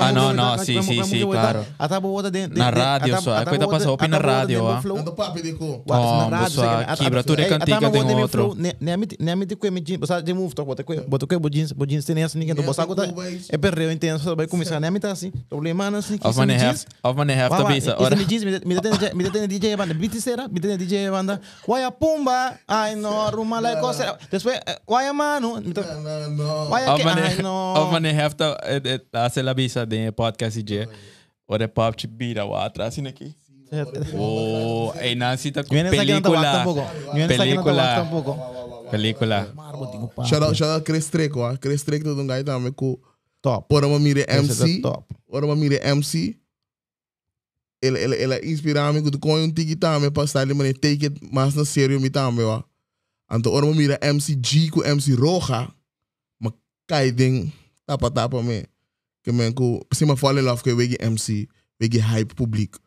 [0.00, 1.60] Ah, no, no, sí, sí, sí, claro.
[1.78, 4.80] Atabo outra de Na rádio só, é coisa passa open na rádio, ah.
[4.80, 5.84] Ando papi de ko.
[5.84, 8.56] Oh, bosa, quebra tudo é cantiga tem outro.
[8.56, 11.26] Ne mi ne mi de ko mi jeans, bosa de move to, bota ko, bota
[11.26, 13.04] ko bo jeans, bo jeans tem assim ninguém, bosa ko tá.
[13.52, 15.32] É perreo intenso, vai começar ne mi tá assim.
[15.50, 16.18] Problema não assim.
[16.24, 17.94] Of man have, of man have to be sa.
[18.00, 18.16] Ora.
[18.16, 21.38] Mi jeans, tem tem DJ banda, beat será, mi tem DJ banda.
[21.66, 24.16] Waya pumba, ai no, ruma la cosa.
[24.32, 26.70] Después, waya mano, No, no.
[26.70, 27.74] waya Of que, ai no.
[27.76, 28.56] of man have to
[29.12, 30.88] hace la visa de podcast DJ.
[31.46, 33.34] Ora pop te bira o atrás aqui.
[34.14, 36.64] Oh, ei Nancy tá com que película.
[37.12, 38.06] que Película.
[38.90, 39.54] Película.
[40.24, 41.56] Shout out, shout out Chris Treco, ah.
[41.58, 42.98] Chris Treco todo um gajo também com
[43.40, 43.66] Top.
[43.74, 44.82] Ora uma mire MC,
[45.28, 46.36] ora uma mire MC.
[47.80, 51.06] Ele ele ele inspira me com com um tiki também para estar ali mas take
[51.06, 52.62] it mais na sério me também, ó.
[53.30, 55.68] Então ora uma mire MC G com MC Roja.
[56.40, 56.52] Mas
[56.88, 57.52] cai ding
[57.88, 58.66] tapa tapa me.
[59.24, 61.48] Que me com se me fall in love com o MC,
[61.80, 62.78] wege hype público.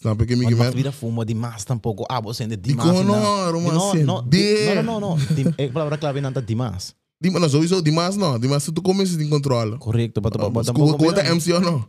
[0.00, 0.70] Snap je que me Mas man?
[0.72, 2.04] vida fuma demais tampouco.
[2.10, 2.90] Ah, você é Di demais.
[2.90, 4.02] ko no, não, romance.
[4.02, 4.74] não, De.
[4.74, 5.16] não, não, não.
[5.16, 6.94] Dim- É palavra clave não tá demais.
[7.22, 9.78] Di mas sowieso demais não, demais tu começa a controlar.
[9.78, 10.98] Correto, para tu Mas tampouco.
[10.98, 11.88] com com MC ou não?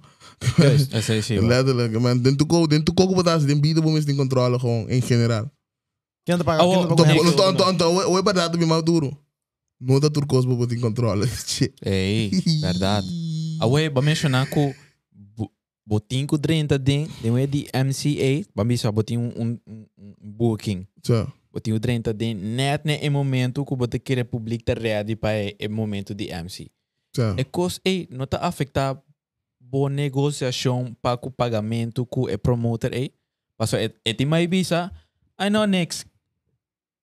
[0.91, 1.39] Essa aí sim.
[1.39, 2.17] Letterlijk, man.
[2.21, 5.01] Den tu den tu koken wat als den bieden we mensen in controle gewoon in
[5.01, 5.49] general.
[6.25, 6.69] Quem tá pagando?
[6.69, 7.35] Oh, Quem tá Então, Next.
[7.35, 7.53] pagando?
[7.53, 9.17] então, então, então, o é barato me maduro.
[9.85, 11.27] Não dá turcos botar em controle.
[11.45, 11.73] Shit.
[11.85, 13.05] Ei, verdade.
[13.61, 14.73] Awe, ba mencionar que
[15.85, 20.87] botin ko 30 din, din di MCA, ba bisa botin um, um, um, um booking.
[21.05, 21.29] Tja.
[21.53, 25.37] Botin o 30 din, net ne e momento que bote querer public tá ready para
[25.37, 26.67] e, e momento de MC.
[27.13, 27.35] Tja.
[27.37, 28.97] E cos, ei, não tá afetar
[29.61, 33.13] boa negociação para o pagamento com o promoter, ei.
[33.55, 34.91] Passo, e, e ti mai bisa,
[35.39, 36.09] I know next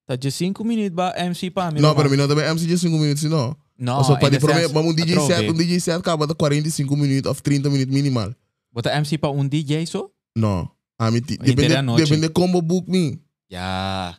[0.06, 1.70] tá de 5 minutos bij MC pa.
[1.70, 4.72] não né, pero mi não bij MC je 5 não não é só para prometo,
[4.72, 8.34] vamos um DJ set, um DJ set acaba de 45 minutos ou 30 minutos minimal.
[8.74, 13.18] Wat MC pa um DJ só não ah, A mi depende depende como book me.
[13.50, 14.16] Ja.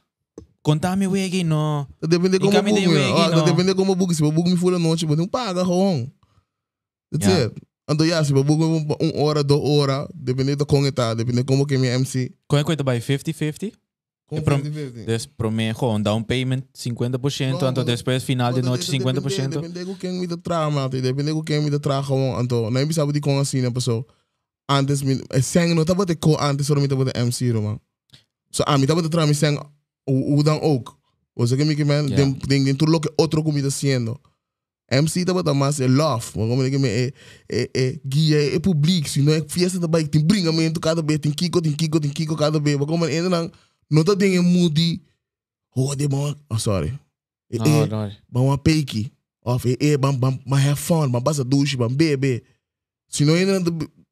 [0.62, 1.88] Contame wege no.
[2.02, 3.14] Depende como book me.
[3.16, 6.12] ah depende como book, se book me for a noite, não paga gewoon.
[7.12, 7.46] That's yeah.
[7.46, 7.54] it.
[7.88, 11.78] Ando ya, se book um hora, do horas depende do como tá, depende como que
[11.78, 12.36] minha MC.
[12.48, 13.78] Como é que tá by 50 50?
[14.42, 19.50] Para mim, é down payment 50%, no, então depois final de noite 50%.
[19.50, 21.02] Depende de quem me tra, mate.
[21.02, 22.42] Depende de quem me tra, gewoon.
[22.42, 24.06] Então, nem me sabe de como assim, né, pessoa.
[24.70, 27.82] Antes, me, sang não estava de co antes, só me estava de MC, mano.
[28.52, 29.58] So, ah, mim estava de tra, me sang,
[30.08, 30.98] o, o dan ook.
[31.36, 32.40] ou seja que me que me, eh, eh, yeah.
[32.48, 34.20] den, tudo o que outro comida sendo
[34.92, 37.14] MC estava da mas é love, mas como é que é
[37.50, 41.02] é é guia é eh, público, se não é fiesta da bike, tem bringamento cada
[41.02, 43.52] vez, tem kiko, tem kiko, tem kiko cada vez, mas como ainda não
[43.94, 45.02] não tá tem moody.
[45.76, 46.94] Oh, de bom, oh sorry.
[47.52, 48.12] Eh, No, eh, no.
[48.30, 49.12] bam uma peiki
[49.46, 52.44] of eh eh bam bam bam have fun bam passa douche bam bebe
[53.08, 53.60] se não ainda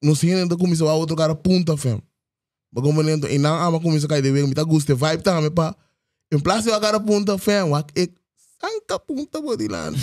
[0.03, 2.01] não se ainda começa a outro cara punta fam.
[2.71, 5.23] Mas como não e não ama começa a cair de ver me tá gosta vibe
[5.23, 5.75] tá me pa.
[6.31, 8.09] Em place o cara punta fam wa e
[8.61, 9.99] sanka punta por dilante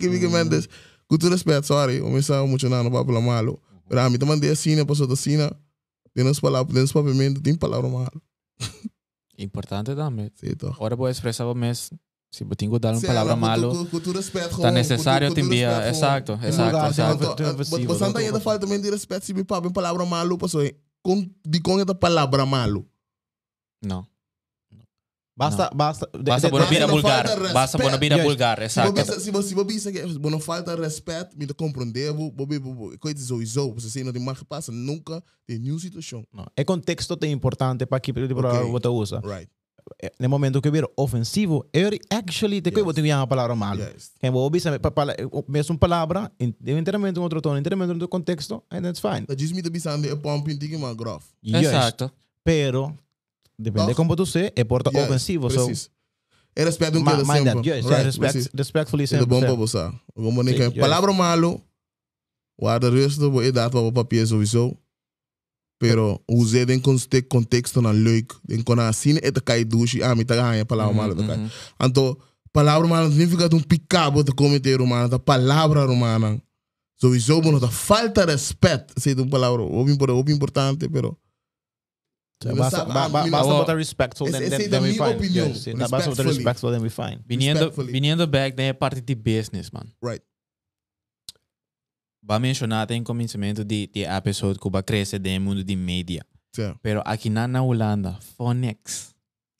[0.00, 0.68] que me mendes
[1.06, 3.60] com todo respeito sorry o me sa muito não para falar malo.
[3.88, 5.54] Mas a mim também de assim passou da cena
[6.40, 8.22] palavras tem nos papiamento tem palavra malo
[9.38, 10.30] Importante também.
[10.34, 10.76] Sim, toch.
[10.78, 11.90] Ora vou expressar o mês.
[12.30, 13.88] Se eu tenho dar uma palavra malo,
[14.50, 15.86] está necessário te enviar.
[15.88, 17.18] Exato, exato, exato.
[17.18, 18.16] doutor.
[18.16, 20.62] ainda falta também de respeito se me papo em palavra malo, passou
[21.02, 22.86] com de com essa palavra malo.
[23.84, 24.06] Não.
[25.34, 26.06] Basta, basta.
[26.12, 27.26] de- Basta de- bueno basta vir a não vulgar.
[27.26, 28.28] falta Basta bueno vir a respeito.
[28.28, 28.92] vulgar, Se exato.
[28.92, 32.60] você se você se você que não falta respeito, me compreender, bobe
[33.00, 36.22] coisas sowieso, você sei não tem mais que passa nunca tem nenhuma situação.
[36.32, 38.70] No, El contexto é importante para que para Ok.
[38.70, 39.20] você usa.
[39.24, 39.48] Right.
[40.20, 42.76] No momento que vier ofensivo, er actually te Yes.
[42.76, 42.84] yes.
[42.84, 43.76] botar uma palavra mal.
[43.76, 44.12] Yes.
[44.20, 44.60] Quem vou ouvir
[45.48, 49.24] mesmo palavra, de inteiramente um outro tom, inteiramente um outro contexto, and that's fine.
[49.26, 51.24] Dat is me de bisande een pomp in tiki maar grof.
[51.42, 52.10] Exato.
[52.44, 52.94] Pero
[53.62, 55.48] depende como tu se, é porta Yes, ofensivo.
[55.48, 55.90] Precies.
[56.54, 57.14] É respeito um So, é
[57.44, 57.54] that.
[57.56, 57.70] sempre.
[57.70, 58.50] Yes, Right, respect, precies.
[58.54, 59.26] respectfully É sempre.
[59.26, 59.90] bom para você.
[60.14, 60.80] Como nem Sim, que yes.
[60.80, 61.62] palavra malo,
[62.60, 64.76] guarda resto, vou dar para o papel sowieso.
[65.80, 70.24] Pero use den conte- contexto na leuk, den kon assim é cai dushi, ah, me
[70.24, 71.50] tá ganhando palavra malo tá cai.
[71.82, 72.16] Então,
[72.52, 76.40] palavra malo significa um picabo de cometer romana, da palavra romana.
[77.00, 79.88] Sowieso, bueno, da falta de respeito, sei de uma palavra, ou
[80.30, 81.21] importante, pero So,
[82.44, 85.48] Basta, ba, ba, basta botar respectful, then, then, é then we opinião.
[85.48, 87.20] Yes, basta botar respectful, then we fine.
[87.26, 89.86] Viniendo, viniendo back, daí é parte de business, man.
[90.02, 90.24] Right.
[92.22, 96.24] Vai mencionar em começamento de, de episode que vai crescer no mundo de mídia.
[96.54, 96.74] Sim.
[96.82, 99.14] Pero aqui na, na Holanda, Phonex.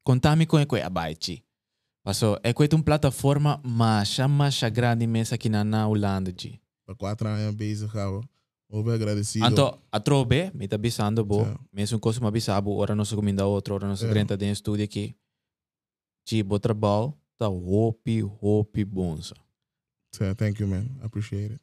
[0.04, 1.38] Contame com é abaixo.
[2.04, 6.32] Passou, é que uma plataforma mais, mais grande mesmo aqui na, na Holanda.
[6.88, 7.90] Há quatro anos bezig
[8.72, 8.78] gaan we.
[8.78, 9.44] Ook weer agradecido.
[9.44, 11.44] Anto, a trobe, me tá avisando, bo.
[11.44, 11.56] Sim.
[11.72, 14.10] Mesmo coisa me avisava, ora não se comenda outro, ora não se Sim.
[14.10, 15.14] grenta de estúdio aqui.
[16.44, 19.34] Bo trabalho, tá hopi, hopi, bonza.
[20.14, 20.86] Sim, thank you, man.
[21.02, 21.60] Appreciate it.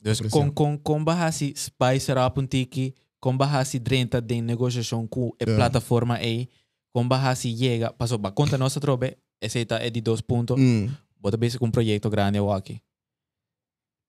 [0.00, 5.28] Dus com, com, com bahasi spicer up um tiki, com bahasi drenta de negociação com
[5.40, 5.56] a Yeah.
[5.56, 6.48] plataforma aí,
[6.92, 10.88] com bahasi chega, passou ba conta nossa trobe, esse tá é de dois pontos, Mm.
[11.20, 12.80] bota bem com um projeto grande aqui.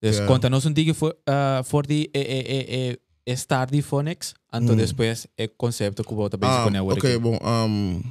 [0.03, 0.27] Dus Yeah.
[0.27, 4.34] conta nosso um tiki for uh, for the e e e e start de Phonex,
[4.51, 4.85] então Mm.
[4.85, 6.97] depois é conceito que bota bem Ah, com network.
[6.99, 7.38] Oké, bom.
[7.41, 8.01] Um,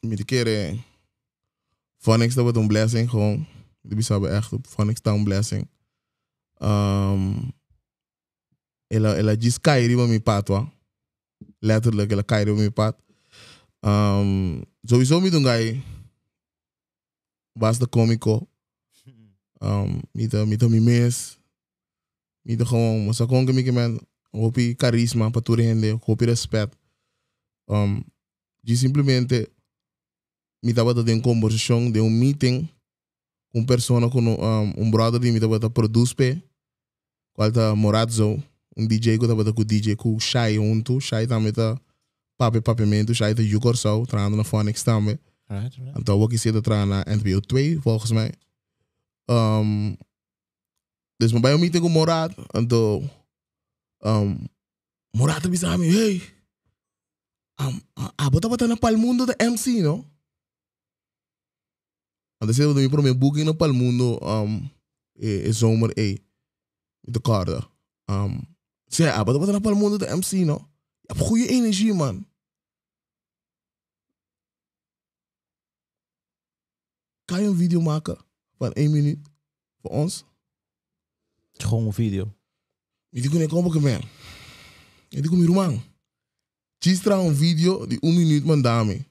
[0.00, 0.78] me.
[1.98, 3.10] Phonics, dat wordt een blessing.
[3.10, 3.46] Gewoon.
[3.82, 5.68] Die hebben echt op Phonics dat een blessing.
[6.62, 7.52] Um,
[8.86, 10.72] ela, ela diz kairi op mijn pad, wa.
[11.58, 12.96] Letterlijk, ela kairi op mijn pad.
[13.80, 15.82] Um, sowieso me doen guy.
[17.52, 18.48] Was de comico.
[19.64, 21.38] Um, mita, mita mi mes.
[22.44, 23.98] Mita gewoon, mas gewoon que man.
[24.30, 26.76] Hopi carisma para tu rende, hopi respeito.
[27.68, 28.04] Um,
[28.62, 29.48] de simplesmente
[30.62, 32.68] me estava dando uma conversação de um meeting
[33.52, 36.42] com uma pessoa com um, um brother de me estava produz pe
[37.34, 38.42] qual tá Morazzo
[38.76, 41.78] um DJ que estava com o DJ com o Shai junto Shai também tá
[42.36, 45.18] pape papamento Shai tá Jukor Sau treinando na Phonics também
[45.48, 46.00] Right, right.
[46.00, 48.32] então eu quis ir trabalhar na NPO 2 volgens mij
[51.16, 53.10] dus me bij een meeting com o Morad então
[54.04, 54.48] um,
[55.16, 56.20] Morad bisa kami hey.
[57.60, 60.04] Um, ah, bota bota na palmundo da MC no?
[62.42, 64.68] Antes eu me prometi booking na palmundo um,
[65.14, 66.20] e, e zomer e
[67.06, 67.62] de karda
[68.10, 68.42] um,
[68.90, 70.68] zei ah bota bota na palmundo da MC no?
[71.06, 72.26] Je hebt goede energie man.
[77.24, 78.18] Kan je een video maken
[78.58, 79.18] van één minuut
[79.80, 80.24] voor ons?
[81.52, 82.34] Gewoon een video.
[83.10, 84.02] Hindi ko na ikaw man.
[85.08, 85.80] Hindi ko mirumang.
[86.78, 89.06] Gistra een video die een minuut man dami.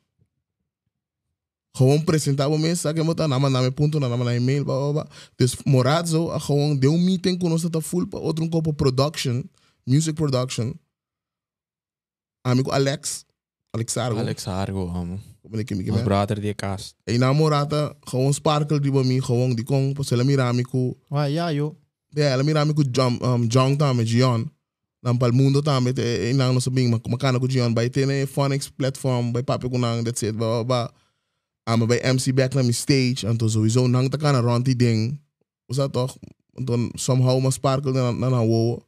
[1.71, 5.07] Gewoon presentava me, sabe mo ta naman namin punto na na email ba ba.
[5.35, 9.49] Dus Morazzo, a gewoon deu um meeting com nós tá full outro copo production,
[9.83, 10.77] music production.
[12.43, 13.25] Amigo Alex.
[13.75, 15.19] Alex Argo, amo.
[15.41, 16.95] Como é que me Ons brother die cast.
[17.07, 20.95] E namorata, gewoon sparkle di ba mi, gewoon di kong pa sila mirami ko.
[21.09, 21.73] Ah, ja, joh.
[22.13, 24.45] Yeah, alam mirami ko jump um jong tame Gion.
[25.01, 29.33] Nang palmundo tame te inang no sabing mak makana ko Gion by tene phonics platform
[29.33, 30.93] by papi ko nang that's it ba ba.
[31.65, 35.17] Ama by MC back na mi stage anto sowieso nang ta kana ronti ding.
[35.65, 36.13] Usa toch
[36.53, 38.85] anto somehow mas sparkle na na na wo.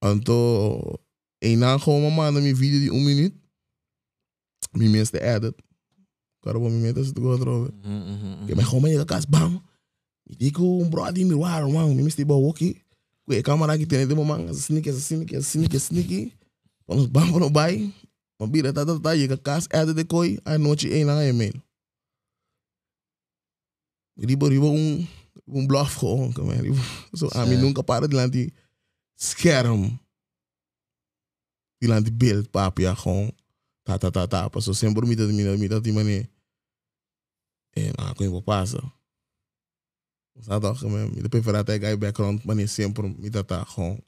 [0.00, 0.96] Anto
[1.44, 3.36] ina ko mama na mi video di 1 minuut.
[4.74, 5.54] Mi mes de edit.
[6.42, 7.70] Karo mi metas to go through.
[7.84, 9.60] Mhm, mhm, Que me como llega casa, bam.
[10.28, 12.80] Me digo um brother me war, man, me misti ba woki.
[13.28, 16.32] Que câmera que tem de mamãe, sneaky, sneaky, sneaky, sneaky.
[16.88, 17.92] Vamos bam no bai.
[18.40, 21.52] Mabira tá tá tá chega casa, é de coi, a noite é na email.
[24.18, 25.06] Ribo ribo um
[25.46, 26.58] um bluff gewoon, como é.
[27.14, 27.62] So a mim Certo.
[27.66, 28.52] nunca para de lá de
[29.16, 29.98] scherm.
[31.80, 32.84] De lá de beeld, papi,
[33.90, 34.10] ja, gewoon.
[34.10, 36.28] ta ta ta ta, paso sempre mita mita mita ti mani.
[37.70, 38.78] En ah, ko yung pasa.
[40.40, 43.98] Sa toch, me, mita preferat ay guy background mani sempre mita ta gewoon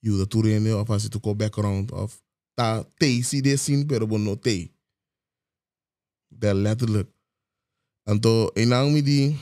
[0.00, 2.22] you the tour in of as to go background of
[2.54, 4.70] ta te si de sin pero bon no te.
[6.28, 7.08] Dat letterlijk.
[8.04, 9.34] En to inang mi di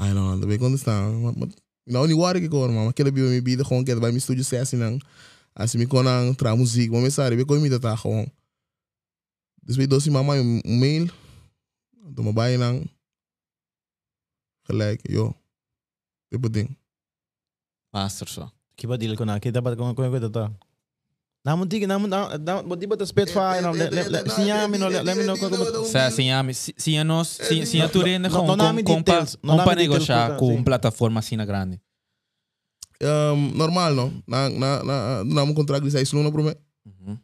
[0.00, 1.20] I don't know, dat weet ik onderstaan.
[1.20, 1.48] Maar, maar,
[1.84, 4.08] nou, niet waar ik hoor, maar ik heb bij me bieden gewoon, ik heb bij
[4.08, 5.00] mijn studio sessie dan.
[5.60, 8.32] Als ik kon aan tra muziek, maar mensen ik kon niet dat gewoon.
[9.60, 11.06] Dus weet je, mama een mail,
[12.14, 12.88] doe me bij.
[14.62, 15.32] Gelijk, joh.
[16.28, 16.78] Dit ding.
[17.90, 18.50] Master zo.
[18.74, 20.48] Kiba dili ko na kita ba ko ko ko to.
[21.42, 24.78] Namun tigi namun na mo di ba ta spet fa no le le sinya mi
[24.78, 25.84] no le le mi no ko ko.
[25.84, 26.38] Sa sinha
[26.78, 27.28] sinha nós
[27.66, 30.26] sinha turene no- com no nami com com details, no com nami para details negociar
[30.26, 30.64] puta, com sim.
[30.64, 31.80] plataforma assim na grande.
[33.00, 34.12] Um, normal, no?
[34.26, 36.42] Na, na, na, na mijn contract die 6 luna, bro.
[36.42, 37.20] Uhum.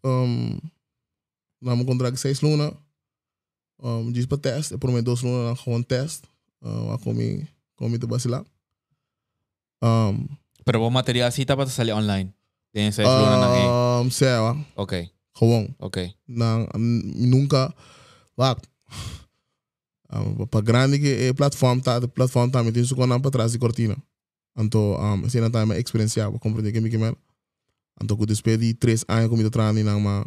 [0.00, 0.60] Um,
[1.58, 2.72] na mijn contract 6 luna.
[3.76, 6.24] Um, diz para teste, mim 2 luna na gewoon test.
[6.60, 8.44] Um, a comi, comi te vacilar.
[9.80, 10.28] Um,
[10.64, 12.32] Pero o material assim tá para sair online.
[12.72, 15.74] Tem essa luna na um, será, Ok, gewoon.
[15.78, 16.14] ok.
[16.26, 17.74] na nunca
[18.36, 18.64] wacht
[20.12, 23.58] um, para grande que é plataforma tá plataforma me tem isso com para trás de
[23.58, 23.96] cortina
[24.56, 27.16] então um, assim não tá me experienciar compreender que me que mer
[28.02, 30.24] então com despedi três anos com me trani na ma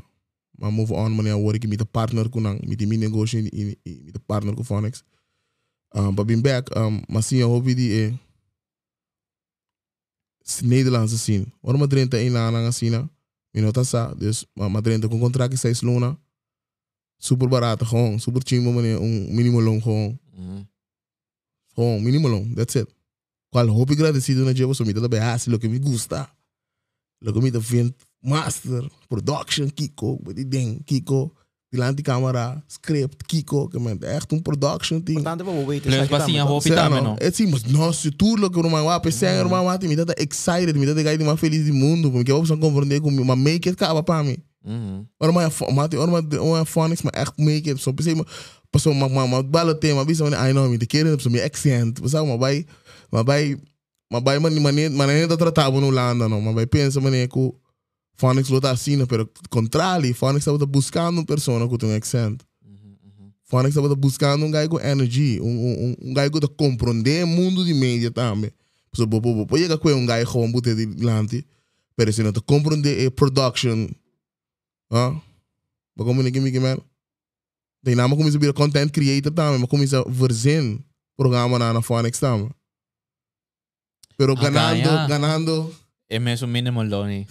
[0.57, 3.77] ma move on mania work que me the partner com nang me me negócio e
[3.85, 5.03] me the partner com Phoenix
[5.93, 8.14] um, but being back um, mas sim eu hobby die é
[10.61, 13.10] Nederlandse scene waarom me drenta in na na scene
[13.56, 16.19] Minota sa, dus ma madrente com contrato de 6 luna.
[17.18, 18.19] Super barato, gewoon.
[18.19, 18.99] Super chimbo, meneer.
[18.99, 20.19] Um minimum gewoon.
[20.34, 20.68] Uhum.
[21.73, 22.53] Gewoon, minimum.
[22.53, 22.95] That's it.
[23.56, 26.36] Qual hoop ik agradecido so me dat bij haast, lo que me gusta.
[27.19, 31.32] Lo que me da vind, master, production, Kiko, die ding, Kiko.
[31.69, 35.22] Dilanti camera, script, Kiko, que man, echt een production team.
[35.22, 35.82] Portanto, vou wait.
[35.82, 37.11] Plus assim a roupa Sei, também não.
[37.11, 37.18] não.
[37.18, 40.14] É sim, mas nossa, tudo que eu não vou pensar, eu não vou me dá
[40.18, 43.69] excited, me dá de mais feliz do mundo, porque eu vou compreender comigo, mas make
[43.69, 44.38] it acaba para mim.
[44.65, 45.07] Uhum.
[45.18, 45.34] Maar
[45.73, 48.26] maar ora maar ora phonics maar echt make it so pensei maar
[48.69, 52.02] passou maar maar maar bala tema bisa I know me de querer so me accent
[52.02, 52.65] passou maar vai
[53.16, 53.58] maar vai
[54.12, 57.54] maar vai man maneira maneira de tratar no Holanda não mas vai pensa maneira que
[58.18, 62.42] phonics lo tá assim pero contrário phonics estava buscando uma pessoa com um accent
[63.46, 67.64] phonics estava buscando um gajo com energy um um um gajo que compreender o mundo
[67.64, 68.52] de mídia também
[68.94, 71.46] so bo bo bo chega com um gajo com um bote de lante
[71.96, 73.90] pero se não te compreender a production
[74.88, 75.16] Ah,
[75.94, 76.78] maar kom ik niet meer.
[77.80, 80.86] De naam kom je weer content creator dan, maar kom je verzin
[81.16, 82.54] programma na na Phoenix dan.
[84.18, 85.08] Pero Ah, ganando, ganha.
[85.08, 85.72] ganando.
[86.10, 87.26] É mesmo mínimo Loni.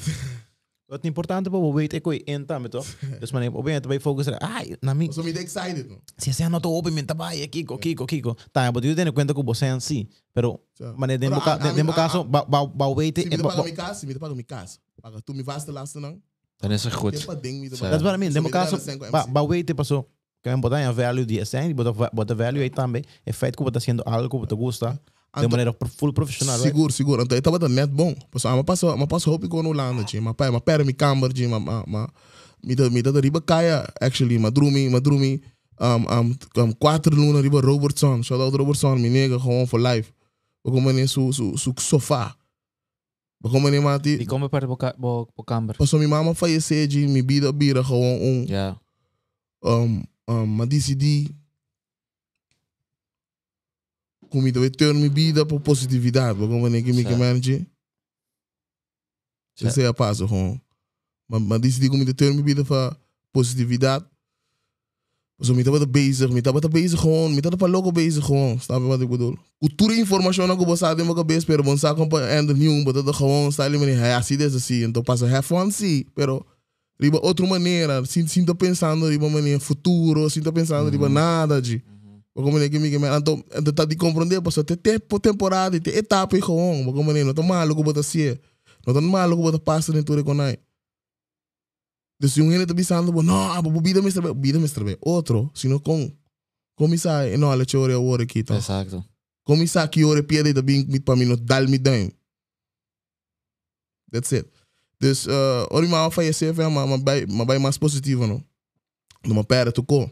[0.87, 2.85] Wat importante pa wait ko in tama to.
[3.19, 4.39] Dus man op ben tabay focus ra.
[4.41, 5.09] Ay, na mi.
[5.11, 5.89] So me excited.
[5.89, 5.97] No?
[6.19, 8.37] Si se ano to open min tabay kiko kiko kiko.
[8.53, 10.09] Ta, but you didn't cuenta ko bosen si.
[10.35, 12.87] Pero So, man den Pero, boka ah, ah, den boka ah, so ba ba ba
[12.93, 13.39] wait Si me it.
[13.41, 14.79] te paga mi casa, si me te paga mi casa.
[15.03, 16.21] Paga tu mi vaste laatste nang.
[16.61, 17.25] Dan is het Je goed.
[17.27, 17.91] pa ding mi te So, paga.
[17.97, 18.31] That's what I mean.
[18.31, 19.33] So, Den me boka te so paga cinco ba MC.
[19.33, 20.07] ba wait it paso.
[20.45, 23.03] Kan botar a value di essência, botar botar value aí também.
[23.25, 25.01] É feito que botar sendo algo que você gosta.
[25.41, 26.69] De maneira full profissional, right?
[26.69, 27.23] Seguro, seguro.
[27.23, 28.15] Então, estava dando net bom.
[28.31, 30.05] Passo, ah, mas passo, mas passo hope com no Holanda.
[30.23, 32.09] Mas pai, mas pera camber, chi, mas mas mas
[32.63, 35.43] mi da mi da riba kaya actually, mas drumi, mas drumi
[35.81, 38.23] um um um quatro luna riba Robertson.
[38.23, 40.13] Shout out Robertson, mi nega gewoon for life.
[40.63, 42.35] Om meneer su su su sofá.
[43.43, 44.25] Ook om meneer E mati.
[44.27, 45.77] como para o o camber?
[45.77, 48.77] Passo mi mama faleceu, chi, mi bida bira gewoon um Ja.
[49.63, 51.29] um um ma decidi
[54.35, 57.09] come deve ter mi vida por positividade, como nem que me Certo.
[57.09, 57.67] que manage.
[59.57, 59.71] Certo.
[59.71, 60.59] Isso é a passo com.
[61.29, 62.97] Mas mas decidi como de ter mi vida para
[63.33, 64.05] positividade.
[65.41, 68.87] So, me estava bezig, me estava bezig gewoon, me estava logo bezig gewoon, snap je
[68.87, 69.37] wat ik bedoel?
[69.59, 72.95] Cultura e informação que você sabe, mas cabeça, pero você sabe como é nenhum, mas
[72.95, 75.69] estava gewoon, está ali, mas é assim, desse assim, então passa have fun,
[76.15, 76.47] pero
[77.01, 78.03] riba outra maneira,
[78.47, 81.83] tô pensando riba maneira futuro, sim, tô pensando riba nada de,
[82.43, 85.77] como é que me que me, então, então tá de compreender, passou até tempo, temporada,
[85.77, 88.37] até etapa e gewoon, como é, não tô maluco, bota assim,
[88.87, 90.59] não tô maluco, bota passa dentro de conai.
[92.21, 94.23] Dus yung hindi pensando, no, abo bida Mr.
[94.23, 94.85] B, bida Mr.
[94.85, 94.97] B.
[95.01, 96.11] Outro, sino com
[96.75, 98.55] komisa e no ala chore ore kita.
[98.55, 99.05] Exacto.
[99.45, 102.11] Komisa ki ore piede da bing mit pa minut dal mi daim.
[104.11, 104.47] That's it.
[104.99, 108.41] Dus uh, ori ma fa yese fa ma ma bai ma bai mais positivo no.
[109.27, 110.11] No ma pera tu ko.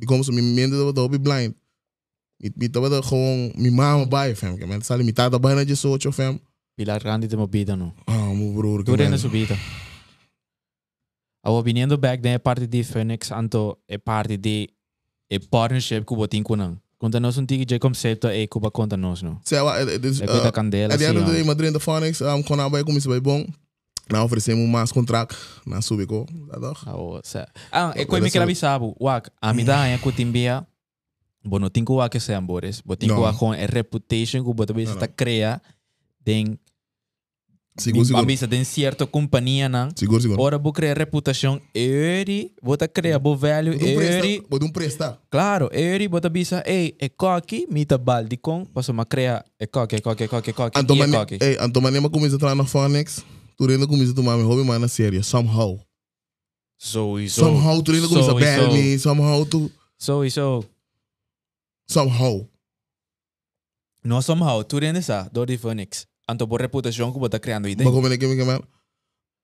[0.00, 1.54] Di como so mi mente da da blind.
[2.40, 5.54] Mi mi tava da gewoon mi mama bai fam, que man sali mi tata bai
[5.54, 6.40] na je socho fam.
[6.74, 7.92] Pilar grande de movida no.
[8.06, 9.10] Ah, mo bror, que Tu man.
[9.10, 9.54] na subida.
[11.44, 14.70] A Awa viniendo back then é parte de Phoenix, anto é parte de
[15.30, 16.78] é partnership que botin com não.
[16.98, 19.38] Conta nós um tique de conceito é que conta nós não.
[19.44, 20.50] Sei lá, é, é, É vai bom, na
[20.96, 23.38] oferecemos mais contrato, na sube ko, tá dog?
[23.38, 23.38] Ah, sa.
[23.38, 23.69] Ah, é
[24.08, 24.28] Wala
[28.06, 28.94] coisa que sa- ela sabe.
[28.98, 30.66] Wak, a mi dá é que timbia.
[31.42, 32.82] Bueno, tinko wa que sean bores.
[32.84, 33.22] Bo tinko No.
[33.22, 35.00] wa com a reputation que bota vez No, no.
[35.16, 35.62] crea
[36.24, 36.58] den
[37.78, 38.22] Seguro, seguro.
[38.22, 39.88] Bambisa den certa companhia não.
[39.96, 40.42] Seguro, seguro.
[40.42, 42.52] Ora bo crea reputação eri,
[42.92, 44.42] crea bo value Bota um eri.
[44.50, 45.18] bota um presta.
[45.30, 49.96] Claro, eri bota bisa, ei, é coque, mita baldi com, passo uma crea, é coque,
[49.96, 50.82] é coque, é coque, é coque, e é
[51.80, 52.66] mane ma começa a entrar na
[53.60, 55.78] Phonics, tu ainda começa a tomar hobby, mas na série, somehow.
[56.78, 57.40] So e so.
[57.42, 60.64] Somehow tu ainda começa a so e bad me, somehow tu, So e so.
[61.88, 62.48] somehow.
[64.02, 66.06] Não somehow, tu rende sa, do de Phoenix.
[66.28, 67.90] Anto por reputação que bota criando Mas ideia.
[67.90, 68.62] como é que me chama?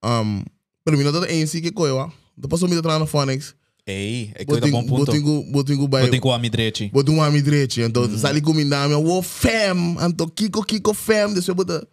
[0.03, 0.43] Um,
[0.83, 3.53] pero não tá em si que coisa, depois eu me entrar na Phonics,
[3.85, 5.05] Ei, é coisa bom ponto.
[5.05, 6.89] botingo, botingo vai, Botem com a midrete.
[6.93, 11.33] botingo um amigo direito, então sali com minha dama, o fam, anto kiko kiko fam,
[11.33, 11.85] deixa eu botar.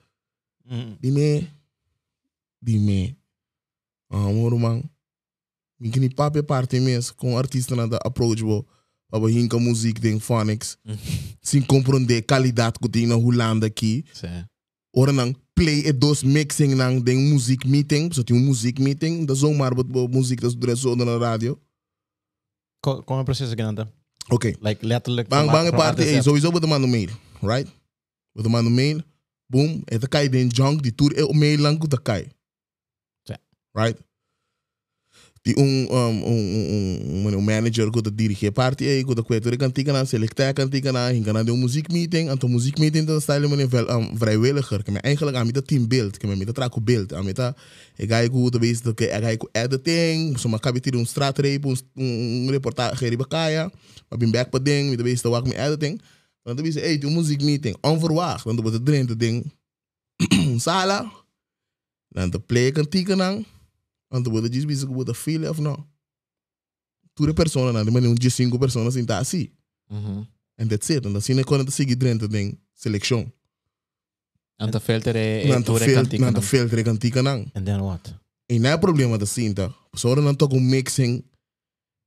[1.02, 1.48] Dime,
[2.64, 3.16] dime,
[4.10, 4.82] ah, moro man,
[5.78, 8.64] me que ni papi parte mesmo com artista nada approachable,
[9.10, 10.76] para hinka música tem phonics,
[11.42, 14.04] sem compreender qualidade que tem na Holanda aqui,
[14.96, 19.24] ora não play e dos mixing nang den music meeting, so tem um music meeting,
[19.24, 21.56] da zomaar wat muziek das dresso na radio.
[22.82, 23.88] Co- Como é o processo que anda?
[24.30, 24.56] Oké.
[24.60, 25.28] Like, letterlijk.
[25.28, 27.10] Bang bang parte é sowieso man no mail,
[27.42, 27.70] right?
[28.34, 29.02] Man no mail,
[29.48, 32.26] boom, eta kai den junk die tour mail lang ku ta kai.
[33.74, 33.82] Ja.
[33.82, 33.98] Right?
[35.44, 39.50] Die um um um um um manager ku ta dirige parte e ku ta kweto
[39.50, 43.04] de kantika na selecta kantika na hinga na de um muziek meeting, anto muziek meeting
[43.04, 44.80] dan style meneer wel um, vrijwilliger.
[44.80, 47.58] Ik eigenlijk aan met dat team beeld, ik met dat traco beeld, aan met dat
[47.96, 51.68] ik ga ik de base dat ik ga ik editing, so maar kabiti een straatrape,
[51.68, 53.70] een een reportage riba kaya,
[54.08, 56.00] maar bin back pa ding, met de base dat ik editing.
[56.42, 59.52] Dan de base hey, die muziek meeting onverwacht, dan wordt het erin te ding
[60.64, 61.12] sala.
[62.08, 63.44] Dan de play kan tiken
[64.14, 64.22] dan.
[64.22, 65.86] Dan wordt het just bezig met de feel of no.
[67.12, 69.52] Toere personen dan, die manier een cinco personas in tasi.
[69.88, 70.26] Uhum.
[70.54, 71.04] En that's it.
[71.04, 73.32] En dan zie je gewoon dat ze erin te ding selection.
[74.56, 76.24] Anta filter é Dan é te tour veel, cantica.
[76.24, 77.50] dan te veel trekken kan tiken dan.
[77.52, 78.14] And then what?
[78.46, 79.74] E não é problema da cinta.
[79.92, 81.22] Só não tô com mixing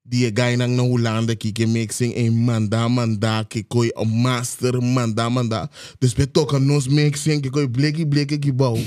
[0.04, 4.82] die guy nang na Holanda que que mixing em manda manda que coi o master
[4.82, 5.70] manda manda.
[6.00, 8.78] Dus we toca nos mixing que coi bleki bleki que bau.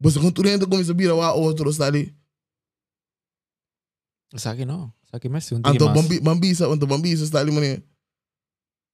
[0.00, 2.14] Você quando tu entra começa a virar o outro está ali.
[4.36, 4.92] Sa akin no.
[5.10, 5.50] Sa akin mas.
[5.50, 5.94] Hindi Anto mas.
[5.94, 7.82] bambi bambisa, anto bambisa está ali mané.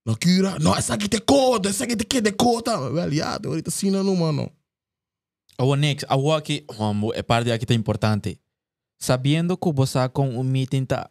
[0.04, 2.76] Na cura, não, essa aqui te cota, essa aqui te que de cota.
[2.76, 4.50] Well, ja, te ahorita sina no mano.
[5.58, 8.40] Awa next, awa aqui, um, é parte aqui tá importante.
[9.00, 11.10] Sabendo que você com um meeting tá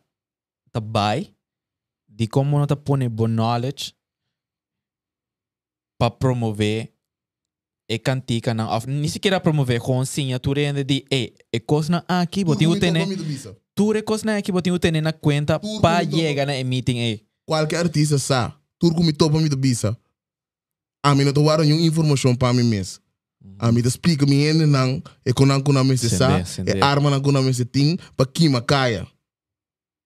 [0.71, 1.33] tá vai,
[2.07, 3.93] de como não tá pone bom knowledge
[5.97, 6.90] para promover
[7.91, 11.59] e cantica não, of, nem sequer promover com sim, a tu rende de e e
[11.59, 12.45] coisa aqui,
[12.79, 13.57] tem comigo, bisa.
[13.75, 16.15] tu re coisa aqui, botinho tem na conta comigo.
[16.15, 17.21] chegar na meeting e.
[17.45, 19.97] qualquer artista sa, turco me topa me da bisa.
[21.03, 23.01] A mim não tô guardando nenhuma informação para mim mesmo.
[23.59, 27.09] A mim explica me ainda não, é com não com a mesa sa, é arma
[27.09, 29.05] não com a mesa ting, para queima caia.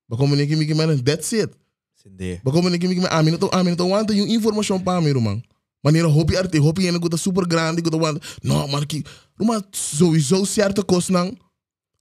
[0.09, 1.53] Para ninguém me queima, that's it.
[1.93, 2.41] Sende.
[2.43, 4.79] Para ninguém me queima, a mim não tô, a mim não tô guardando nenhuma informação
[4.79, 5.43] para mim, irmão.
[5.85, 8.23] Maneira hobby arte, hobby ainda que super grande, que tô guardando.
[8.43, 9.03] Não, mas que,
[9.39, 10.43] uma sowieso
[10.87, 11.37] coisa não,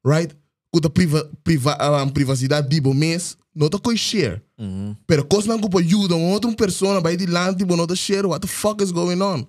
[0.03, 0.35] right?
[0.81, 4.43] Tá priva, priva, um, privacidade bibo mês, não tá com share.
[4.59, 4.97] Mhm.
[5.07, 8.27] Pero coisa não que ajuda uma outra pessoa vai de lá tipo não tá share
[8.27, 9.45] what the fuck is going on?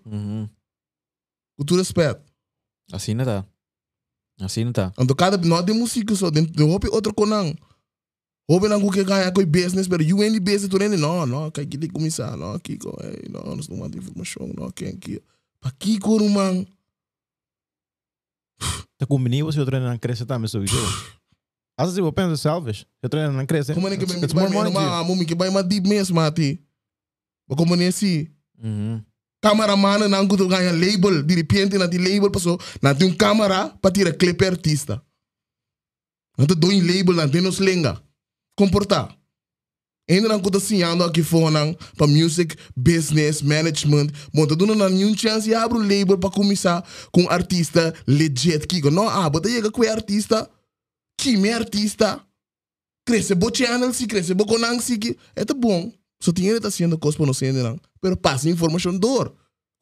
[1.58, 2.20] Com todo respeito.
[2.92, 3.46] Assim não tá.
[4.42, 4.92] Assim não tá.
[5.00, 7.56] Então cada não de música só de de hope outro conang.
[8.48, 11.66] Hope não que ganha com business, pero you ain't business tu nem não, não, que
[11.66, 15.22] que começar, não, aqui co, ei, não, nós não manda informação, não, quem aqui.
[15.60, 16.66] Pa aqui co man.
[18.98, 20.76] Tá com menino, se eu treino não cresce também, sowieso.
[21.78, 22.86] Às vezes eu penso selfish.
[23.02, 23.74] Eu treino não cresce.
[23.74, 26.64] Como é que vai me to uma mumi que vai mais deep mesmo, mati.
[27.50, 28.28] Mas como nem assim.
[28.58, 29.04] Mhm.
[29.42, 33.70] cameraman não que ganha label, de repente na de label passou, na tem um câmera
[33.70, 35.02] para tirar clipe artista.
[36.38, 38.02] Não te dou um label na tem nos lenga.
[38.56, 39.16] Comportar.
[40.08, 45.50] Ainda não que sinhando aqui fora para music, business, management, monta dando na nenhum chance
[45.50, 49.82] e abre o label para começar com artista legit que não ah, bota chega com
[49.82, 50.48] artista,
[51.20, 52.22] que me artista,
[53.04, 55.92] cresce bo channel se cresce bo conang se que é tá bom.
[56.22, 59.36] Só tinha ele tá sendo coisa para não ser não, pero passa informação dor.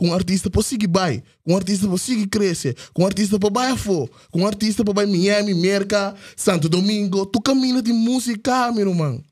[0.03, 3.39] Com um artista para seguir vai, com um artista para seguir crescer, com um artista
[3.39, 8.69] para vai fo, com um artista para Miami, Merca, Santo Domingo, tu caminha de música,
[8.73, 9.23] meu irmão.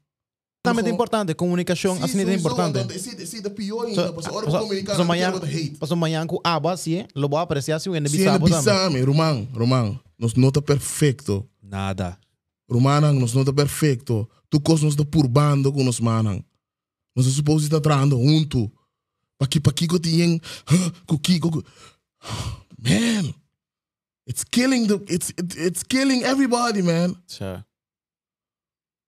[0.63, 2.97] Também é importante, comunicação, assim é importante.
[2.97, 5.77] Sim, sim, é pior ainda, porque hora comunicar, não quero hate.
[5.85, 8.57] so amanhã com aba, sim, lo vou apreciar Sim, bisabo também.
[8.57, 11.45] bisame, Romão, Romão, nós não tá perfeito.
[11.61, 12.17] Nada.
[12.69, 14.25] Romanang, nós não tá perfeito.
[14.49, 16.41] Tu cos nós tá purbando com nós manang.
[17.13, 18.71] Nós é suposto estar trando junto.
[19.41, 20.37] Paki paki ko tiyeng,
[21.09, 21.49] kuki ko.
[22.77, 23.33] Man,
[24.27, 27.15] it's killing the, it's it, it's killing everybody, man.
[27.27, 27.65] Tja.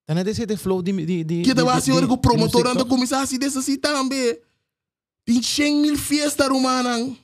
[0.08, 1.42] Dan é desse flow de de de.
[1.44, 2.90] Kita de- ba de- si ora de- ko promotor de anda música.
[2.90, 4.40] começar assim dessa assim também.
[5.26, 7.16] Tem 100 mil fiesta romanang.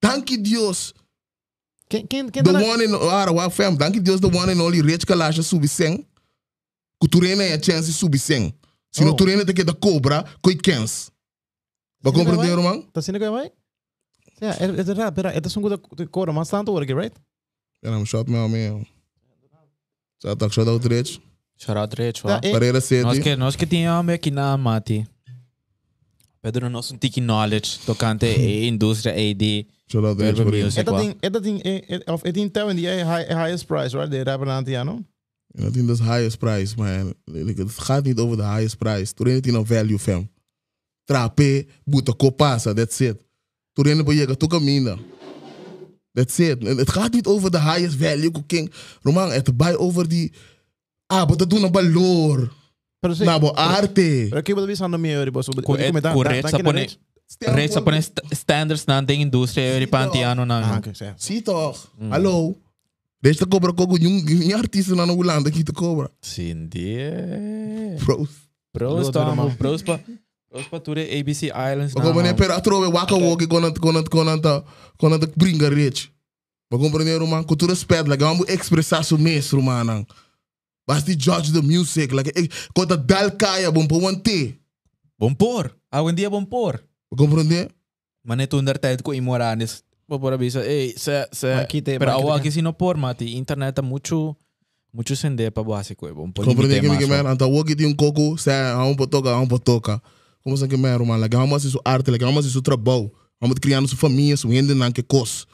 [0.00, 0.94] Thank you Deus.
[1.88, 4.28] Quem quem quem The tá na- one and ara wa fam, thank you Deus the
[4.28, 6.06] one and only rich kalasha subiseng.
[7.02, 8.52] Kuturena ya chance subiseng.
[8.92, 9.16] Se não Oh.
[9.16, 11.10] turena te que da cobra, coi kens.
[12.02, 12.64] Ba Sim, compreender, vai.
[12.64, 12.82] man?
[12.92, 13.52] Tá sendo que vai?
[14.40, 15.60] Ja, é é rap, pera, é som
[15.96, 17.14] de cor, mas tanto work, right?
[17.84, 18.86] Ja, I'm shot meu man.
[20.18, 21.20] Sa tak shot out rich.
[21.58, 22.40] Shout out Rich, Ja, wa?
[22.42, 23.20] eh, Parera Nós City.
[23.22, 25.06] que nós que tínhamos aqui na Mati.
[26.42, 29.66] Pedro nós um tiki knowledge tocante a indústria AD.
[29.92, 30.36] Shot out rich.
[30.36, 30.62] Verba buddy.
[30.64, 30.80] music.
[30.80, 31.00] É da wa?
[31.02, 33.94] ding, é da ding, é é of é ding tell in the high highest price,
[33.94, 34.08] right?
[34.10, 34.46] De rapper
[35.54, 35.68] Antiano.
[35.68, 37.14] I think that's highest price, man.
[37.24, 39.14] Like, Het gaat niet over the highest price.
[39.14, 40.28] Turena tem no value, fam.
[41.04, 43.16] Trape, buta kopasa, that's it.
[43.72, 44.96] Turena pa jega, tu camina.
[46.12, 46.62] That's it.
[46.62, 48.72] Het gaat niet over the highest value, cooking.
[49.02, 50.32] Roman, het bij over die...
[51.06, 52.52] Ah, but dat doen een valor.
[53.00, 53.24] Pero sí.
[53.24, 54.26] Nabo arte.
[54.30, 56.86] Pero que vou avisando me eu depois sobre Co- é- correto, sa pone-
[57.54, 60.76] Rich sa pone st- standards na ang indústria e pantiano Ah, na.
[60.78, 61.22] okay, certo.
[61.22, 61.88] Zie toch?
[62.10, 62.56] Hallo?
[63.20, 66.08] Deze cobra kogo, yung, yung artiesten na Holanda kita cobra.
[66.24, 66.96] Cindy.
[68.00, 68.24] Bro.
[68.72, 69.56] Pros Ludo, tamo, man.
[69.56, 70.00] pros pa.
[70.48, 72.22] Pros pa ture ABC Islands Ako na.
[72.22, 74.62] man pero atro we waka woki konan konan konan ta
[74.96, 76.08] konan ta bringa rich.
[76.70, 80.06] Ma compreender man, com todo respeito, like vamos expressar su mes romanang.
[80.86, 84.56] Basti judge the music, like eh, kota dal kaya bom po te.
[85.18, 85.76] Bompor.
[85.90, 86.80] Awan dia bompor.
[87.10, 87.68] Ma compreender?
[88.22, 89.82] Manetundar tijd ko imoranes.
[90.18, 92.42] Por avisa, eh, sa sa Makite, pero makite awa ka.
[92.42, 94.36] que sino por mati internet a mucho
[94.92, 96.44] mucho sende pa básico e bompor.
[96.44, 99.38] Compreender que me que man, anta woki ti un coco, sa a un potoka, a
[99.38, 100.02] un potoka.
[100.42, 103.12] Como se que man roman, like vamos su arte, like vamos su trabalho.
[103.40, 105.46] Vamos criando su família, su gente nan que cos.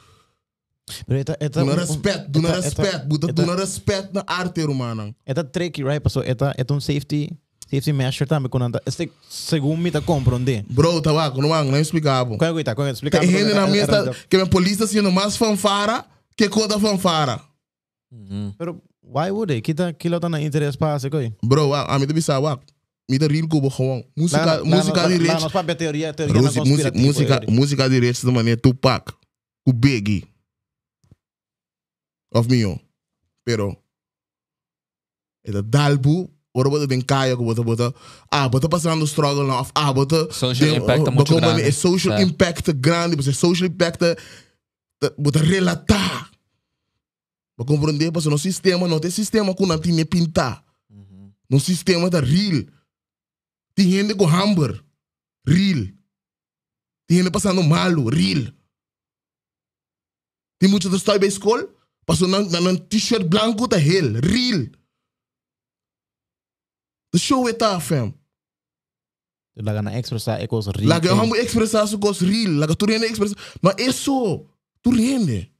[1.05, 5.13] Pero eta eta Duna respeito, duna respeito, duna respeito na arte romanang.
[5.25, 6.01] Eta tricky, right?
[6.01, 7.29] Paso eta eta un safety
[7.69, 8.81] safety measure também quando anda.
[8.85, 10.65] Este segundo me tá compreender.
[10.69, 12.37] Bro, tá lá, não não explicava.
[12.37, 12.73] Qual é que tá?
[12.75, 13.19] Qual é que explica?
[13.19, 17.41] Tem gente na mesa que a polícia sendo mais fanfara que coda fanfara.
[18.57, 19.61] Pero why would they?
[19.61, 21.33] Kita kilo tá na interesse para se coi.
[21.43, 22.47] Bro, a mim também sabe,
[23.09, 24.03] me dá real cubo gewoon.
[24.15, 25.43] Música, música de Lá rich.
[25.43, 29.13] nós para teoria, teoria na Música, música, música, de rich da maneira Tupac,
[29.65, 30.25] o Biggie.
[32.33, 32.79] Of mio.
[33.45, 33.77] Pero,
[35.45, 37.93] é da dalbu, ora bota den kaya ko bota bota.
[38.31, 41.61] Ah, bota passando struggle na of ah, bota Social impact é muito grande.
[41.61, 42.21] É social Tá.
[42.21, 46.31] impact grande, você social impact da- bota relatar.
[47.55, 50.63] Para compreender, porque no sistema não tem sistema que não tem pintar.
[51.49, 52.63] No sistema da real.
[53.73, 54.83] Tem gente com hamburger,
[55.47, 55.87] real.
[57.07, 58.51] Tem gente passando malo, real.
[60.59, 61.67] Tem muitos que estão na escola,
[62.05, 64.67] passando na, na, na t-shirt branco da hell, real.
[67.11, 68.13] The show é tá, fam.
[69.59, 70.87] Laga na expressar é coisa rica.
[70.87, 73.37] Laga vamos expressar su cos real, laga tu rende expressar.
[73.61, 74.45] Mas isso,
[74.83, 75.51] tu rende.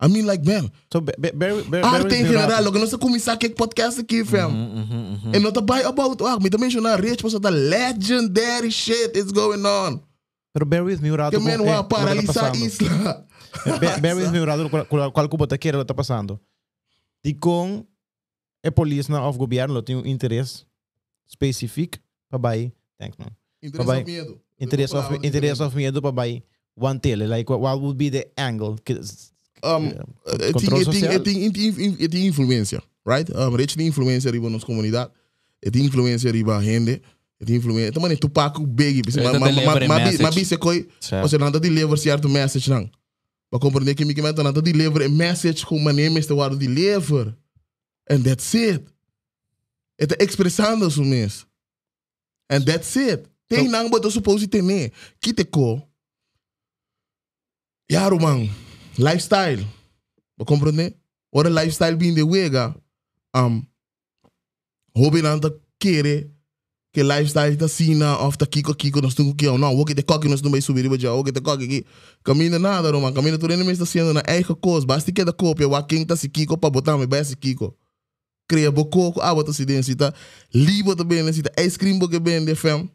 [0.00, 1.16] I mean like man, So bear
[1.64, 2.60] bear arte with em Rafa.
[2.60, 4.50] logo nós começar aqui podcast aqui, fam.
[4.50, 5.34] Mm-hmm.
[5.34, 9.64] And not about about ah, me também mencionar rich, mas the legendary shit is going
[9.64, 10.00] on.
[10.52, 11.30] Pero bear with me, Rafa.
[11.30, 13.26] Que man tá paralisar isla.
[14.00, 16.40] Bear, with me, Rafa, qual- cubo te quer tá passando.
[17.22, 17.86] Di com
[18.64, 20.64] a polícia of governo tem um interesse
[21.28, 21.98] específico
[22.28, 22.72] para vai.
[22.98, 23.30] Thanks man.
[23.62, 24.40] Interesse of medo.
[24.60, 26.42] Interesse of interesse of medo para vai
[26.76, 27.28] one tail.
[27.28, 28.76] Like what, what would be the angle?
[28.84, 29.00] Que-
[29.64, 31.10] Um, eh, tem, social.
[31.12, 33.32] it tem, it tem, it tem influência, right?
[33.34, 35.10] Um, rich tem influência riba nas comunidade,
[35.72, 37.00] tem influência riba gente,
[37.46, 37.88] tem influência.
[37.88, 38.14] Então, mano,
[38.66, 39.40] Biggie, Ele mas tá
[39.88, 40.86] mas mas você coi,
[41.22, 42.90] você não tá deliver certo message não.
[43.50, 47.34] Para compreender que me que não tá deliver a message com maneira este word deliver,
[48.10, 48.84] and that's it.
[49.98, 51.46] É tá expressando isso mesmo,
[52.50, 53.28] and that's it.
[53.48, 54.92] Tem nada que eu suposto ter?
[55.20, 55.82] Que te co?
[57.90, 58.48] Yaro man,
[58.98, 59.66] lifestyle.
[60.36, 60.96] Para compreender?
[61.32, 62.74] Ora lifestyle bem de wega,
[63.36, 63.62] um,
[64.96, 66.30] hobby não tá querer
[66.92, 70.02] que lifestyle tá sina of tá kiko kiko nós temos que não o que te
[70.02, 71.84] coque nós não vai subir riba já o que te coque aqui
[72.22, 75.68] caminha nada Roman caminha tu nem está sendo na eigen coisa basta que da cópia
[75.68, 77.76] o quem tá se kiko para botar me bem se kiko
[78.48, 80.12] cria bococo ah bota se dentro tá
[80.52, 82.90] libo também necessita ice cream porque bem de fem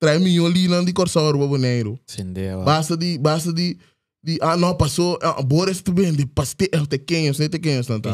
[0.00, 2.62] trai milhão lina de corsauro para boneiro Entendeu?
[2.64, 3.78] basta de basta de
[4.22, 8.10] de ah não passou ah, Boris tu bem de pastel pequenos nem pequenos não tá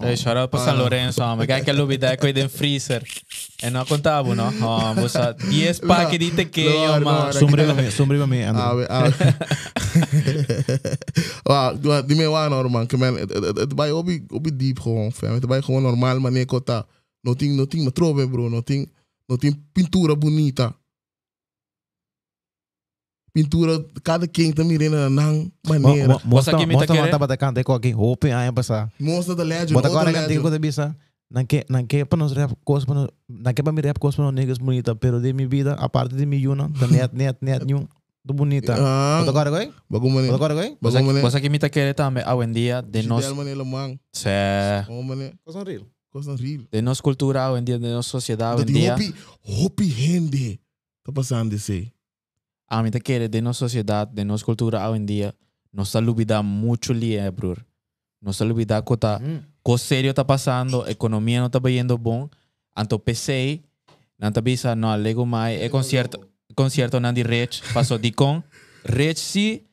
[0.00, 1.46] Hey, shout out para San Lorenzo, homem.
[1.46, 3.22] Kijk, eu lobby daar, ik freezer.
[3.56, 4.46] En nou komt abu, no?
[4.62, 7.14] Oh, bosa, 10 pakken die tequila, Claro, man.
[7.14, 7.38] claro.
[7.38, 8.78] Sombriva me, sombriva me, Ah, Andrew.
[8.78, 9.12] we- ah.
[11.70, 12.86] ah, doe- die me waar nou, man.
[12.86, 15.32] Que man, het- het- het- Het bij obi obi diep gewoon, fam.
[15.34, 16.86] Het bij gewoon normaal, maar nee, kota.
[17.20, 18.48] Nothing, nothing, matrobe, bro.
[18.48, 18.92] Nothing,
[19.26, 20.76] nothing pintura bonita.
[23.34, 26.20] Pintura, cada quem tá mirando na nang maneira.
[26.24, 27.10] Basta que me Mostra taquere.
[27.10, 27.92] mata bata kante ko aqui.
[27.92, 28.88] Hope ay pasa.
[29.00, 30.50] Mostra da legend, Bota agora tingko legend.
[30.52, 30.96] de bisa.
[31.32, 34.58] Nanke nanke pa nos rap cos pa nanke pa mi rap cos pa nos niggas
[34.62, 37.88] bonita, pero de mi vida, aparte de mi yuna, da net net net nyung
[38.24, 38.76] do bonita.
[38.78, 39.72] Ah, Bota agora goi?
[39.90, 40.34] bago man Bota eh.
[40.38, 40.78] agora goi?
[41.20, 43.98] Bosa que me taquere também, a en dia, de lamang.
[44.12, 44.30] se,
[44.88, 45.34] Oh, man eh.
[45.44, 45.82] Cos real.
[46.12, 46.68] Coisa real.
[46.70, 48.94] de nos cultura, a en dia, de nos sociedade, a en die dia.
[48.94, 49.12] hopi,
[49.42, 50.60] hopi gente.
[51.04, 51.92] Tá passando desse.
[52.66, 55.34] A mí te quiere de nos sociedade, de nos cultura, a en dia,
[55.72, 57.64] nos está olvidar mucho li, eh, bror.
[58.20, 59.20] Nos está olvidar que tá,
[59.62, 62.28] coisa sério está passando, economia não está indo bom.
[62.76, 63.62] Anto PC,
[64.18, 66.18] não está bisa, não alego mais, é concerto,
[66.56, 68.42] concerto não de rich, passou de com,
[68.84, 69.64] rich se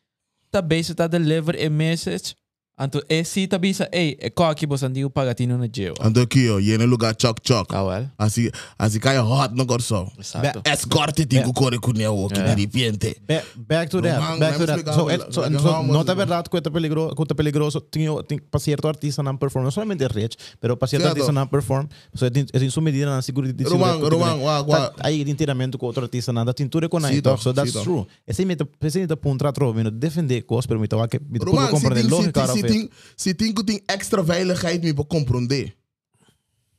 [0.51, 2.35] tá bisa tá deliver a message,
[2.77, 5.93] anto é se tá bisa, ei, é qual que você andigo pagatino na jail.
[6.01, 6.59] Ando aqui, ó.
[6.59, 7.67] E no lugar choc choc.
[7.73, 8.49] Ah, well, Assim,
[8.79, 10.11] assim cai hot no coração.
[10.19, 10.61] exato.
[10.65, 12.55] Escorte tingo core com o que É.
[12.55, 13.15] de repente.
[13.27, 14.17] Back, back to that.
[14.19, 14.79] Romang, back to vamos that.
[14.79, 16.61] explicar So, algo, it, so, like, so how much no tá is- verdade que é
[16.61, 20.75] peligroso, que é peligroso, tinha, tinha para certo artista não perform, não somente rich, pero
[20.75, 21.11] para certo Certo.
[21.13, 22.29] artista não perform, so é
[22.63, 24.93] em sua medida na segurança de Romang, Romang, wa, wa.
[25.01, 27.85] aí inteiramente com outro artista nada tintura com Sim, nada, toch, so that's sim, toch.
[27.85, 28.07] true.
[28.27, 31.37] Esse me esse me tá pontra trove, no defender coisas, pero me tá que me
[31.39, 33.81] tá Roman, se compreender tem, se lógica tem, cara se tem, se tem que tem
[33.87, 35.75] extra veiligheid me para compreender.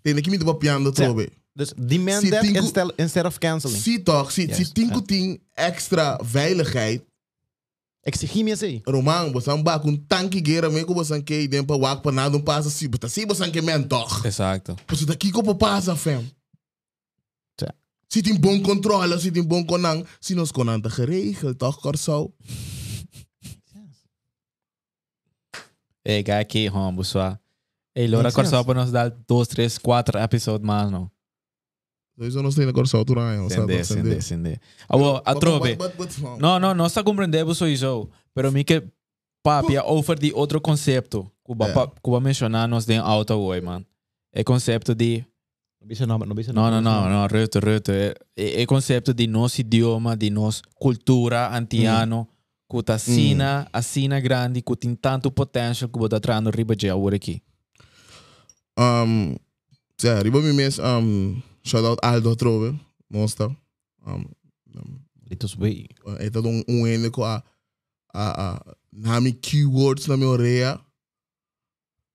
[0.02, 1.30] Tem que me para piando trobe.
[1.54, 3.78] Dus demand Se that tingo- instead, instead of canceling.
[3.78, 4.94] Se toch, se Yes, se tem ja.
[4.94, 7.02] que tem extra veiligheid.
[8.04, 8.82] Exigir me assim.
[8.88, 12.02] Roman, você não vai com tanque guerra, me que você quer ir dentro para wak
[12.02, 12.88] para nada, não passa assim.
[12.88, 14.26] Mas assim você quer men toch.
[14.26, 14.76] Exato.
[14.88, 16.24] Você daqui que passa, fam.
[17.60, 17.72] Ja.
[18.08, 22.32] Se tem bom controle, se tem bom conang, se nós conang tá geregeld, toch, Corso?
[26.04, 26.68] Gai aqui.
[27.94, 28.34] Ei, Laura Makes sense.
[28.34, 31.10] Corsal para nos dar dois, três, quatro episódios mais, não.
[32.18, 34.60] Isso não tem na Corso, tu não Entender, entender, entender.
[34.90, 35.34] Well, a
[36.58, 38.08] no, no está compreendendo só isso.
[38.34, 38.82] Pero me que
[39.42, 41.30] papi offer de outro conceito.
[41.42, 41.72] Cuba, É.
[41.72, 43.84] pa, Cuba mencionar nos den auto hoje, man.
[44.32, 45.24] É conceito de
[45.80, 47.90] Não não, não não, não, não, não, reto, reto.
[47.90, 52.28] É, é, é conceito de nosso idioma, de nossa cultura antiano.
[52.72, 56.88] Que tá sina, a sina grande, que tem tanto potencial que está trazendo riba de
[56.88, 57.42] agora aqui.
[58.78, 59.36] Um,
[60.00, 62.74] ja, riba mi mes, um, shout out Aldo Trove,
[63.10, 63.50] monster.
[64.06, 64.24] Um,
[64.74, 65.86] um, Litos way.
[66.18, 67.44] é todo um, um ene com a,
[68.14, 70.80] a, a, nami keywords na minha orelha.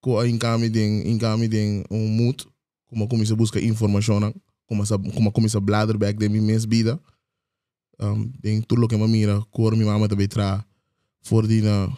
[0.01, 2.47] Com a encame de, encame de um mood.
[2.88, 4.34] Como a buscar informação,
[4.65, 6.99] como a, como a bladder back de mi mes vida.
[7.99, 10.63] Um, tem tudo que eu mira, cor minha mama também traz.
[11.21, 11.91] Fora de na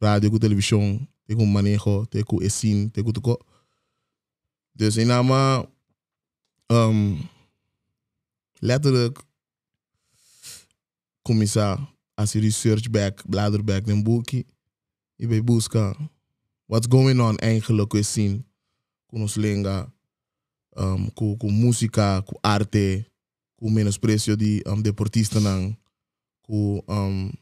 [0.00, 3.38] rádio, com televisão, tem com manejo, tem com esin, tem com tudo.
[4.74, 5.66] Dus in nama
[6.70, 7.18] um,
[8.60, 9.18] letterlijk
[11.22, 11.78] começar
[12.14, 14.44] a se research back, bladder back in boekje.
[15.16, 15.96] Je bij busca
[16.66, 18.44] what's going on eigenlijk we zien.
[19.06, 19.92] Com ons lenga,
[20.76, 23.06] um, com, com música, com arte,
[23.56, 25.76] com menosprecio de um, deportista não,
[26.42, 27.32] com um,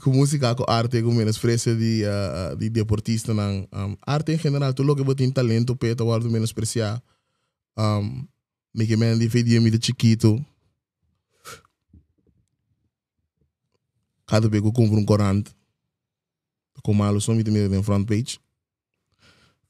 [0.00, 4.72] com música, com arte, com menosprecio de, uh, de deportista não, um, arte em geral,
[4.72, 7.02] tudo que você tem talento, peta, guarda menospreciar.
[7.76, 8.26] Um,
[8.74, 10.44] me que me de fedia me de chiquito.
[14.26, 15.54] Cada vez que eu compro um corante,
[16.82, 18.38] com malo, só me na front page.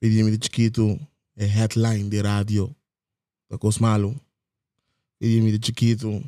[0.00, 0.98] Fedia me de chiquito,
[1.36, 2.74] é headline de rádio,
[3.48, 4.18] da cos malo.
[5.18, 6.23] Fedia me de chiquito,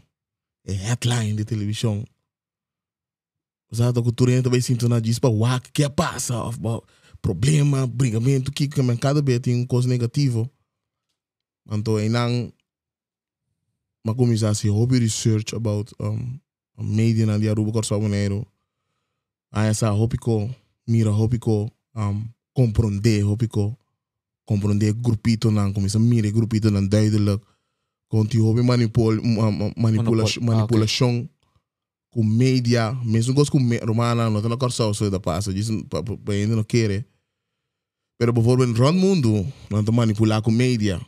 [0.65, 2.05] é headline de televisão.
[3.71, 6.35] Usado que o turento vai sintonar disso para o que é passa,
[7.21, 10.51] problema, brigamento, que que cada vez tem um coisa negativo.
[11.71, 12.51] Então, aí não,
[14.05, 16.39] mas começar a se hobby research about um,
[16.79, 18.47] media na dia Aruba Corso Abonero.
[19.53, 20.49] Aí essa hobby ko,
[20.87, 21.39] mira hobby
[21.95, 23.49] um, compreender hobby
[24.49, 27.43] ko, compreender grupito nan, começa a mirar grupito nan duidelijk.
[28.11, 31.29] Conti hobby manipul, ma- ma- manipula, ah, manipulação
[32.11, 36.03] com media, mesmo coisa com romana, não tem na corção, so da passa, diz para
[36.35, 37.05] ainda não querer.
[38.19, 40.99] Pero bijvoorbeeld rond mundo, não te manipular com media.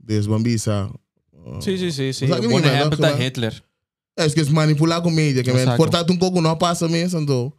[0.00, 0.90] Des bambisa.
[1.32, 2.12] uh, sí.
[2.26, 3.62] Sabe que Bom ninguém exemplo da Hitler.
[4.18, 7.52] É, esquece manipular com media, que cortar um pouco não passa mesmo, ando.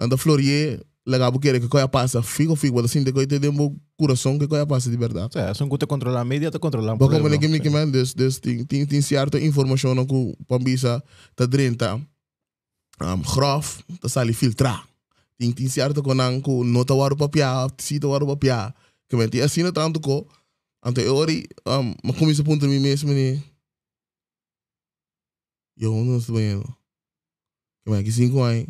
[0.00, 4.38] Ando florier, legal porque que coisa passa, fico fico, assim de coisa tem um coração
[4.38, 5.32] que coisa passa de verdade.
[5.32, 7.60] Sea, son que te controlan media, te controlan Porque como ninguém Sí.
[7.60, 11.02] me man, des des tem tem tem certa informação no que pambisa
[11.34, 11.96] tá drinta.
[13.00, 14.86] Um grof, tá sali filtrar.
[15.38, 18.74] Tem tem certa com não que não tá waro papia, se tá waro papia.
[19.08, 20.26] Que tem assim tanto co.
[20.84, 23.42] Ante ori, um, mas como isso ponto mim mesmo ni.
[25.76, 26.60] Eu não estou bem.
[27.84, 28.66] Que men aqui cinco anos.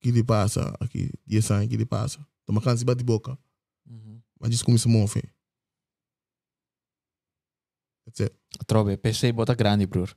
[0.00, 2.26] Que lhe passa aqui, 10 anos que lhe passa.
[2.46, 3.38] Toma cansa bate boca,
[3.86, 4.20] Uhum.
[4.40, 5.32] mas isso a mover.
[8.06, 8.34] That's it.
[8.66, 10.16] Trove, PC bota grande, bror.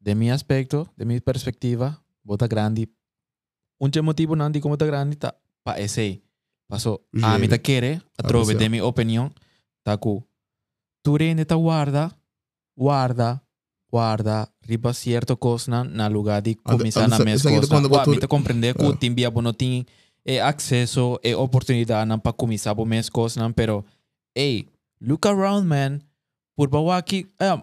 [0.00, 2.88] De mi aspecto, de mi perspectiva, bota grande.
[3.80, 6.22] Un motivo não de como tá grande, tá pa esse.
[6.68, 7.06] Passou.
[7.22, 9.32] A mim tá querer, a trove, de mi opinião,
[9.82, 10.26] tá cu.
[11.02, 12.10] Tu rende tá guarda,
[12.76, 13.42] guarda,
[13.94, 17.88] guarda, riba certo coisa na, lugar de começar na mesma coisa.
[17.88, 18.88] botou- me compreender que Ah.
[18.88, 19.86] o timbia não tem
[20.26, 23.84] é, acesso e oportunidade para começar a mesma coisa, pero,
[24.36, 24.66] hey,
[25.00, 26.00] look around, man.
[26.56, 27.62] Por bawa aqui, ah,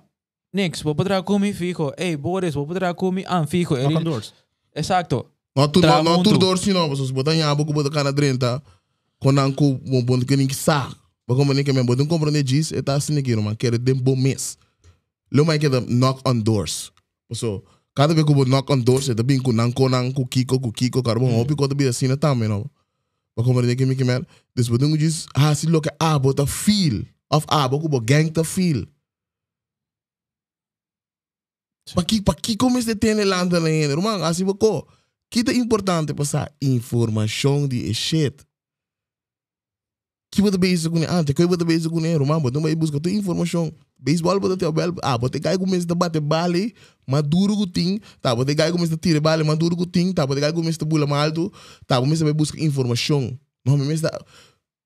[0.54, 1.92] Nix, vou poder comer fijo.
[1.98, 3.46] Hey, Boris, vou poder comer ah,
[3.76, 4.34] Ele- doors.
[4.76, 5.26] Exacto.
[5.56, 8.14] Não tu não não tu dor se não, você botar em abo que botar cana
[8.14, 8.62] drenta,
[9.20, 10.90] quando não com bom bom que nem que sa.
[11.26, 14.16] Porque como que me botar compreender disso, é tá assim aqui, não quer de bom
[14.16, 14.58] mês.
[15.32, 16.92] Mais que da knock on doors.
[17.34, 17.64] So,
[17.96, 21.02] cada vez que eu knock on doors, é bem com não com kiko com kiko,
[21.02, 22.70] cara, bom, hopi quando bem assim na também, não.
[23.36, 24.26] Como nem que me que me,
[24.56, 28.30] des botar diz, ah, se lo que ah, botar feel of ah, botar com gang
[28.30, 28.86] ta feel.
[31.96, 34.86] Pa que pa que como este tem landa na ainda, irmão, assim bocô.
[35.30, 38.46] Que é importante passar informação de shit.
[40.32, 43.12] Que você base com ante, que você base com ele, irmão, você vai buscar tua
[43.12, 43.72] informação.
[44.00, 46.74] Baseball você tem o bel, ah, você cai começa a bater bale,
[47.06, 50.42] maduro que tem, tá, você cai começa a tirar bale, maduro que tem, tá, você
[50.42, 51.54] cai começa a bula malto,
[51.86, 53.38] tá, você vai buscar informação.
[53.64, 54.10] Não, me mesmo,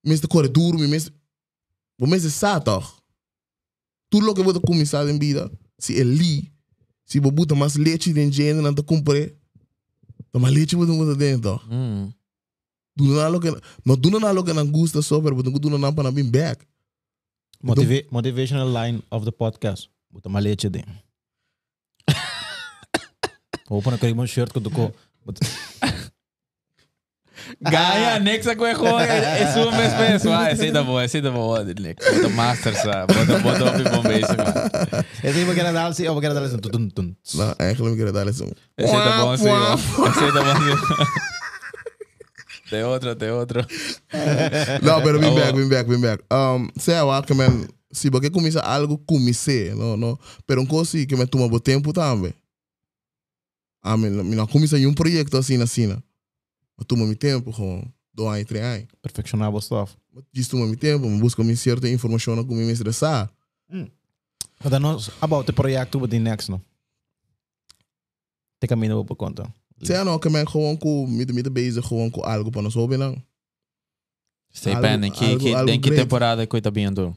[0.03, 1.15] me mesmo duro, me mesmo,
[2.01, 2.83] me mesmo sato.
[4.09, 5.49] Tudo o que você começar em vida,
[5.79, 6.51] se é ali,
[7.05, 9.29] se você botar mais leite dentro de não te comprar,
[10.31, 11.61] tá mais leite você botar dentro.
[12.97, 13.07] Mm.
[13.07, 13.51] Do na lo que
[13.85, 16.65] no do na lo que não gusta só, pero do do na para bem back.
[17.63, 19.89] Motiva- motivational line of the podcast.
[20.11, 20.85] Buta malete din.
[23.69, 24.93] Open na kayo mo shirt ko duko.
[25.25, 25.39] But
[27.61, 28.85] Gaya, next ako ako.
[28.97, 30.29] É sua mesmo peso.
[30.33, 31.63] Ah, esse da boa, esse da boa.
[31.63, 32.01] Nick.
[32.01, 33.05] Bota master sa.
[33.05, 34.33] Bota bota op bom base.
[35.23, 37.15] esse aí magana dal si o magana dal si tutun tun.
[37.35, 38.45] Não, é que eu me quero dar isso.
[38.77, 39.49] Esse da bom sim.
[39.49, 41.34] Esse
[42.69, 43.61] Tem outro, tem outro.
[44.81, 45.35] Não, pero Oh.
[45.35, 46.23] back, bem back, bem back.
[46.31, 51.05] Um, sei lá que man, se você começa algo comecei, não, não, pero um coisa
[51.05, 52.33] que me toma bom tempo também.
[53.83, 55.97] Ah, me me não começa em um projeto assim assim, né?
[56.75, 58.85] Mas toma meu tempo com dois anos, três anos.
[59.01, 59.95] Perfectionable stuff.
[60.33, 63.29] Diz toma meu tempo, me busca minha certa informação como me estressar.
[63.69, 66.59] But then nos about the project with the next no.
[68.59, 69.53] Te camino por conta.
[69.83, 70.77] Sei não, que man gewoon
[71.07, 72.61] me me bezig gewoon com algo para
[72.97, 73.15] não.
[74.53, 75.11] Stay Algo- pending.
[75.11, 77.15] Que, algo- que, algo tem que temporada que tá vindo.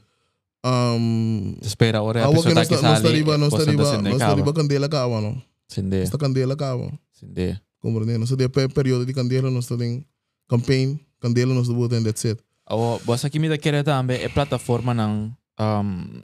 [0.65, 3.17] Um, Espera, ora a que pessoa não tá que está não está sali.
[3.17, 5.41] riba, não está Você riba, não está riba candela cava não.
[5.69, 6.91] Sinde, Está candela cava.
[7.13, 7.57] sinde.
[7.79, 8.17] Compreende?
[8.17, 10.03] Nós temos período de candela, nós temos
[10.49, 12.41] campaign, candela nós temos and that's it.
[12.69, 15.31] O, boss aqui me da querer também é plataforma ng
[15.61, 16.21] um,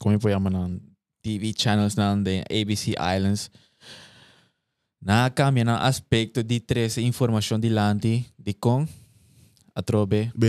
[0.00, 0.80] como eu chama ng
[1.22, 3.50] TV channels ng de ABC Islands
[5.00, 8.86] na cambia ng aspecto de tres informação de lante de com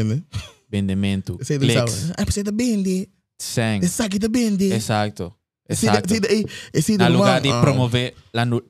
[0.03, 0.23] né?
[0.69, 2.13] vendimento Sei do clicks sabe.
[2.17, 3.07] Ah, precisa bende.
[3.38, 4.73] sang Esse aqui tá bende.
[4.73, 5.34] exato
[6.73, 8.15] esse na lugar de promover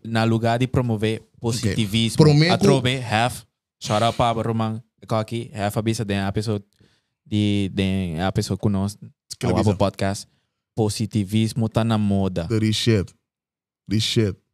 [0.04, 3.46] na lugar de promover positivismo Prometo- atrobe half
[3.80, 8.98] shout out para Roman aqui half a bisa de den episode kunos
[9.34, 9.70] Aquela o bisa.
[9.72, 10.28] Apple Podcast
[10.76, 13.14] positivismo tá na moda The real shit.
[13.90, 14.49] Real shit.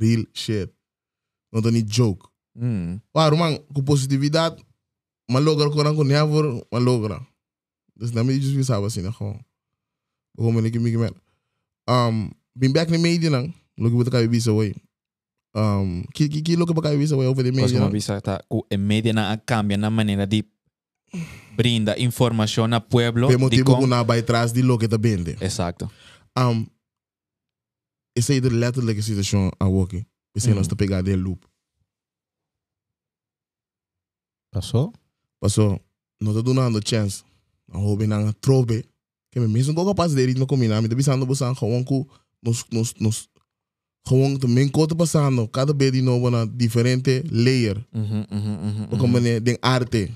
[0.00, 0.70] Real shit.
[1.52, 2.26] Não tem nem joke.
[2.56, 2.98] hum.
[3.14, 4.62] Ah, man, com positividade,
[5.30, 7.20] malogra com com never, malogra.
[7.96, 9.10] Dus na me just sabe assim, né?
[9.10, 9.40] Gewoon.
[10.36, 10.98] Como nem que me que
[11.88, 13.54] Um, been back in media nang.
[13.78, 14.74] Look what the bisa way.
[15.54, 17.80] Um, ki ki ki look pa kayo bisa way over the Mas media.
[17.80, 17.92] como nang.
[17.92, 20.44] bisa tá o em media na cambia na maneira de
[21.56, 23.26] brinda información al pueblo.
[23.28, 25.36] Pe de motivo con- que na bij trás die lo que te bende.
[25.40, 25.90] Exacto.
[26.36, 26.68] Um,
[28.16, 30.06] essa é de letterlijke situação a Woki.
[30.32, 31.46] Pensei nós te pegar de loop.
[34.50, 34.92] Passou?
[35.40, 35.80] Passou,
[36.20, 37.22] não tô dando chance.
[37.70, 38.84] A hobby na trobe.
[39.30, 40.80] Que me mesmo tô capaz de ritmo combinar.
[40.80, 42.08] Me pensando buscar gewoon ku
[42.42, 43.28] nos nos nos
[44.06, 45.46] gewoon também coisa passando.
[45.48, 47.76] Cada vez de novo na diferente layer.
[47.92, 49.04] Ujú, ujú, Ook ujú.
[49.04, 50.10] een manier den arte.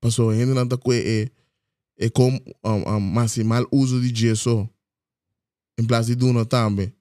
[0.00, 1.30] Passou, ainda não tá com é
[1.98, 4.68] é como um, um, maximal uso de gesso.
[5.78, 6.92] Em place de doen também.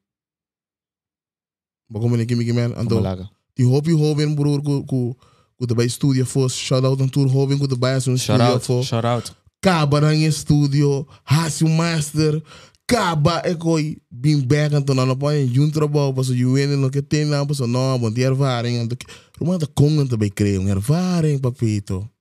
[1.93, 2.71] É que me queimar?
[2.83, 3.29] Então, Malaga.
[3.55, 5.15] die hobby jovem broer ku ku
[5.57, 8.39] ku de bij studio voor shout out aan tour jovem ku de bij zo'n Shout
[8.39, 9.35] studio voor Shout out.
[9.59, 12.41] kaba na in studio hasi um master
[12.85, 16.89] kaba e koi bin back toen aan op een jun trabalho pas je weet nog
[16.89, 18.97] que tem na pas no want die ervaring en de
[19.39, 22.11] rumah de kong te bij krijgen ervaring papito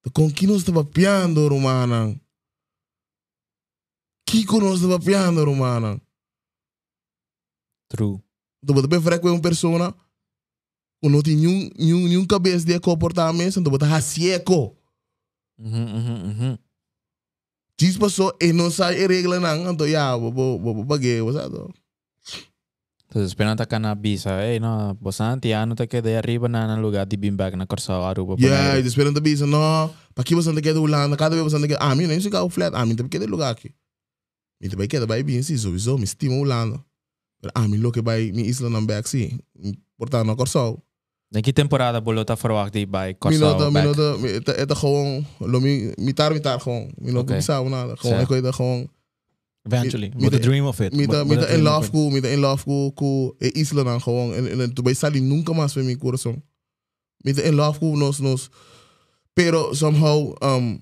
[0.00, 2.14] de kong kinos te papiando rumana
[4.24, 5.98] Kiko nos te papiando rumana
[7.86, 8.20] True.
[8.72, 9.94] Bota bem frequente uma pessoa
[11.02, 14.76] que não tem nenhum, nenhum, cabeça de comportamento, tu bota rasieco.
[15.58, 16.58] Ujú, ujú, ujú.
[17.78, 21.38] Diz pessoa e não sai a regra não, então já, vou vou vou pagar, você
[21.38, 21.56] sabe?
[23.08, 24.30] Entonces, esperando acá na visa.
[24.42, 27.66] Hey, no, vos antes ya no te quedé arriba na na lugar de beanbag na
[27.66, 28.34] Corsao Aruba.
[28.38, 31.94] E esperando bisa, não, para que você não quer Holanda, cada vez você quer, ah,
[31.94, 33.72] mim nem se o flat, ah, mim também quer lugar aqui.
[34.60, 36.84] Mim também quer vai bem, sim, sowieso, me estima Holanda.
[37.40, 39.38] Pero ah, mim lo que vai, me isla não back, sim,
[39.98, 40.82] portanto, não Corsao.
[41.34, 43.96] En que temporada bolota verwacht die bij Mim Corsao não, mim back?
[43.96, 47.34] não, é é gewoon, lo mi, mitar, mitar gewoon, mim não Oké.
[47.34, 48.34] pensava nada, gewoon, Certo.
[48.34, 48.88] ik weet gewoon,
[49.64, 50.08] Eventually.
[50.14, 50.92] Met- With the met- dream of it.
[50.94, 51.92] me da With- me with da the in dream of love it.
[51.92, 54.94] com me da in love com com e isla não gewoon en en tu vai
[54.94, 56.40] salir nunca mais para mi coração
[57.24, 58.48] me da in love com nos nos
[59.34, 60.78] pero somehow um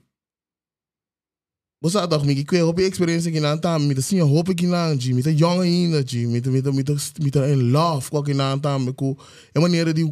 [1.85, 4.67] você toch me que eu hope experiência que não tá me da sim hope que
[4.67, 8.23] não de me da young me me da me da me da in love com
[8.23, 9.15] que não tá me com
[9.55, 10.05] é maneira de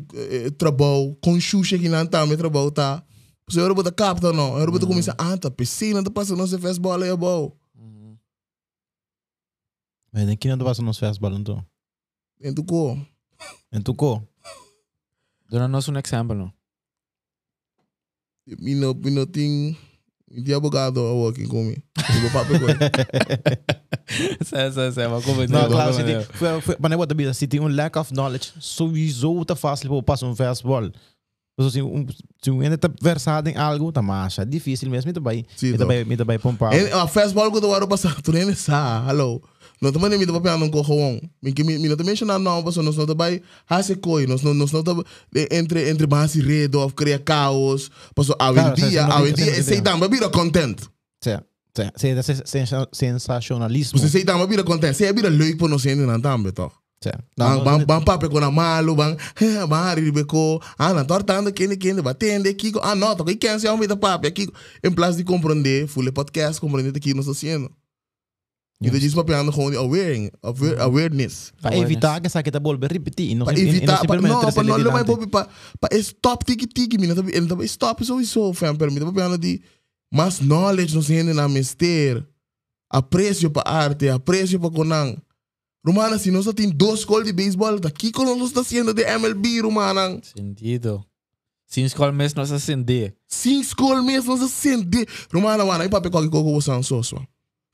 [0.58, 3.02] trabalho com xuxa que não tá me trabalho tá
[3.48, 7.02] Você era bota capta não, era bota começar a anta, piscina, tá passando no festival
[7.02, 7.52] é bom.
[10.12, 11.64] Maar denk je dat was ons fastball en zo?
[12.38, 12.98] Então, co.
[13.68, 14.28] En toen ko.
[15.46, 16.52] Doe un ejemplo, no?
[18.44, 19.76] mi no mi no ting
[20.32, 21.74] mi ti abogado a working com me.
[21.94, 22.68] Tipo papo com.
[24.40, 25.92] sí, sí, sí, va como Nou, klaar.
[25.92, 29.88] zit die- voor- voor- Maar wat dat zit een lack of knowledge sowieso te vast
[29.88, 30.90] op pas um fastball.
[31.54, 32.06] Dus se um
[32.40, 35.44] se um ainda tá versado em algo, tá mais é difícil mesmo, me também.
[35.56, 35.78] Sim, então.
[35.78, 36.72] também, me também pompar.
[36.92, 39.04] A fastball ko do waro pasa tu nem sa.
[39.06, 39.40] Hello.
[39.82, 41.20] No te mane mi te papiano ko gewoon.
[41.42, 44.26] Mi que mi mi no te menciona não, paso nos no te vai hase coi,
[44.26, 44.92] nos no nos no te
[45.32, 47.90] de- entre entre base redo of cria caos.
[48.14, 49.82] Paso a sí, dia, a sí, dia sei digo.
[49.84, 50.80] dan, ba bira content.
[51.24, 51.42] Ja,
[51.76, 53.98] ja, se dat is sensa- sensationalismo.
[53.98, 54.94] Você sei dan, ba bira content.
[54.96, 56.72] Sei bira leuk po no sendo nan tambe toch.
[57.36, 59.16] Bang bang bang pape ko na malo bang
[59.68, 63.58] bang hari beko ah na tortando kende kende batende kiko ah no to que quem
[63.58, 64.52] se homem da pape kiko
[64.84, 67.72] em place de compreender full podcast compreender que nós haciendo e
[68.90, 73.46] De diz papeando gewoon die awareness aware, awareness que essa que tá bolsa repetir, não
[73.46, 75.48] para evitar pa, no pa no lo mai popi pa
[75.78, 79.62] pa stop tiki tiki mina tabi en tabi stop sowieso fam permita papeando di
[80.10, 82.26] mas knowledge nos hende na mister
[82.90, 85.16] aprecio pa arte aprecio pa konang
[85.84, 89.62] Romana, si nós tem dois escolas de beisebol, daqui que nós está haciendo de MLB,
[89.62, 90.20] Romana.
[90.22, 91.04] Sentido.
[91.72, 93.14] Sin escola mes no se sentí.
[93.26, 95.08] Cinco escolas mesmo, nós acender.
[95.32, 97.16] Romana, mano, aí para pegar qualquer coisa você só só.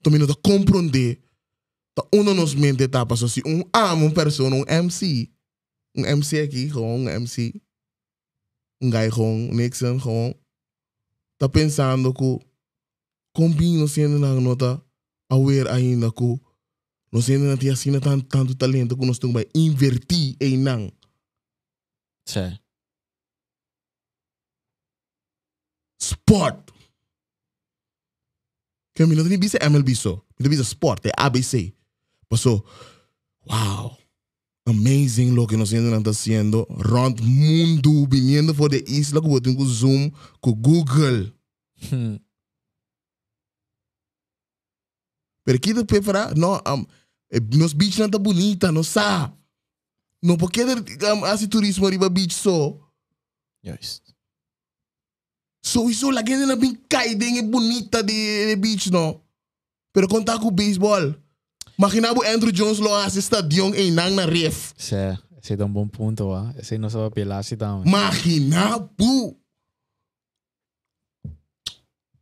[0.07, 1.21] Me não compreender.
[1.95, 5.31] Tá um nos mente tá passando se um amo uma pessoa, um MC.
[5.97, 7.61] Um MC aqui, com um MC.
[8.81, 10.35] Um guy com Nixon, com.
[11.39, 12.39] Tá pensando que
[13.35, 14.83] combina sendo na nota
[15.31, 16.41] aware ainda que
[17.13, 20.91] nós ainda não tinha assim tanto, tanto talento que nós estamos a invertir em não.
[22.27, 22.59] Sí.
[26.01, 26.71] sport.
[28.99, 30.17] Que mi não tem bisa MLB só.
[30.17, 31.73] Mi tem bisa sport, é ABC.
[32.29, 32.67] Passou,
[33.47, 33.97] wow.
[34.67, 36.67] Amazing lo que nós está haciendo.
[36.69, 40.11] Round mundo, viniendo por de isla, que botem com Zoom,
[40.41, 41.33] com Google.
[41.93, 42.19] Hmm.
[45.45, 46.85] Pero aqui de prepara, no, um,
[47.57, 49.33] nos beach não tá bonita, não sa.
[50.21, 52.77] Não porque um, assim turismo arriba beach só.
[53.63, 54.08] Juist.
[55.61, 59.21] Sowieso, la gente na bem caidinha bonita de, de beach, no?
[59.93, 61.15] Pero contar com o beisebol.
[61.79, 64.73] Imagina o Andrew Jones lo hace stadion em nang na ref.
[64.77, 64.95] Sí.
[65.41, 66.53] Ese es un buen punto, ¿va?
[66.59, 67.89] Ese no se va a pelar así también.
[67.89, 69.39] Imagina, bu.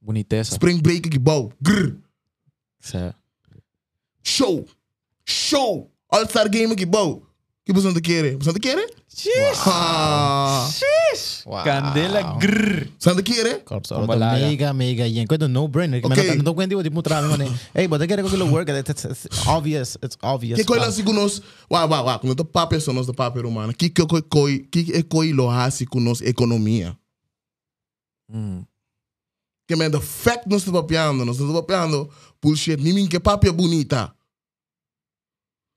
[0.01, 0.55] Boniteza.
[0.55, 1.51] Spring break que bom.
[1.61, 1.99] Grr.
[2.81, 3.13] Sim.
[4.23, 4.67] Show.
[5.25, 5.91] Show.
[6.09, 7.23] All-Star game que bom.
[7.65, 8.37] Que você não quer?
[8.37, 8.89] Você não quer?
[9.67, 10.69] Ah.
[10.69, 10.73] Wow.
[11.47, 12.89] Candela grrr.
[13.23, 13.63] Quer?
[13.65, 14.47] Corps, Como laga.
[14.47, 15.27] mega, mega yen.
[15.27, 16.05] Kwento no-brainer.
[16.05, 16.31] Okay.
[16.31, 16.43] Okay.
[16.43, 17.47] Não kwento di mo trabe man.
[17.73, 18.69] Hey, but gotta go get work.
[18.69, 19.97] It's, it's obvious.
[20.03, 20.59] It's obvious.
[20.59, 21.47] Que coisa assim conosco?
[21.71, 22.19] Uau, uau, uau.
[22.19, 23.73] Quando o papel são nós do papel humano.
[23.73, 26.99] Que que que que que é coi lo hasi conosco economia?
[28.29, 28.67] Mm.
[29.69, 32.11] Que men the fact nós estamos papeando, nós estamos papeando
[32.43, 32.77] bullshit.
[32.77, 34.13] Nem que papel bonita.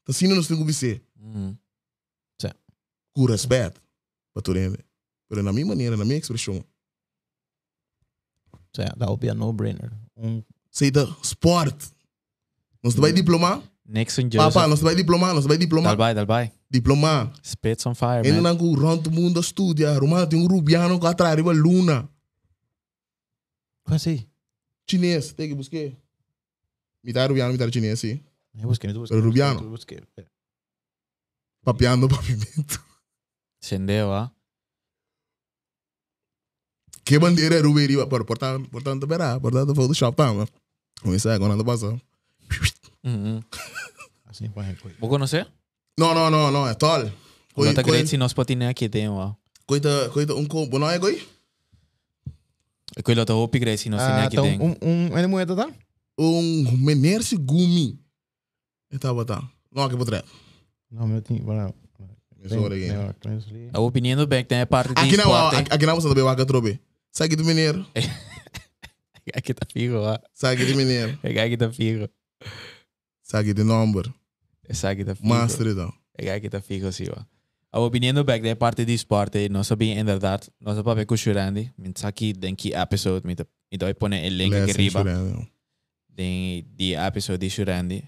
[0.08, 1.04] Assim nós temos que ser.
[1.16, 1.54] Mm.
[4.34, 4.89] Para tu entender.
[5.30, 6.64] Pero na minha maneira, na minha expressão.
[8.76, 9.92] So, yeah, that would be a no-brainer.
[10.18, 11.76] Um, Sei da sport.
[12.84, 13.62] Nós vai diplomar?
[13.86, 14.70] Nixon Papa, Joseph.
[14.70, 15.90] nós vai diplomar, nós vai diplomar.
[15.90, 16.52] Dalbay, dalbay.
[16.70, 17.34] Diplomar.
[17.44, 18.54] Spits on fire, Ainda man.
[18.54, 19.98] não com rond o mundo estudia.
[19.98, 22.08] Romano tem um rubiano que atrás riba luna.
[23.84, 24.30] Quase.
[24.88, 25.92] Chinês, tem que buscar.
[27.04, 28.24] Mitar rubiano, mitar chinês, sim.
[28.56, 29.18] Eu busquei, eu busquei.
[29.18, 29.62] Pero Rubiano.
[29.62, 30.00] Eu busquei.
[31.64, 32.84] Papeando pavimento.
[33.60, 34.32] Sendeu, ah.
[37.10, 38.06] Que bandeira é Rubi riba?
[38.06, 39.40] Por, portanto, portanto, verá.
[39.40, 40.48] Portanto, Photoshop, tá, mano.
[41.02, 42.00] Começa agora, não passa.
[43.04, 43.44] Mm-hmm.
[44.28, 44.96] Assim, põe coisa.
[45.00, 45.48] Vou conhecer?
[45.98, 47.06] Não, não, não, não, é tol.
[47.58, 49.34] Não tá Coi, great se nós patinar aqui tem, ó.
[49.66, 51.20] coita, coita, um combo, não é, coi?
[52.96, 54.60] Eu quero outra hopi great se nós Ah, patinar aqui então, tem.
[54.62, 55.68] um, um, ele moeda, tá?
[56.16, 58.00] Um meneer-se gumi.
[58.92, 59.42] Eta bata.
[59.74, 60.22] Não, que potre.
[60.92, 61.64] Não, meu tinha, bora.
[61.64, 61.74] Não.
[63.74, 66.46] A opinião do Beck tem parte de Aqui não, aqui aqui não você também vai
[66.46, 66.80] trobe.
[67.12, 67.76] Sabe do meneer.
[69.34, 70.18] Aqui tá figo, ó.
[70.34, 71.20] Sabe do meneer.
[71.24, 72.10] Aqui tá figo.
[73.22, 74.12] Sabe de number.
[74.68, 75.28] Essa aqui tá figo.
[75.28, 75.94] Master então.
[76.36, 77.24] Aqui tá figo, sim, ó.
[77.72, 79.48] A opinião do Beck tem a parte de esporte.
[79.50, 83.42] Nós sabemos, inderdaad, nós sabemos que o Shurandi, mint aqui, tem que episode, mint
[83.72, 85.04] então eu pone o link aqui riba.
[86.10, 88.04] de, de episode de Shurandi.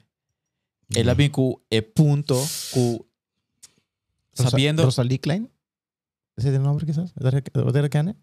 [0.96, 2.36] Ela vem com o ponto,
[2.72, 3.06] com
[4.34, 5.48] sabiendo, Rosalie Klein?
[6.38, 7.14] Ese es el nombre quizás?
[7.16, 8.16] ¿O te recanes?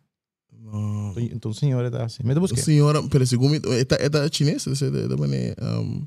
[0.71, 1.15] No.
[1.17, 2.25] Entonces, señor, está así.
[2.25, 2.61] Me te busqué.
[2.61, 6.07] Senhora, pero segundo, esta esta chinês, esse de também um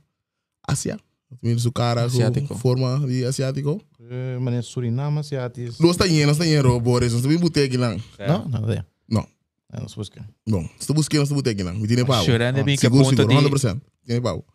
[0.63, 0.97] Ásia.
[1.41, 2.47] Mira su cara Asiático.
[2.49, 3.81] com forma de asiático.
[3.99, 5.79] Eh, mané Suriname, Asiatis.
[5.79, 7.11] Não está lleno, está lleno, Boris.
[7.13, 7.95] Não está bem botei lá.
[8.27, 8.83] No, no, de.
[9.07, 9.25] No.
[9.69, 10.27] Ah, no se busca.
[10.45, 11.73] Bom, estou buscando, estou botei lá.
[11.73, 12.23] Me tiene pau.
[12.25, 13.81] Shurandi vem com o Seguro, ponto seguro, de 100%.
[14.05, 14.45] Tiene pau.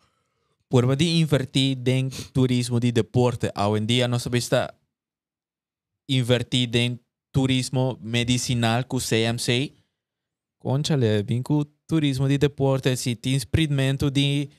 [0.69, 3.51] por de invertir em turismo de deporte.
[3.57, 4.73] Hoje em dia nós sabemos está
[6.07, 6.99] invertir em
[7.31, 9.73] turismo medicinal com CMC.
[10.59, 14.49] Conchale, vem com turismo de deporte, se tem experimento de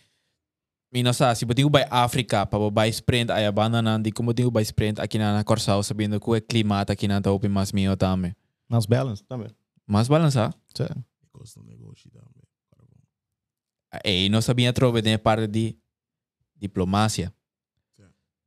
[0.92, 5.00] Minasa, se botinho by África, para by sprint, ay abandonan, di como botinho by sprint,
[5.00, 8.34] aqui na Corsao, sabendo que o clima aqui na Taupi mas mio também.
[8.68, 9.54] Más balance también.
[9.86, 10.54] Mas balança.
[10.76, 10.84] Sí.
[11.32, 12.44] Costa negócio também.
[14.04, 15.76] E não sabia trover de parte de
[16.54, 17.32] diplomacia.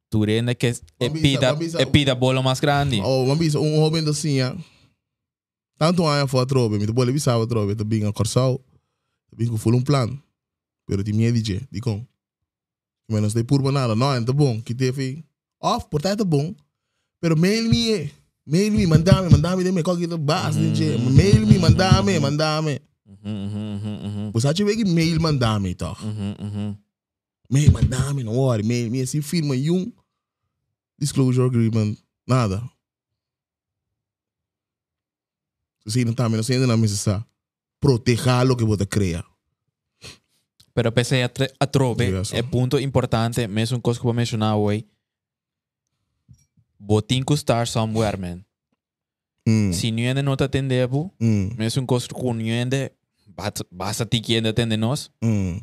[0.09, 3.01] Turena que é Vamos pida, é pida bolo mais grande.
[3.01, 4.55] Oh, uma vez um homem assim, ah.
[5.81, 8.61] Tanto ano foi a trobe, me boleh bisa a trobe, tu binga corsal,
[9.31, 10.13] tu binga full um plano.
[10.85, 12.05] Pero ti medo de, di com.
[13.09, 15.25] Menos de por nada, não, é bom, que teve
[15.59, 16.53] off, portanto é bom.
[17.19, 18.11] Pero mail me,
[18.45, 20.73] mail me, mandame, mandame de me, qual que é base, Mhm.
[20.73, 22.79] de mail me, mandame, mandame.
[24.33, 25.97] Você acha que mail mandame, toch?
[27.49, 29.91] Mail mandame, não worry, mail me, assim firma um
[30.99, 31.97] disclosure agreement,
[32.27, 32.61] nada.
[35.91, 37.25] Assim, não tá, mas não sei ainda não, mas está.
[37.79, 39.23] Proteger lo que você cria.
[40.73, 44.07] Pero pese a, tre- a trove, Yes, é ponto importante, mesmo um coisa que eu
[44.07, 44.85] vou mencionar hoje.
[46.79, 48.39] Botin que estar somewhere, man.
[49.47, 52.91] Hum, Se não ainda não te atendebo, hum, mesmo um coisa que não ainda,
[53.71, 55.09] basta ti que ainda atende nós.
[55.21, 55.59] hum.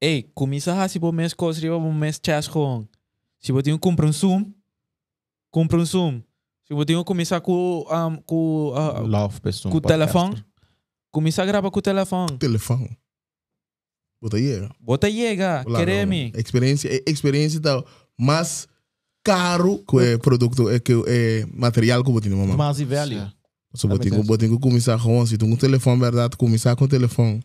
[0.00, 2.86] Ei, começa a se por mês coisa, se por mês chas com.
[3.40, 4.52] Se você tem compra um Zoom,
[5.50, 6.22] compra um Zoom.
[6.66, 9.70] Se você tem que começar com um, com ah, Love, pessoal.
[9.70, 10.44] com o telefone,
[11.12, 12.38] começa a gravar com o telefone.
[12.38, 12.98] Telefone.
[14.20, 14.68] Bota aí.
[14.80, 16.32] Bota chega, quereme.
[16.34, 17.84] Experiência, é- experiência tá
[18.18, 18.66] mais
[19.22, 22.56] caro que o produto, é que é material que você tem, mamãe.
[22.56, 23.30] Mas e velho.
[23.74, 26.88] So, você makes tem que começar com, se tem um telefone, verdade, começar com o
[26.88, 27.42] telefone.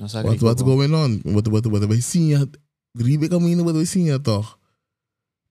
[0.00, 1.20] Wat wat going on?
[1.24, 2.30] Wat wat vai sim,
[2.96, 4.56] gribe caminho vai sim toch.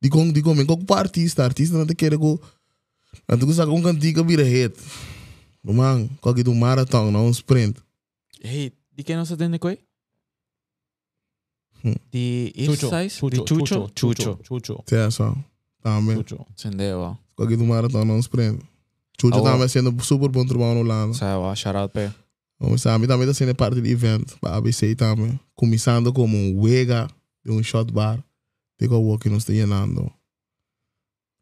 [0.02, 2.39] Di kong di kong men kok artista, artista não te quer go.
[3.28, 4.76] Ko sa kong cantiga vira hit.
[5.64, 7.78] Bumang, kok itu marathon, não um sprint.
[8.42, 9.78] Hey, di que não se atende coi?
[11.84, 11.96] Hmm.
[12.12, 12.88] De Chucho.
[12.88, 13.30] exercise?
[13.30, 13.66] De Chucho.
[13.66, 13.92] chucho?
[13.96, 14.40] Chucho.
[14.44, 14.84] Chucho.
[14.86, 15.36] Tia só.
[15.82, 16.18] Também.
[16.18, 16.46] Chucho.
[16.52, 17.00] Entendeu?
[17.00, 17.16] ó.
[17.36, 18.62] Kok itu marathon, não um sprint.
[19.20, 19.44] Chucho Oh.
[19.44, 21.14] também sendo super bom trabalho no lado.
[21.14, 22.10] Sabe, ó, shout out pe.
[22.60, 25.40] Vamos a mí también está siendo parte del evento, para ABC también.
[25.56, 27.08] Comenzando como un huega
[27.44, 28.24] de un shot bar.
[28.80, 30.12] Walk que nos está llenando.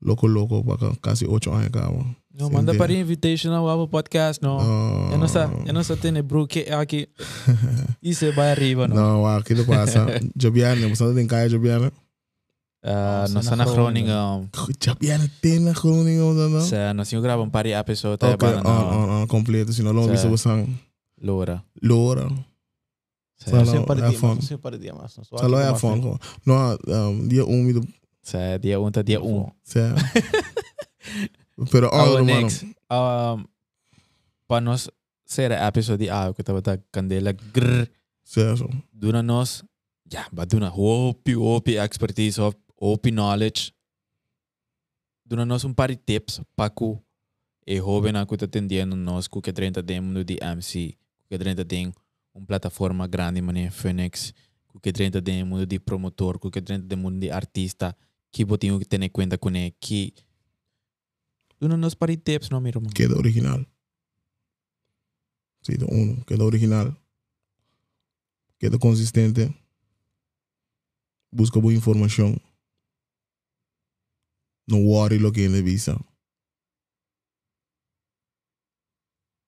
[0.01, 1.89] Loco, loco, para casi ocho años acá.
[1.91, 2.15] man.
[2.31, 4.57] No, Sim, manda de- para invitation ao Abo Podcast, no.
[4.61, 7.09] Ah, Eu não sa, eu não sa tene bro que aqui.
[8.01, 8.95] Isso vai arriba, no.
[8.95, 10.05] No, wow, ¿qué te pasa?
[10.41, 11.87] Jobiane, ¿vos no te encanta Jobiane?
[12.81, 14.07] Uh, Nossa, nós na na Groningen.
[14.53, 14.77] Groningen.
[14.81, 16.61] Jobiane tem na Groningen, não, não?
[16.61, 19.73] Sa, nós iam gravar um par de episode Ok, okay, on, na on, on, completo.
[19.73, 20.11] Se não, não Sim.
[20.11, 20.65] viste você
[21.21, 21.61] Lora.
[21.83, 22.29] Lora.
[23.35, 24.27] Sa, Salo, Não sei para é dia, fun.
[24.27, 25.93] mas não sei para dia, mas não sou Salo aqui é como fun.
[26.13, 26.19] assim.
[26.45, 27.81] No, um, dia úmido.
[28.29, 29.51] Sa dia 1 ta dia 1.
[29.63, 29.81] Sé.
[31.71, 32.41] Pero, oh, Our hermano.
[32.47, 32.63] next.
[32.89, 33.45] Um,
[34.47, 34.89] para nós
[35.25, 35.51] ser
[35.97, 37.87] de água que da candela grrr.
[38.23, 38.69] Sé eso.
[38.93, 39.63] Duna nós,
[40.11, 43.73] ja, ba duna hopi, hopi expertise, hop- hopi knowledge.
[45.25, 46.97] Duna nós um par de tips para que
[47.67, 50.97] e jovem a que está atendendo nós, que que trenta tem mundo de MC,
[51.29, 51.93] que trenta tem
[52.33, 54.33] uma plataforma grande, mané, Phoenix,
[54.81, 57.95] que trenta tem mundo de promotor, que trenta tem mundo de artista,
[58.31, 60.13] que botinho que ter em conta com ele, que
[61.59, 62.89] Duna nós par de tips, não, meu irmão?
[62.89, 63.65] Queda original.
[65.61, 66.23] Sí, de uno.
[66.23, 66.95] Queda original.
[68.57, 69.53] Queda consistente.
[71.33, 72.39] Busca boa informação.
[74.65, 75.99] Não worry lo que ele visa.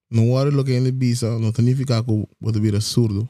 [0.10, 1.40] Não worry lo que ele visa.
[1.40, 3.30] Não significa que você vira surdo.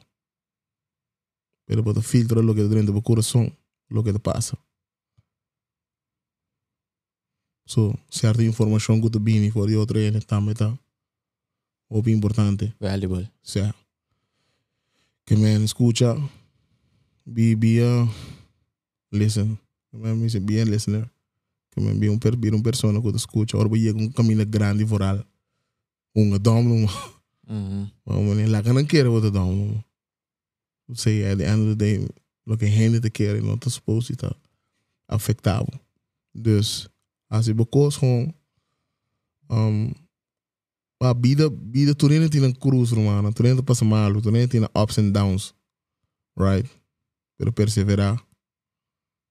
[1.67, 3.55] Pero você filtra lo que dentro do coração,
[3.91, 4.57] lo que te passa.
[7.71, 10.77] So, certa informação que tu bini for de outra ene também tá.
[11.87, 12.75] Ou importante.
[12.81, 13.31] Valuable.
[13.41, 13.73] Sea,
[15.25, 16.17] que me escucha,
[17.25, 18.09] be, be a
[19.09, 19.57] listen.
[19.89, 21.09] Que me dice, be a listener.
[21.69, 23.55] Que me be un, per, be un persona que te escucha.
[23.55, 25.25] Ahora voy a un camino grande foral.
[26.13, 26.87] Un dom, no.
[27.47, 27.89] Uhum.
[28.05, 28.49] Vamos?
[28.49, 29.81] Lá que não quer, eu te dom.
[30.93, 32.05] Sei, at the end of the day,
[32.45, 34.35] lo que a gente te quer, não está suposto estar
[35.07, 35.71] afetado.
[36.33, 36.90] Dus,
[37.31, 38.35] als je bekos gewoon,
[39.47, 39.93] um,
[40.97, 44.63] a vida, vida, tu nem tem cruz, romana, tu nem passa mal, tu nem tem
[44.63, 45.53] ups and downs,
[46.35, 46.69] right?
[47.37, 48.21] Pero perseverar,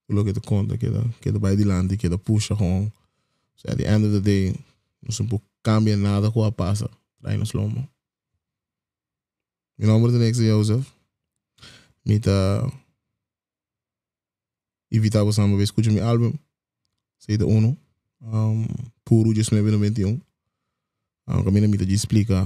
[0.08, 2.90] lo que te conta, que da, que da vai adiante, que da puxa gewoon.
[3.56, 4.54] So at the end of the day,
[5.02, 5.22] não se
[5.62, 6.90] cambia nada com a passa,
[7.20, 7.86] trai nos lomo.
[9.78, 10.86] Meu nome é Nexa Joseph.
[12.04, 12.30] Mita
[14.90, 16.32] invitar você a ver escutar meu álbum.
[17.18, 17.76] Seita uno.
[18.22, 18.66] Um,
[19.04, 20.20] puro 2021.
[21.28, 22.44] Um, caminho me te explica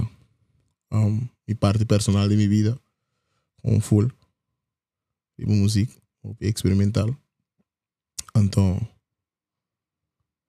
[0.91, 2.79] um, minha parte personal de minha vida.
[3.63, 4.11] Um full.
[5.37, 5.93] Tipo música.
[6.39, 7.15] Experimental.
[8.35, 8.79] Então.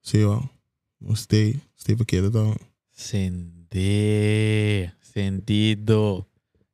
[0.01, 0.47] Sei lá.
[1.15, 1.59] Stay.
[1.77, 2.55] Stay paquete então.
[2.91, 4.91] Senti.
[5.01, 6.25] Sentido.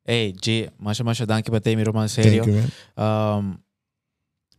[0.06, 2.44] Hey, G, masha masha danke para ter, meu irmão, sério.
[2.44, 2.64] Thank you,
[2.98, 3.40] man.
[3.40, 3.58] Um,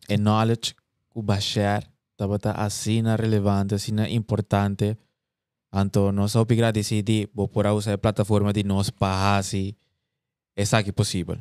[0.08, 0.74] e knowledge
[1.12, 1.84] que baixar,
[2.16, 4.96] tava tá assim na relevante, assim na importante.
[5.74, 9.74] Então, nós só agradecido por por usar a plataforma de nós para assim,
[10.56, 11.38] essa que possível.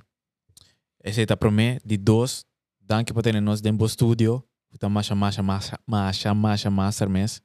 [1.04, 2.45] Esse tá para mim, de dois,
[2.82, 4.44] danke para ter nós dentro do estúdio,
[4.80, 7.41] tá masha masha masha masha masha master mes.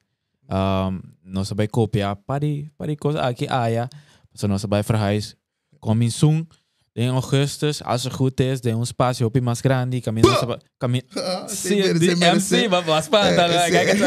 [0.49, 2.45] Um, nós vai copiar para
[2.75, 3.87] para coisa aqui aia,
[4.33, 5.35] so nós vai verhuis.
[5.79, 6.45] Coming soon.
[6.93, 10.01] In augustus, als het goed is, de un spazio un po' más grande.
[10.01, 11.03] Camino, camino.
[11.47, 12.63] Sì, Sem- di sem merecer.
[12.63, 13.71] MC, ma ma aspetta, Eh, sì.
[13.71, 13.99] kijk eens.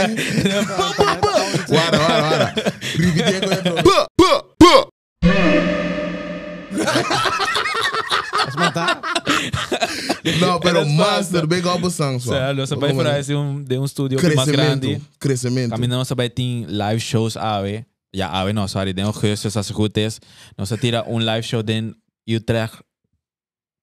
[1.66, 2.52] Guarda, guarda, guarda.
[2.96, 3.74] Ripeti quello.
[3.82, 4.86] Bah, bah, bah.
[8.44, 9.00] Mas matar.
[10.40, 13.62] No, pero Eres master, big up sang O sea, lo sabay Como para esse um
[13.62, 14.86] de um estúdio un po' más Crescimento.
[14.86, 15.00] grande.
[15.18, 15.70] Crescimento.
[15.70, 17.84] Camino não sabay tem live shows ave.
[18.14, 20.18] Ja, ave no, sorry, de augustus, als het goed is.
[20.56, 21.62] Nós tira um live show
[22.27, 22.82] in Utrecht.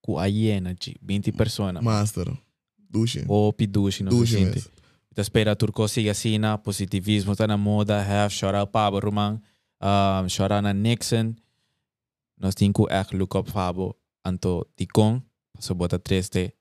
[0.01, 1.73] Com a hiena, de 20 pessoas.
[1.81, 2.31] Master.
[2.89, 3.23] Duche.
[3.27, 4.55] Ou pidushi, não se Duche sente.
[4.55, 4.71] mesmo.
[5.11, 9.41] Então, espera turco siga assim, positivismo está na moda, have, chora o Pablo Roman,
[9.81, 11.35] um, chora na Nixon.
[12.39, 15.21] Nós temos que look up Fabo, anto ticon,
[15.53, 16.53] passo bota três de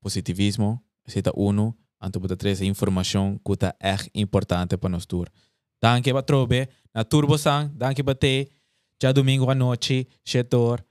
[0.00, 5.28] positivismo, cita uno, anto bota três de informação que está echt importante para nós tour.
[5.82, 8.48] Danke para trobe, na Turbo Sang, danke para te,
[9.02, 10.84] já domingo à noite, setor,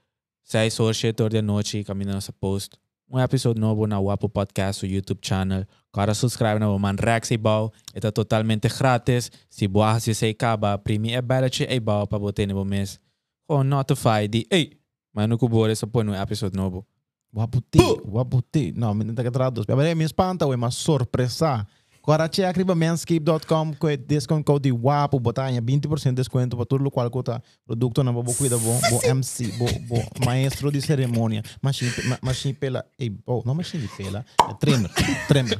[0.44, 2.76] 6 horas, 7 horas da noite, caminho nossa post.
[3.10, 5.66] Um episódio novo na Wapo Podcast, o YouTube channel.
[5.92, 7.72] Cara, subscribe na Man Rex Ibao.
[7.94, 9.30] Está totalmente grátis.
[9.48, 13.00] Se boa se você acaba, primi é belletje Ibao para botar no mês.
[13.48, 14.78] Gewoon notify di, ei,
[15.12, 16.86] mas no cubo essa põe no episódio novo.
[17.32, 18.72] Waputi, waputi.
[18.76, 19.66] Não, me tenta que traduz.
[19.66, 21.66] Mas é me espanta, ué, mas surpresa.
[22.06, 26.90] Agora check riba manscape.com com desconto code WAPO, botar 20% de desconto para tudo o
[26.90, 31.90] qual custa produto na bobo cuida bom, bo MC, bo, bo maestro de cerimônia, machine,
[32.04, 34.90] ma, machine pela, ei, oh, não machine pela, é trimmer,
[35.28, 35.58] trimmer.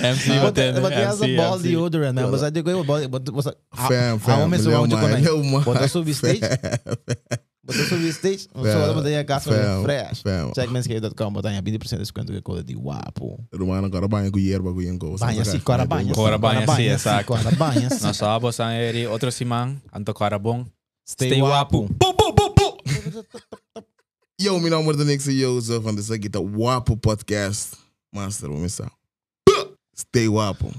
[0.00, 1.68] MC But, hotel, but he has a MC, ball MC.
[1.68, 2.30] deodorant, man.
[2.30, 2.84] Was I the go?
[2.84, 4.20] But but was Fam, fam.
[4.20, 5.18] How you man, gonna?
[5.18, 5.62] Leo man.
[5.64, 6.40] But also we stage.
[7.64, 8.48] But also we stage.
[8.52, 10.22] So Fam, what they got fam, fresh.
[10.22, 10.52] fam.
[10.52, 13.38] Check manscape.com, botar 20% de desconto que cola de wapo.
[13.52, 15.16] Romano, agora banha com hierba com yanko.
[15.16, 16.12] Banha si, cora banha.
[16.12, 17.28] Cora banha, si, exacto.
[17.28, 17.88] Cora banha.
[17.88, 18.02] si.
[18.02, 20.66] Nós sabemos a eri outro simang, anto cara bom.
[21.08, 21.88] Stay wapo.
[21.88, 22.78] Pu, pu, pu, pu.
[24.40, 25.30] Yo, meu nome é Nixon
[25.88, 27.76] and this is the Wapo Podcast.
[28.12, 28.90] Master, vamos lá.
[29.94, 30.72] Stay Wapo.